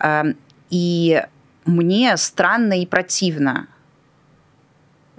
Э, 0.01 0.25
и 0.71 1.23
мне 1.65 2.17
странно 2.17 2.81
и 2.81 2.87
противно 2.87 3.69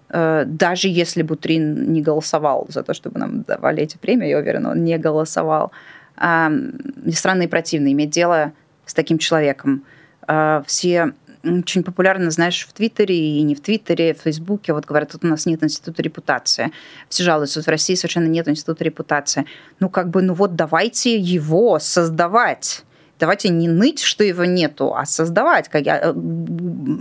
Э, 0.10 0.44
даже 0.46 0.88
если 0.88 1.22
Бутрин 1.22 1.92
не 1.92 2.02
голосовал 2.02 2.66
за 2.70 2.84
то, 2.84 2.94
чтобы 2.94 3.20
нам 3.20 3.42
давали 3.42 3.84
эти 3.84 3.98
премии, 3.98 4.30
я 4.30 4.38
уверена, 4.38 4.72
он 4.72 4.84
не 4.84 4.98
голосовал. 4.98 5.72
Странно 6.16 7.44
и 7.44 7.48
противно 7.48 7.92
иметь 7.92 8.10
дело 8.10 8.52
с 8.86 8.94
таким 8.94 9.18
человеком. 9.18 9.84
Э, 10.28 10.64
все 10.66 11.14
очень 11.48 11.84
популярно, 11.84 12.32
знаешь, 12.32 12.66
в 12.68 12.74
Твиттере 12.74 13.16
и 13.16 13.42
не 13.44 13.56
в 13.56 13.62
Твиттере, 13.62 14.14
в 14.14 14.22
Фейсбуке. 14.22 14.74
Вот 14.74 14.86
говорят, 14.86 15.12
тут 15.12 15.24
у 15.24 15.28
нас 15.28 15.46
нет 15.46 15.64
института 15.64 16.02
репутации. 16.02 16.72
Все 17.10 17.24
жалуются, 17.24 17.62
в 17.62 17.68
России 17.68 17.96
совершенно 17.96 18.28
нет 18.28 18.48
института 18.48 18.84
репутации. 18.84 19.46
Ну, 19.80 19.90
как 19.90 20.10
бы, 20.10 20.22
ну 20.22 20.34
вот 20.34 20.56
давайте 20.56 21.18
его 21.18 21.80
создавать 21.80 22.84
давайте 23.20 23.50
не 23.50 23.68
ныть, 23.68 24.02
что 24.02 24.24
его 24.24 24.46
нету, 24.46 24.94
а 24.96 25.06
создавать, 25.06 25.70
как 25.70 25.86
я, 25.86 26.00
э, 26.04 26.14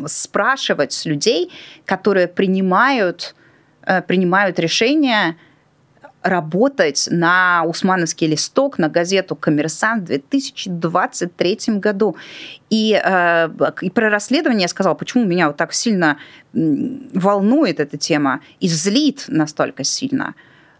спрашивать 0.06 1.04
людей, 1.04 1.52
которые 1.84 2.26
принимают, 2.26 3.34
э, 3.82 4.02
принимают 4.02 4.58
решения 4.58 5.36
работать 6.26 7.08
на 7.10 7.64
Усмановский 7.66 8.26
листок, 8.26 8.78
на 8.78 8.88
газету 8.88 9.36
«Коммерсант» 9.36 10.04
в 10.04 10.06
2023 10.06 11.78
году. 11.78 12.16
И, 12.70 13.00
э, 13.02 13.48
и 13.80 13.90
про 13.90 14.10
расследование 14.10 14.62
я 14.62 14.68
сказала, 14.68 14.94
почему 14.94 15.24
меня 15.24 15.46
вот 15.46 15.56
так 15.56 15.72
сильно 15.72 16.18
волнует 16.52 17.80
эта 17.80 17.96
тема 17.96 18.40
и 18.60 18.68
злит 18.68 19.24
настолько 19.28 19.84
сильно. 19.84 20.34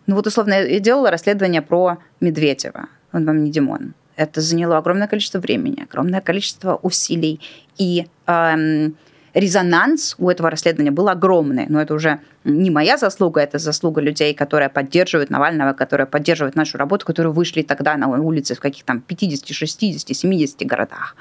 Ну 0.07 0.17
вот, 0.17 0.27
условно, 0.27 0.55
я 0.55 0.81
делала 0.81 1.11
расследование 1.11 1.63
про 1.63 1.99
Медведева, 2.21 2.89
он 3.13 3.25
вам 3.27 3.45
не 3.45 3.51
Димон. 3.51 3.95
Это 4.17 4.41
заняло 4.41 4.79
огромное 4.79 5.09
количество 5.09 5.39
времени, 5.39 5.83
огромное 5.83 6.21
количество 6.21 6.77
усилий. 6.83 7.41
И 7.77 8.07
эм, 8.27 8.97
резонанс 9.37 10.15
у 10.19 10.31
этого 10.31 10.51
расследования 10.51 10.91
был 10.91 11.09
огромный. 11.09 11.67
Но 11.69 11.81
это 11.81 11.95
уже 11.95 12.21
не 12.45 12.71
моя 12.71 12.97
заслуга, 12.97 13.43
это 13.43 13.59
заслуга 13.59 14.01
людей, 14.01 14.35
которые 14.35 14.71
поддерживают 14.71 15.31
Навального, 15.31 15.75
которые 15.75 16.07
поддерживают 16.07 16.57
нашу 16.57 16.79
работу, 16.79 17.05
которые 17.05 17.33
вышли 17.33 17.63
тогда 17.63 17.97
на 17.97 18.09
улицы 18.09 18.55
в 18.55 18.61
каких-то 18.61 18.87
там 18.87 19.01
50, 19.03 19.47
60, 19.49 20.17
70 20.17 20.67
городах. 20.67 21.17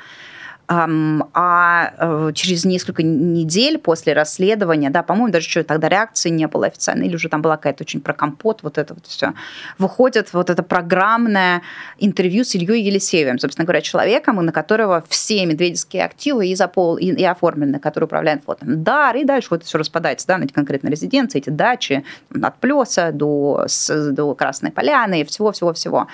А 0.68 1.94
э, 1.98 2.32
через 2.34 2.66
несколько 2.66 3.04
недель 3.04 3.78
после 3.78 4.14
расследования, 4.14 4.90
да, 4.90 5.04
по-моему, 5.04 5.32
даже 5.32 5.48
что 5.48 5.64
тогда 5.64 5.90
реакции 5.90 6.30
не 6.30 6.48
было 6.48 6.66
официальной, 6.66 7.06
или 7.06 7.16
уже 7.16 7.30
там 7.30 7.44
была 7.44 7.56
какая-то 7.58 7.84
очень 7.84 8.02
про 8.02 8.14
компот, 8.14 8.64
вот 8.64 8.80
это 8.80 8.96
вот 8.96 9.06
все, 9.06 9.34
выходит 9.78 10.34
вот 10.34 10.50
это 10.50 10.64
программное 10.64 11.62
интервью 12.00 12.44
с 12.44 12.56
Ильей 12.56 12.82
Елисеевым, 12.82 13.38
собственно 13.38 13.66
говоря, 13.66 13.82
человеком, 13.82 14.38
на 14.38 14.52
которого 14.52 15.04
все 15.08 15.46
медведевские 15.46 16.04
активы 16.04 16.48
и, 16.48 16.56
запол, 16.56 16.98
и, 16.98 17.12
и 17.12 17.24
оформлены, 17.24 17.80
который 17.80 18.06
управляет 18.06 18.44
флотом. 18.44 18.84
Да, 18.84 19.12
и 19.12 19.24
дальше 19.24 19.50
вот 19.52 19.58
это 19.58 19.68
все 19.68 19.78
распадается, 19.78 20.26
да, 20.26 20.40
на 20.40 20.46
эти 20.46 20.54
конкретные 20.54 20.90
резиденции, 20.90 21.38
эти 21.38 21.52
дачи, 21.52 22.04
от 22.42 22.58
Плеса 22.58 23.12
до, 23.12 23.66
с, 23.68 24.12
до 24.12 24.34
Красной 24.34 24.72
Поляны, 24.72 25.22
и 25.22 25.26
всего-всего-всего. 25.26 26.08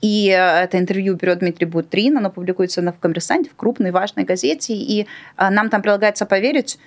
И 0.00 0.28
э, 0.28 0.64
это 0.64 0.78
интервью 0.78 1.14
берет 1.14 1.38
Дмитрий 1.38 1.66
Бутрин, 1.66 2.18
оно 2.18 2.30
публикуется 2.30 2.82
в 2.82 2.98
«Коммерсанте», 2.98 3.48
в 3.48 3.54
крупной 3.54 3.91
важной 3.92 4.24
газете, 4.24 4.74
и 4.74 5.06
а, 5.36 5.50
нам 5.50 5.70
там 5.70 5.82
прилагается 5.82 6.26
поверить, 6.26 6.78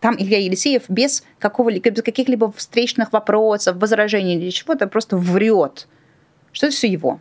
там 0.00 0.16
Илья 0.18 0.38
Елисеев 0.38 0.84
без, 0.88 1.24
какого-либо, 1.38 1.90
без 1.90 2.02
каких-либо 2.02 2.52
встречных 2.52 3.12
вопросов, 3.12 3.76
возражений 3.76 4.36
или 4.36 4.50
чего-то 4.50 4.86
просто 4.86 5.16
врет, 5.16 5.88
что 6.52 6.66
это 6.66 6.76
все 6.76 6.88
его 6.88 7.20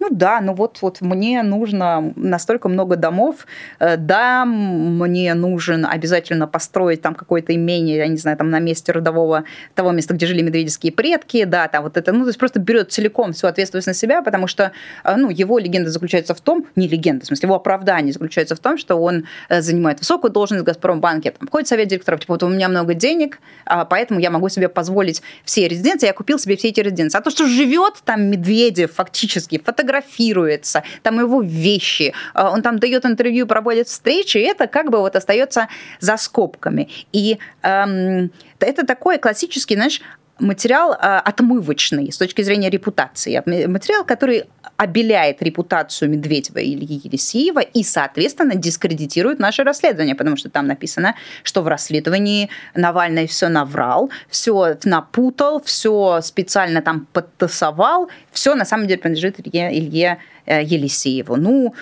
ну 0.00 0.08
да, 0.10 0.40
ну 0.40 0.54
вот, 0.54 0.78
вот 0.80 1.00
мне 1.02 1.42
нужно 1.42 2.12
настолько 2.16 2.68
много 2.68 2.96
домов, 2.96 3.46
э, 3.78 3.96
да, 3.96 4.44
мне 4.44 5.34
нужен 5.34 5.86
обязательно 5.86 6.46
построить 6.46 7.02
там 7.02 7.14
какое-то 7.14 7.54
имение, 7.54 7.98
я 7.98 8.08
не 8.08 8.16
знаю, 8.16 8.36
там 8.36 8.50
на 8.50 8.58
месте 8.58 8.92
родового, 8.92 9.44
того 9.74 9.92
места, 9.92 10.14
где 10.14 10.26
жили 10.26 10.42
медведевские 10.42 10.92
предки, 10.92 11.44
да, 11.44 11.68
там 11.68 11.84
вот 11.84 11.96
это, 11.96 12.12
ну, 12.12 12.22
то 12.22 12.28
есть 12.28 12.38
просто 12.38 12.58
берет 12.60 12.90
целиком 12.90 13.32
всю 13.32 13.46
ответственность 13.46 13.86
на 13.86 13.94
себя, 13.94 14.22
потому 14.22 14.46
что, 14.46 14.72
э, 15.04 15.16
ну, 15.16 15.28
его 15.28 15.58
легенда 15.58 15.90
заключается 15.90 16.34
в 16.34 16.40
том, 16.40 16.66
не 16.76 16.88
легенда, 16.88 17.24
в 17.24 17.28
смысле, 17.28 17.46
его 17.46 17.56
оправдание 17.56 18.12
заключается 18.12 18.56
в 18.56 18.58
том, 18.58 18.78
что 18.78 18.96
он 18.96 19.26
э, 19.48 19.60
занимает 19.60 20.00
высокую 20.00 20.32
должность 20.32 20.62
в 20.62 20.66
Газпромбанке, 20.66 21.32
там, 21.32 21.46
входит 21.46 21.68
совет 21.68 21.88
директоров, 21.88 22.20
типа, 22.20 22.34
вот 22.34 22.42
у 22.42 22.48
меня 22.48 22.68
много 22.70 22.94
денег, 22.94 23.38
а 23.66 23.84
поэтому 23.84 24.18
я 24.18 24.30
могу 24.30 24.48
себе 24.48 24.70
позволить 24.70 25.22
все 25.44 25.68
резиденции, 25.68 26.06
я 26.06 26.14
купил 26.14 26.38
себе 26.38 26.56
все 26.56 26.68
эти 26.68 26.80
резиденции. 26.80 27.18
А 27.18 27.20
то, 27.20 27.30
что 27.30 27.46
живет 27.46 27.94
там 28.04 28.22
Медведев 28.24 28.92
фактически, 28.94 29.58
фотографирует, 29.58 29.89
фотографируется, 29.90 30.82
там 31.02 31.18
его 31.18 31.42
вещи, 31.42 32.12
а, 32.34 32.50
он 32.50 32.62
там 32.62 32.78
дает 32.78 33.04
интервью, 33.04 33.46
проводит 33.46 33.88
встречи, 33.88 34.38
и 34.38 34.42
это 34.42 34.66
как 34.66 34.90
бы 34.90 34.98
вот 34.98 35.16
остается 35.16 35.68
за 36.00 36.16
скобками. 36.16 36.88
И 37.12 37.38
эм, 37.62 38.30
это 38.60 38.86
такой 38.86 39.18
классический, 39.18 39.74
знаешь, 39.74 40.00
материал 40.40 40.96
а, 40.98 41.20
отмывочный 41.20 42.10
с 42.10 42.18
точки 42.18 42.42
зрения 42.42 42.70
репутации. 42.70 43.42
Материал, 43.66 44.04
который 44.04 44.44
обеляет 44.76 45.42
репутацию 45.42 46.10
Медведева 46.10 46.58
или 46.58 46.84
Елисеева 46.84 47.60
и, 47.60 47.82
соответственно, 47.82 48.54
дискредитирует 48.54 49.38
наше 49.38 49.62
расследование, 49.62 50.14
потому 50.14 50.36
что 50.36 50.48
там 50.48 50.66
написано, 50.66 51.14
что 51.42 51.62
в 51.62 51.68
расследовании 51.68 52.48
Навальный 52.74 53.26
все 53.26 53.48
наврал, 53.48 54.10
все 54.28 54.76
напутал, 54.84 55.62
все 55.62 56.20
специально 56.22 56.82
там 56.82 57.06
подтасовал, 57.12 58.08
все 58.32 58.54
на 58.54 58.64
самом 58.64 58.86
деле 58.86 58.98
принадлежит 58.98 59.40
Илье, 59.40 59.78
Илье 59.78 60.18
э, 60.46 60.62
Елисееву. 60.62 61.36
Ну, 61.36 61.74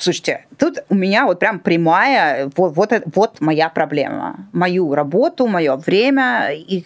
Слушайте, 0.00 0.46
тут 0.56 0.78
у 0.90 0.94
меня 0.94 1.26
вот 1.26 1.40
прям 1.40 1.58
прямая, 1.58 2.48
вот, 2.54 2.76
вот, 2.76 2.92
вот 3.14 3.40
моя 3.40 3.68
проблема. 3.68 4.48
Мою 4.52 4.94
работу, 4.94 5.48
мое 5.48 5.74
время 5.74 6.52
и 6.52 6.84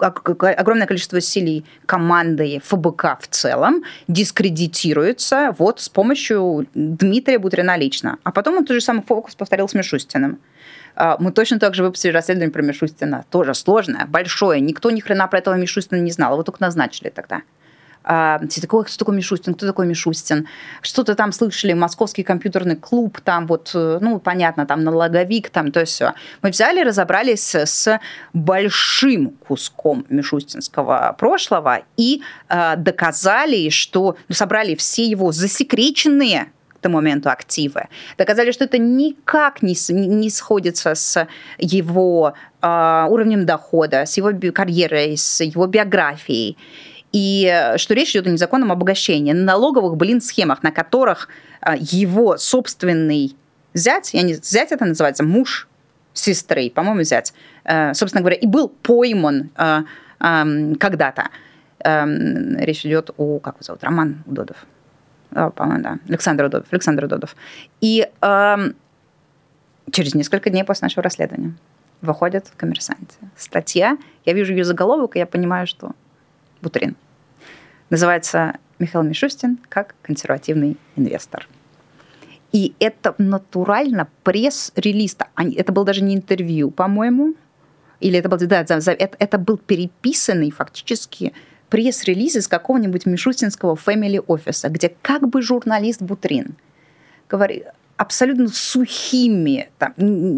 огромное 0.00 0.88
количество 0.88 1.18
усилий 1.18 1.64
команды 1.86 2.60
ФБК 2.64 3.20
в 3.20 3.28
целом 3.28 3.84
дискредитируется 4.08 5.54
вот 5.56 5.80
с 5.80 5.88
помощью 5.88 6.66
Дмитрия 6.74 7.38
Бутрина 7.38 7.76
лично. 7.76 8.18
А 8.24 8.32
потом 8.32 8.56
он 8.56 8.64
тот 8.64 8.74
же 8.74 8.80
самый 8.80 9.04
фокус 9.04 9.36
повторил 9.36 9.68
с 9.68 9.74
Мишустиным. 9.74 10.40
А, 10.96 11.16
мы 11.20 11.30
точно 11.30 11.60
так 11.60 11.74
же 11.74 11.84
выпустили 11.84 12.10
расследование 12.10 12.52
про 12.52 12.62
Мишустина. 12.62 13.24
Тоже 13.30 13.54
сложное, 13.54 14.06
большое. 14.06 14.60
Никто 14.60 14.90
ни 14.90 14.98
хрена 14.98 15.28
про 15.28 15.38
этого 15.38 15.54
Мишустина 15.54 16.00
не 16.00 16.10
знал. 16.10 16.32
Его 16.32 16.42
только 16.42 16.60
назначили 16.60 17.08
тогда. 17.08 17.42
А, 18.10 18.40
все 18.48 18.62
такое, 18.62 18.84
кто 18.84 18.96
такой 18.96 19.16
Мишустин, 19.16 19.52
кто 19.52 19.66
такой 19.66 19.86
Мишустин. 19.86 20.48
Что-то 20.80 21.14
там 21.14 21.30
слышали, 21.30 21.74
московский 21.74 22.22
компьютерный 22.22 22.74
клуб, 22.74 23.20
там 23.20 23.46
вот, 23.46 23.72
э, 23.74 23.98
ну, 24.00 24.18
понятно, 24.18 24.64
там 24.64 24.82
налоговик, 24.82 25.50
там 25.50 25.70
то 25.70 25.84
все. 25.84 26.14
Мы 26.40 26.48
взяли, 26.48 26.80
разобрались 26.80 27.54
с 27.54 28.00
большим 28.32 29.32
куском 29.46 30.06
мишустинского 30.08 31.14
прошлого 31.18 31.82
и 31.98 32.22
э, 32.48 32.76
доказали, 32.76 33.68
что 33.68 34.16
ну, 34.28 34.34
собрали 34.34 34.74
все 34.74 35.04
его 35.04 35.30
засекреченные 35.30 36.46
к 36.70 36.80
тому 36.80 36.96
моменту 36.96 37.28
активы. 37.28 37.88
Доказали, 38.16 38.52
что 38.52 38.64
это 38.64 38.78
никак 38.78 39.60
не, 39.60 39.76
не 39.92 40.30
сходится 40.30 40.94
с 40.94 41.28
его 41.58 42.32
э, 42.62 43.06
уровнем 43.10 43.44
дохода, 43.44 44.06
с 44.06 44.16
его 44.16 44.30
карьерой, 44.54 45.18
с 45.18 45.44
его 45.44 45.66
биографией. 45.66 46.56
И 47.12 47.50
э, 47.50 47.78
что 47.78 47.94
речь 47.94 48.10
идет 48.10 48.26
о 48.26 48.30
незаконном 48.30 48.72
обогащении, 48.72 49.32
на 49.32 49.44
налоговых, 49.44 49.96
блин, 49.96 50.20
схемах, 50.20 50.62
на 50.62 50.70
которых 50.70 51.28
э, 51.62 51.74
его 51.78 52.36
собственный 52.36 53.34
зять, 53.74 54.12
я 54.14 54.22
не, 54.22 54.34
зять 54.34 54.72
это 54.72 54.84
называется, 54.84 55.24
муж 55.24 55.68
сестры, 56.12 56.70
по-моему, 56.70 57.02
зять, 57.02 57.32
э, 57.64 57.94
собственно 57.94 58.20
говоря, 58.20 58.36
и 58.36 58.46
был 58.46 58.68
пойман 58.68 59.50
эм, 60.20 60.74
когда-то. 60.76 61.28
Эм, 61.80 62.56
речь 62.58 62.84
идет 62.84 63.10
о, 63.16 63.38
как 63.38 63.54
его 63.54 63.62
зовут, 63.62 63.84
Роман 63.84 64.24
Удодов 64.26 64.66
по-моему, 65.30 65.82
да, 65.82 65.98
Александр 66.08 66.44
Удодов, 66.44 66.68
Александр 66.70 67.04
Удодов. 67.04 67.36
И 67.82 68.08
э, 68.20 68.56
через 69.92 70.14
несколько 70.14 70.50
дней 70.50 70.64
после 70.64 70.86
нашего 70.86 71.02
расследования 71.02 71.54
выходит 72.00 72.46
в 72.46 72.56
«Коммерсанте» 72.56 73.16
статья. 73.36 73.98
Я 74.24 74.32
вижу 74.32 74.52
ее 74.52 74.64
заголовок, 74.64 75.16
и 75.16 75.18
я 75.18 75.26
понимаю, 75.26 75.66
что 75.66 75.92
Бутрин. 76.62 76.96
Называется 77.90 78.58
«Михаил 78.78 79.04
Мишустин 79.04 79.58
как 79.68 79.94
консервативный 80.02 80.76
инвестор». 80.96 81.48
И 82.52 82.74
это 82.80 83.14
натурально 83.18 84.08
пресс-релиз. 84.24 85.16
Это 85.36 85.72
был 85.72 85.84
даже 85.84 86.02
не 86.02 86.14
интервью, 86.14 86.70
по-моему. 86.70 87.34
Или 88.00 88.18
это 88.18 88.28
был, 88.28 88.38
да, 88.38 88.60
это, 88.60 89.38
был 89.38 89.58
переписанный 89.58 90.50
фактически 90.50 91.34
пресс-релиз 91.68 92.36
из 92.36 92.48
какого-нибудь 92.48 93.04
мишустинского 93.06 93.74
family 93.74 94.22
офиса, 94.26 94.68
где 94.68 94.94
как 95.02 95.28
бы 95.28 95.42
журналист 95.42 96.00
Бутрин 96.00 96.56
говорит 97.28 97.64
абсолютно 97.98 98.48
сухими 98.48 99.68
там, 99.78 99.92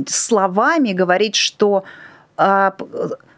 словами 0.08 0.92
говорит, 0.92 1.36
что 1.36 1.84
э, 2.36 2.70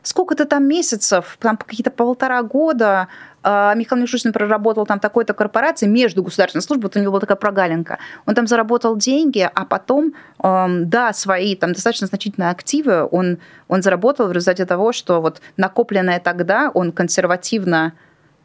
сколько-то 0.02 0.44
там 0.44 0.64
месяцев, 0.64 1.36
там 1.40 1.56
какие-то 1.56 1.90
полтора 1.90 2.42
года 2.42 3.08
а, 3.42 3.74
Михаил 3.74 4.02
Мишустин 4.02 4.32
проработал 4.32 4.86
там 4.86 5.00
такой-то 5.00 5.34
корпорации 5.34 5.86
между 5.86 6.22
государственной 6.22 6.62
службой, 6.62 6.84
вот 6.84 6.96
у 6.96 7.00
него 7.00 7.12
была 7.12 7.20
такая 7.20 7.36
прогалинка. 7.36 7.98
Он 8.26 8.34
там 8.34 8.46
заработал 8.46 8.96
деньги, 8.96 9.48
а 9.52 9.64
потом, 9.64 10.14
да, 10.38 11.12
свои 11.12 11.56
там 11.56 11.72
достаточно 11.72 12.06
значительные 12.06 12.50
активы 12.50 13.08
он, 13.10 13.38
он 13.68 13.82
заработал 13.82 14.28
в 14.28 14.32
результате 14.32 14.66
того, 14.66 14.92
что 14.92 15.20
вот 15.20 15.40
накопленное 15.56 16.20
тогда 16.20 16.70
он 16.72 16.92
консервативно 16.92 17.92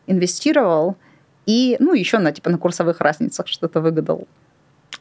инвестировал 0.08 0.96
и, 1.46 1.78
ну, 1.80 1.94
еще 1.94 2.18
на, 2.20 2.32
типа, 2.32 2.50
на 2.50 2.58
курсовых 2.58 3.00
разницах 3.00 3.48
что-то 3.48 3.82
выгадал. 3.82 4.28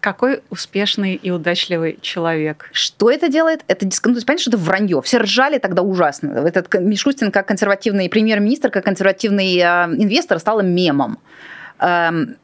Какой 0.07 0.41
успешный 0.51 1.17
и 1.17 1.33
удачливый 1.33 1.99
человек. 2.01 2.71
Что 2.71 3.11
это 3.11 3.29
делает? 3.29 3.65
Это 3.67 3.87
дисконт. 3.87 4.13
Ну, 4.13 4.15
то 4.15 4.19
есть, 4.19 4.27
понятно, 4.29 4.43
что 4.43 4.51
это 4.53 4.59
вранье. 4.59 5.03
Все 5.03 5.19
ржали 5.19 5.59
тогда 5.59 5.83
ужасно. 5.83 6.29
Этот 6.47 6.73
Мишустин 6.75 7.33
как 7.33 7.49
консервативный 7.49 8.09
премьер-министр, 8.09 8.71
как 8.71 8.85
консервативный 8.85 9.57
э, 9.57 9.65
инвестор 10.01 10.39
стал 10.39 10.63
мемом. 10.63 11.19
Эм, 11.81 12.37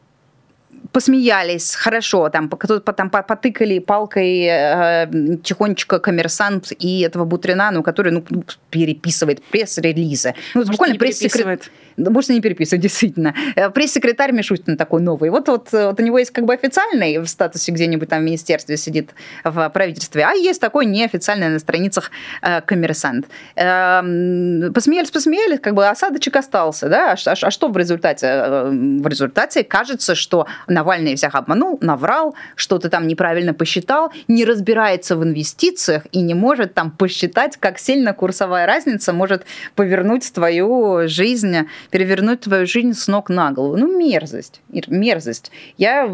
посмеялись, 0.91 1.77
хорошо, 1.77 2.29
там, 2.31 2.49
кто-то 2.49 2.93
там 2.93 3.11
потыкали 3.11 3.79
палкой 3.79 4.43
э, 4.43 5.37
тихонечко 5.45 6.01
коммерсант 6.01 6.73
и 6.77 7.03
этого 7.03 7.25
Бутрина, 7.25 7.71
ну, 7.71 7.85
который 7.85 8.11
ну, 8.11 8.25
переписывает 8.71 9.41
пресс-релизы. 9.53 10.35
Ну, 10.55 10.65
буквально 10.65 10.99
пресс-секретарь. 10.99 11.61
Может, 11.97 12.31
не 12.31 12.41
переписывать, 12.41 12.83
действительно. 12.83 13.35
Э, 13.57 13.71
пресс-секретарь 13.71 14.33
Мишустин 14.33 14.77
такой 14.77 15.03
новый. 15.03 15.31
Вот, 15.31 15.49
вот, 15.49 15.69
вот 15.73 16.01
у 16.01 16.03
него 16.03 16.19
есть 16.19 16.31
как 16.31 16.45
бы 16.45 16.55
официальный 16.55 17.19
в 17.19 17.27
статусе 17.27 17.73
где-нибудь 17.73 18.09
там 18.09 18.21
в 18.21 18.25
министерстве 18.25 18.77
сидит 18.77 19.11
в 19.45 19.69
правительстве, 19.71 20.25
а 20.25 20.33
есть 20.33 20.61
такой 20.61 20.87
неофициальный 20.87 21.49
на 21.49 21.59
страницах 21.59 22.11
э, 22.43 22.61
коммерсант. 22.63 23.27
Э, 23.57 24.01
посмеялись, 24.75 25.11
посмеялись, 25.11 25.61
как 25.61 25.75
бы 25.75 25.87
осадочек 25.89 26.37
остался, 26.37 26.89
да? 26.89 27.13
А, 27.13 27.31
а, 27.31 27.35
а 27.41 27.51
что 27.51 27.69
в 27.69 27.77
результате? 27.77 28.27
Э, 28.27 28.71
в 28.71 29.07
результате 29.07 29.65
кажется, 29.65 30.15
что 30.15 30.47
Навальный 30.67 31.15
всех 31.17 31.35
обманул, 31.35 31.79
наврал, 31.81 32.35
что-то 32.57 32.89
там 32.89 33.07
неправильно 33.07 33.55
посчитал, 33.55 34.13
не 34.29 34.45
разбирается 34.45 35.17
в 35.17 35.25
инвестициях 35.25 36.05
и 36.13 36.21
не 36.21 36.35
может 36.35 36.75
там 36.75 36.91
посчитать, 36.91 37.57
как 37.59 37.79
сильно 37.79 38.13
курсовая 38.15 38.67
разница 38.67 39.13
может 39.13 39.45
повернуть 39.75 40.33
твою 40.33 41.09
жизнь 41.09 41.57
перевернуть 41.91 42.41
твою 42.41 42.67
жизнь 42.67 42.95
с 42.95 43.09
ног 43.09 43.29
на 43.29 43.53
голову. 43.53 43.77
Ну, 43.77 43.99
мерзость. 43.99 44.61
Мерзость. 44.89 45.51
Я, 45.79 46.07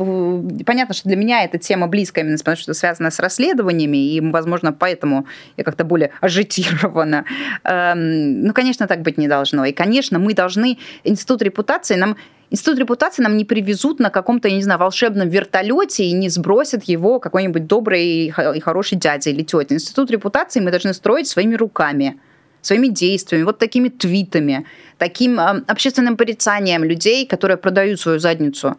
понятно, 0.67 0.95
что 0.95 1.09
для 1.09 1.17
меня 1.17 1.45
эта 1.45 1.59
тема 1.59 1.87
близкая, 1.87 2.25
именно 2.25 2.39
потому 2.39 2.57
что 2.57 2.75
связана 2.75 3.11
с 3.11 3.19
расследованиями, 3.19 4.15
и, 4.15 4.21
возможно, 4.21 4.73
поэтому 4.73 5.27
я 5.57 5.65
как-то 5.65 5.85
более 5.85 6.11
ажитирована. 6.21 7.25
Эм, 7.65 8.43
ну, 8.43 8.53
конечно, 8.53 8.87
так 8.87 9.03
быть 9.03 9.19
не 9.19 9.29
должно. 9.29 9.65
И, 9.65 9.73
конечно, 9.73 10.19
мы 10.19 10.35
должны... 10.35 10.79
Институт 11.05 11.43
репутации 11.43 11.97
нам 11.97 12.17
Институт 12.51 12.79
репутации 12.79 13.23
нам 13.23 13.37
не 13.37 13.45
привезут 13.45 14.01
на 14.01 14.09
каком-то, 14.09 14.49
я 14.49 14.55
не 14.55 14.63
знаю, 14.63 14.81
волшебном 14.81 15.29
вертолете 15.29 16.05
и 16.05 16.13
не 16.13 16.31
сбросят 16.31 16.85
его 16.85 17.21
какой-нибудь 17.21 17.67
добрый 17.67 18.07
и 18.07 18.31
хороший 18.31 18.97
дядя 18.97 19.31
или 19.31 19.43
тетя. 19.43 19.75
Институт 19.75 20.11
репутации 20.11 20.61
мы 20.61 20.71
должны 20.71 20.95
строить 20.95 21.29
своими 21.29 21.55
руками 21.55 22.19
своими 22.63 22.89
действиями, 22.89 23.45
вот 23.45 23.59
такими 23.59 23.89
твитами, 23.89 24.65
таким 24.99 25.39
э, 25.41 25.63
общественным 25.67 26.17
порицанием 26.17 26.85
людей, 26.85 27.27
которые 27.27 27.57
продают 27.57 28.01
свою 28.01 28.19
задницу 28.19 28.77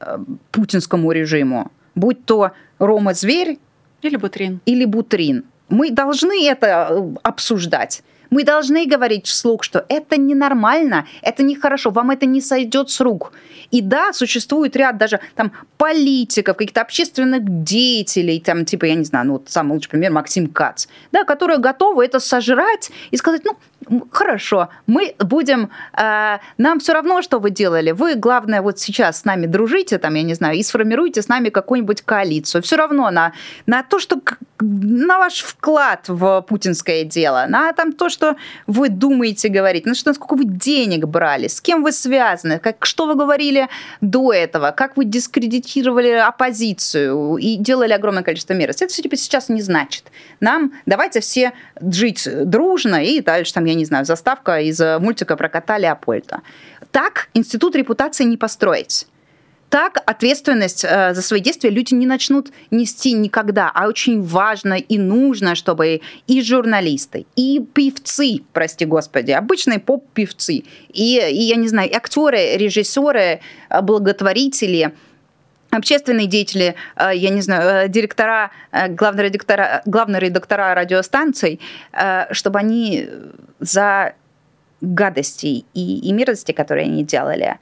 э, 0.00 0.18
путинскому 0.50 1.12
режиму, 1.12 1.70
будь 1.94 2.24
то 2.24 2.52
Рома 2.78 3.14
Зверь 3.14 3.58
или 4.02 4.16
Бутрин. 4.16 4.60
Или 4.66 4.84
Бутрин. 4.84 5.44
Мы 5.68 5.90
должны 5.90 6.48
это 6.48 6.88
э, 6.90 7.14
обсуждать. 7.22 8.02
Мы 8.30 8.44
должны 8.44 8.86
говорить 8.86 9.26
вслух, 9.26 9.62
что 9.62 9.84
это 9.88 10.16
ненормально, 10.16 11.06
это 11.22 11.42
нехорошо, 11.42 11.90
вам 11.90 12.10
это 12.10 12.26
не 12.26 12.40
сойдет 12.40 12.90
с 12.90 13.00
рук. 13.00 13.32
И 13.70 13.80
да, 13.80 14.12
существует 14.12 14.76
ряд 14.76 14.96
даже 14.96 15.20
там 15.34 15.52
политиков, 15.76 16.56
каких-то 16.56 16.80
общественных 16.80 17.42
деятелей, 17.64 18.40
там, 18.40 18.64
типа, 18.64 18.86
я 18.86 18.94
не 18.94 19.04
знаю, 19.04 19.26
ну, 19.26 19.32
вот 19.34 19.48
самый 19.48 19.72
лучший 19.72 19.90
пример 19.90 20.12
Максим 20.12 20.48
Кац, 20.48 20.86
да, 21.12 21.24
которые 21.24 21.58
готовы 21.58 22.04
это 22.04 22.20
сожрать 22.20 22.90
и 23.10 23.16
сказать, 23.16 23.42
ну, 23.44 23.56
хорошо, 24.10 24.68
мы 24.86 25.14
будем, 25.18 25.70
э, 25.96 26.38
нам 26.58 26.80
все 26.80 26.92
равно, 26.92 27.22
что 27.22 27.38
вы 27.38 27.50
делали, 27.50 27.92
вы, 27.92 28.14
главное, 28.14 28.62
вот 28.62 28.78
сейчас 28.78 29.20
с 29.20 29.24
нами 29.24 29.46
дружите, 29.46 29.98
там, 29.98 30.14
я 30.14 30.22
не 30.22 30.34
знаю, 30.34 30.56
и 30.56 30.62
сформируйте 30.62 31.22
с 31.22 31.28
нами 31.28 31.50
какую-нибудь 31.50 32.02
коалицию. 32.02 32.62
Все 32.62 32.76
равно 32.76 33.10
на, 33.10 33.32
на 33.66 33.82
то, 33.82 33.98
что, 33.98 34.20
на 34.60 35.18
ваш 35.18 35.42
вклад 35.42 36.08
в 36.08 36.44
путинское 36.48 37.04
дело, 37.04 37.46
на 37.48 37.72
там 37.72 37.92
то, 37.92 38.08
что 38.16 38.36
вы 38.66 38.88
думаете 38.88 39.48
говорить, 39.48 39.84
на 39.84 39.94
что, 39.94 40.14
сколько 40.14 40.36
вы 40.36 40.44
денег 40.44 41.04
брали, 41.04 41.48
с 41.48 41.60
кем 41.60 41.82
вы 41.82 41.92
связаны, 41.92 42.58
как, 42.58 42.86
что 42.86 43.06
вы 43.06 43.14
говорили 43.14 43.68
до 44.00 44.32
этого, 44.32 44.70
как 44.70 44.96
вы 44.96 45.04
дискредитировали 45.04 46.10
оппозицию 46.12 47.36
и 47.36 47.56
делали 47.56 47.92
огромное 47.92 48.22
количество 48.22 48.54
мероприятий. 48.54 48.84
Это 48.84 48.92
все 48.92 49.02
типа 49.02 49.16
сейчас 49.16 49.50
не 49.50 49.60
значит. 49.60 50.04
Нам 50.40 50.72
давайте 50.86 51.20
все 51.20 51.52
жить 51.80 52.26
дружно 52.44 53.04
и 53.04 53.20
дальше 53.20 53.52
там, 53.52 53.66
я 53.66 53.74
не 53.74 53.84
знаю, 53.84 54.06
заставка 54.06 54.60
из 54.60 54.80
мультика 54.80 55.36
про 55.36 55.48
кота 55.48 55.76
Леопольда. 55.76 56.40
Так 56.90 57.28
институт 57.34 57.76
репутации 57.76 58.24
не 58.24 58.38
построить 58.38 59.06
так 59.68 59.98
ответственность 60.06 60.84
э, 60.84 61.12
за 61.14 61.22
свои 61.22 61.40
действия 61.40 61.70
люди 61.70 61.92
не 61.94 62.06
начнут 62.06 62.52
нести 62.70 63.12
никогда. 63.12 63.70
А 63.74 63.88
очень 63.88 64.22
важно 64.22 64.74
и 64.74 64.98
нужно, 64.98 65.54
чтобы 65.54 66.00
и 66.26 66.42
журналисты, 66.42 67.26
и 67.34 67.64
певцы, 67.74 68.42
прости 68.52 68.84
господи, 68.84 69.32
обычные 69.32 69.80
поп-певцы, 69.80 70.62
и, 70.92 71.18
и, 71.18 71.42
я 71.42 71.56
не 71.56 71.68
знаю, 71.68 71.90
актеры, 71.94 72.56
режиссеры, 72.56 73.40
э, 73.68 73.82
благотворители, 73.82 74.94
общественные 75.70 76.28
деятели, 76.28 76.76
э, 76.96 77.10
я 77.14 77.30
не 77.30 77.40
знаю, 77.40 77.86
э, 77.86 77.88
директора, 77.88 78.52
главные 78.90 79.26
редактора, 79.26 79.82
главные 79.84 80.20
редактора 80.20 80.74
радиостанций, 80.74 81.60
чтобы 82.30 82.60
они 82.60 83.08
за 83.58 84.14
гадости 84.80 85.64
и, 85.74 85.98
и 85.98 86.12
мерзости, 86.12 86.52
которые 86.52 86.84
они 86.84 87.02
делали, 87.02 87.58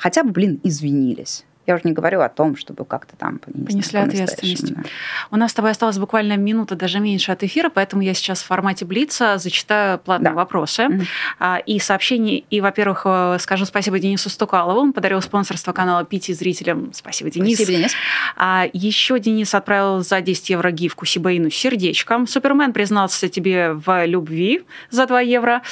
хотя 0.00 0.24
бы, 0.24 0.30
блин, 0.30 0.60
извинились. 0.64 1.44
Я 1.66 1.76
уже 1.76 1.84
не 1.84 1.92
говорю 1.92 2.20
о 2.20 2.28
том, 2.28 2.56
чтобы 2.56 2.84
как-то 2.84 3.14
там 3.16 3.38
понесли 3.38 4.00
ответственность. 4.00 4.74
Да. 4.74 4.82
У 5.30 5.36
нас 5.36 5.52
с 5.52 5.54
тобой 5.54 5.70
осталось 5.70 5.98
буквально 5.98 6.36
минута, 6.36 6.74
даже 6.74 6.98
меньше 6.98 7.30
от 7.30 7.44
эфира, 7.44 7.68
поэтому 7.68 8.02
я 8.02 8.14
сейчас 8.14 8.42
в 8.42 8.46
формате 8.46 8.84
Блица 8.84 9.38
зачитаю 9.38 9.98
платные 9.98 10.30
да. 10.30 10.34
вопросы 10.34 10.82
mm-hmm. 10.82 11.62
и 11.66 11.78
сообщения. 11.78 12.38
И, 12.50 12.60
во-первых, 12.60 13.02
э, 13.04 13.36
скажу 13.38 13.66
спасибо 13.66 14.00
Денису 14.00 14.30
Стукалову, 14.30 14.80
он 14.80 14.92
подарил 14.92 15.20
спонсорство 15.20 15.72
канала 15.72 16.04
Пити 16.04 16.32
зрителям. 16.32 16.90
Спасибо, 16.92 17.30
Денис. 17.30 17.56
Спасибо, 17.56 17.78
Денис. 17.78 17.92
А 18.36 18.66
еще 18.72 19.20
Денис 19.20 19.54
отправил 19.54 20.00
за 20.00 20.20
10 20.20 20.50
евро 20.50 20.72
гифку 20.72 21.04
Сибаину 21.04 21.50
сердечком. 21.50 22.26
Супермен 22.26 22.72
признался 22.72 23.28
тебе 23.28 23.74
в 23.74 24.06
любви 24.06 24.64
за 24.90 25.06
2 25.06 25.20
евро. 25.20 25.62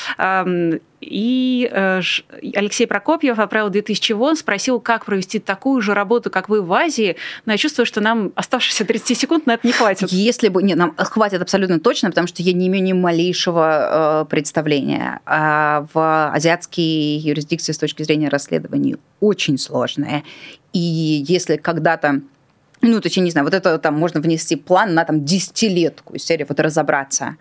И 1.00 1.70
э, 1.70 2.00
Алексей 2.54 2.86
Прокопьев 2.86 3.38
отправил 3.38 3.70
2000 3.70 4.12
вон, 4.12 4.36
спросил, 4.36 4.80
как 4.80 5.04
провести 5.04 5.38
такую 5.38 5.80
же 5.80 5.94
работу, 5.94 6.30
как 6.30 6.48
вы 6.48 6.60
в 6.60 6.72
Азии. 6.72 7.16
Но 7.46 7.52
я 7.52 7.58
чувствую, 7.58 7.86
что 7.86 8.00
нам 8.00 8.32
оставшихся 8.34 8.84
30 8.84 9.16
секунд 9.16 9.46
на 9.46 9.54
это 9.54 9.66
не 9.66 9.72
хватит. 9.72 10.10
Если 10.10 10.48
бы... 10.48 10.62
Нет, 10.62 10.76
нам 10.76 10.94
хватит 10.96 11.40
абсолютно 11.40 11.78
точно, 11.78 12.08
потому 12.10 12.26
что 12.26 12.42
я 12.42 12.52
не 12.52 12.66
имею 12.66 12.84
ни 12.84 12.92
малейшего 12.92 14.24
э, 14.24 14.30
представления. 14.30 15.20
А 15.24 15.86
в 15.92 16.32
азиатские 16.32 17.18
юрисдикции 17.18 17.72
с 17.72 17.78
точки 17.78 18.02
зрения 18.02 18.28
расследований 18.28 18.96
очень 19.20 19.56
сложные. 19.56 20.24
И 20.72 21.24
если 21.28 21.56
когда-то 21.56 22.22
ну, 22.80 23.00
точнее, 23.00 23.24
не 23.24 23.30
знаю, 23.30 23.44
вот 23.44 23.54
это 23.54 23.78
там 23.78 23.94
можно 23.94 24.20
внести 24.20 24.56
план 24.56 24.94
на 24.94 25.04
там 25.04 25.24
десятилетку 25.24 26.16
серии, 26.18 26.46
вот 26.48 26.60
разобраться, 26.60 27.36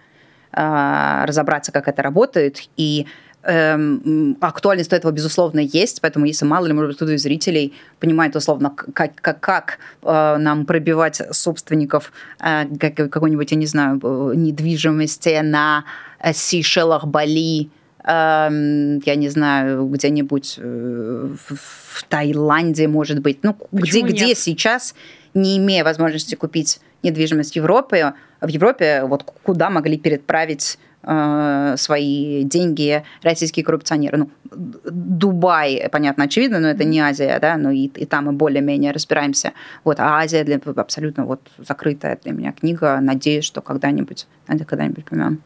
э, 0.51 1.24
разобраться, 1.26 1.72
как 1.72 1.88
это 1.88 2.01
работает, 2.01 2.64
и 2.76 3.05
эм, 3.48 4.38
актуальность 4.41 4.93
этого, 4.93 5.12
безусловно, 5.12 5.60
есть, 5.60 6.02
поэтому 6.02 6.26
если 6.26 6.45
мало 6.45 6.66
ли, 6.68 6.74
может 6.74 6.89
быть, 6.89 6.98
кто-то 6.98 7.14
из 7.14 7.24
зрителей 7.24 7.74
понимает, 8.00 8.36
условно, 8.36 8.74
как, 8.93 9.16
как, 9.16 9.39
как 9.39 9.80
э, 10.04 10.38
нам 10.38 10.66
пробивать 10.66 11.22
собственников 11.32 12.12
э, 12.39 12.66
как, 12.78 13.10
какой-нибудь, 13.10 13.52
я 13.52 13.58
не 13.58 13.66
знаю, 13.66 14.00
э, 14.04 14.34
недвижимости 14.36 15.39
на 15.41 15.86
э, 16.20 16.34
Сейшелах, 16.34 17.06
Бали, 17.06 17.70
эм, 18.04 19.00
я 19.00 19.16
не 19.16 19.30
знаю, 19.30 19.88
где-нибудь 19.88 20.56
э, 20.58 21.30
в 21.48 22.04
Таиланде, 22.10 22.88
может 22.88 23.22
быть, 23.22 23.39
ну, 23.43 23.56
где, 23.72 24.02
где 24.02 24.36
сейчас, 24.36 24.93
не 25.34 25.58
имея 25.58 25.84
возможности 25.84 26.36
купить 26.36 26.80
недвижимость 27.04 27.54
в 27.54 27.56
Европе, 27.56 28.14
в 28.41 28.48
Европе 28.48 29.04
вот 29.06 29.24
куда 29.43 29.70
могли 29.70 29.98
переправить 29.98 30.78
Э, 31.10 31.76
свои 31.78 32.43
деньги 32.43 33.01
российские 33.24 33.64
коррупционеры. 33.64 34.18
Ну, 34.18 34.30
Дубай, 34.51 35.88
понятно, 35.89 36.26
очевидно, 36.26 36.60
но 36.60 36.68
это 36.68 36.84
не 36.84 36.99
Азия, 36.99 37.39
да, 37.39 37.55
но 37.55 37.72
и, 37.72 37.86
и 37.86 38.05
там 38.05 38.26
мы 38.26 38.34
более-менее 38.34 38.91
разбираемся. 38.91 39.53
Вот, 39.86 40.01
а 40.01 40.20
Азия 40.20 40.43
для, 40.43 40.60
абсолютно 40.76 41.24
вот 41.24 41.39
закрытая 41.66 42.20
для 42.22 42.34
меня 42.34 42.51
книга. 42.51 42.99
Надеюсь, 42.99 43.45
что 43.45 43.62
когда-нибудь, 43.62 44.28
когда-нибудь 44.47 45.05
поймем. 45.05 45.41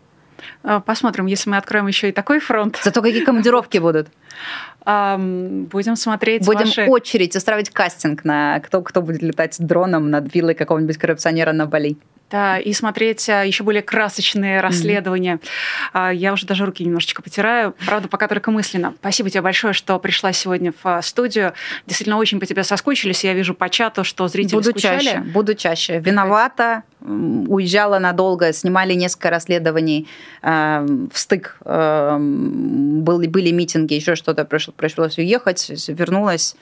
Э, 0.64 0.82
посмотрим, 0.84 1.28
если 1.28 1.52
мы 1.52 1.58
откроем 1.58 1.86
еще 1.86 2.10
и 2.10 2.12
такой 2.12 2.40
фронт. 2.40 2.80
Зато 2.84 3.04
какие 3.04 3.24
командировки 3.24 3.78
будут? 3.80 4.08
Будем 4.84 5.96
смотреть 5.96 6.44
Будем 6.44 6.66
ваши... 6.66 6.88
очередь, 6.88 7.36
устраивать 7.36 7.70
кастинг 7.70 8.26
на 8.26 8.60
кто, 8.62 8.82
кто 8.82 9.04
будет 9.04 9.22
летать 9.22 9.58
дроном 9.60 10.10
над 10.10 10.34
виллой 10.34 10.56
какого-нибудь 10.56 10.98
коррупционера 10.98 11.52
на 11.52 11.68
Бали. 11.68 11.98
Да, 12.32 12.58
и 12.58 12.72
смотреть 12.72 13.28
а, 13.30 13.44
еще 13.44 13.64
более 13.64 13.82
красочные 13.82 14.62
расследования. 14.62 15.40
Mm-hmm. 15.94 16.16
Я 16.16 16.34
уже 16.34 16.46
даже 16.46 16.66
руки 16.66 16.84
немножечко 16.84 17.22
потираю, 17.22 17.76
правда, 17.86 18.08
пока 18.08 18.28
только 18.28 18.52
мысленно. 18.52 18.94
Спасибо 19.00 19.30
тебе 19.30 19.42
большое, 19.42 19.74
что 19.74 20.00
пришла 20.00 20.32
сегодня 20.32 20.72
в 20.72 20.86
а, 20.86 21.02
студию. 21.02 21.54
Действительно, 21.86 22.18
очень 22.18 22.40
по 22.40 22.46
тебе 22.46 22.64
соскучились. 22.64 23.24
Я 23.24 23.34
вижу 23.34 23.54
по 23.54 23.70
чату, 23.70 24.04
что 24.04 24.28
зрители 24.28 24.56
буду 24.56 24.70
скучали. 24.72 25.04
Чаще, 25.04 25.20
буду 25.20 25.56
чаще. 25.56 26.00
Виновата, 26.00 26.84
уезжала 27.02 28.00
надолго, 28.00 28.54
снимали 28.54 28.94
несколько 28.94 29.30
расследований 29.30 30.08
э, 30.42 30.88
в 31.12 31.18
стык. 31.18 31.58
Э, 31.66 32.18
были, 32.18 33.28
были 33.28 33.52
митинги, 33.52 33.96
еще 33.96 34.16
что-то 34.16 34.46
пришлось, 34.46 35.18
уехать, 35.18 35.70
вернулась 35.88 36.56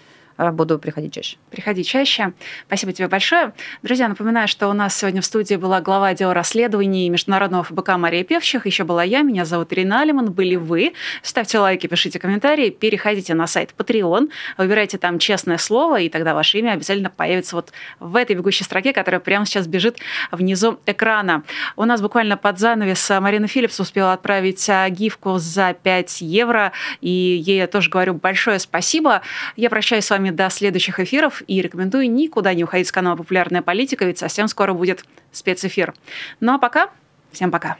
буду 0.52 0.80
приходить 0.80 1.14
чаще. 1.14 1.38
Приходи 1.52 1.84
чаще. 1.84 2.34
Спасибо 2.68 2.94
тебе 2.94 3.08
большое. 3.08 3.54
Друзья, 3.84 4.08
напоминаю, 4.08 4.48
что 4.48 4.70
у 4.70 4.74
нас 4.74 4.98
сегодня 4.98 5.22
в 5.22 5.26
студии 5.26 5.56
была 5.56 5.82
глава 5.82 6.08
отдела 6.08 6.34
расследований 6.34 7.10
Международного 7.10 7.64
ФБК 7.64 7.98
Мария 7.98 8.24
Певчих. 8.24 8.66
Еще 8.66 8.84
была 8.84 9.04
я, 9.04 9.22
меня 9.22 9.46
зовут 9.46 9.74
Ирина 9.74 10.02
Алиман, 10.02 10.32
были 10.32 10.56
вы. 10.56 10.94
Ставьте 11.22 11.60
лайки, 11.60 11.88
пишите 11.88 12.20
комментарии, 12.20 12.70
переходите 12.70 13.34
на 13.34 13.48
сайт 13.48 13.74
Patreon, 13.78 14.30
выбирайте 14.58 14.98
там 14.98 15.20
честное 15.20 15.58
слово, 15.58 16.00
и 16.00 16.10
тогда 16.10 16.34
ваше 16.34 16.60
имя 16.60 16.72
обязательно 16.72 17.10
появится 17.10 17.56
вот 17.56 17.74
в 18.00 18.16
этой 18.16 18.36
бегущей 18.36 18.64
строке, 18.64 18.94
которая 18.94 19.20
прямо 19.20 19.46
сейчас 19.46 19.68
бежит 19.68 19.98
внизу 20.32 20.80
экрана. 20.86 21.44
У 21.76 21.86
нас 21.86 22.02
буквально 22.02 22.38
под 22.38 22.60
занавес 22.60 23.10
Марина 23.20 23.48
Филлипс 23.48 23.80
успела 23.80 24.14
отправить 24.14 24.70
а, 24.70 24.90
гифку 24.90 25.38
за 25.38 25.74
5 25.74 26.22
евро, 26.22 26.72
и 27.02 27.10
ей 27.10 27.58
я 27.58 27.68
тоже 27.68 27.90
говорю 27.90 28.14
большое 28.14 28.60
спасибо. 28.60 29.22
Я 29.56 29.70
прощаюсь 29.70 30.06
с 30.06 30.10
вами 30.10 30.29
вами 30.30 30.36
до 30.36 30.50
следующих 30.50 31.00
эфиров 31.00 31.42
и 31.48 31.62
рекомендую 31.62 32.12
никуда 32.12 32.54
не 32.54 32.64
уходить 32.64 32.88
с 32.88 32.92
канала 32.92 33.16
«Популярная 33.16 33.62
политика», 33.62 34.06
ведь 34.06 34.20
совсем 34.20 34.48
скоро 34.48 34.74
будет 34.74 35.04
спецэфир. 35.32 35.94
Ну 36.40 36.54
а 36.54 36.58
пока, 36.58 36.90
всем 37.32 37.52
пока. 37.52 37.78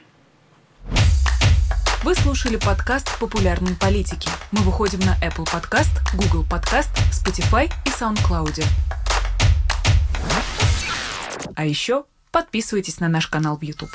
Вы 2.02 2.14
слушали 2.14 2.56
подкаст 2.56 3.18
«Популярной 3.18 3.74
политики». 3.76 4.28
Мы 4.52 4.62
выходим 4.62 5.00
на 5.00 5.16
Apple 5.22 5.46
Podcast, 5.46 5.90
Google 6.14 6.44
Podcast, 6.48 6.90
Spotify 7.12 7.70
и 7.86 7.90
SoundCloud. 7.90 8.64
А 11.54 11.64
еще 11.64 12.04
подписывайтесь 12.32 13.00
на 13.00 13.08
наш 13.08 13.26
канал 13.26 13.58
в 13.58 13.62
YouTube. 13.62 13.90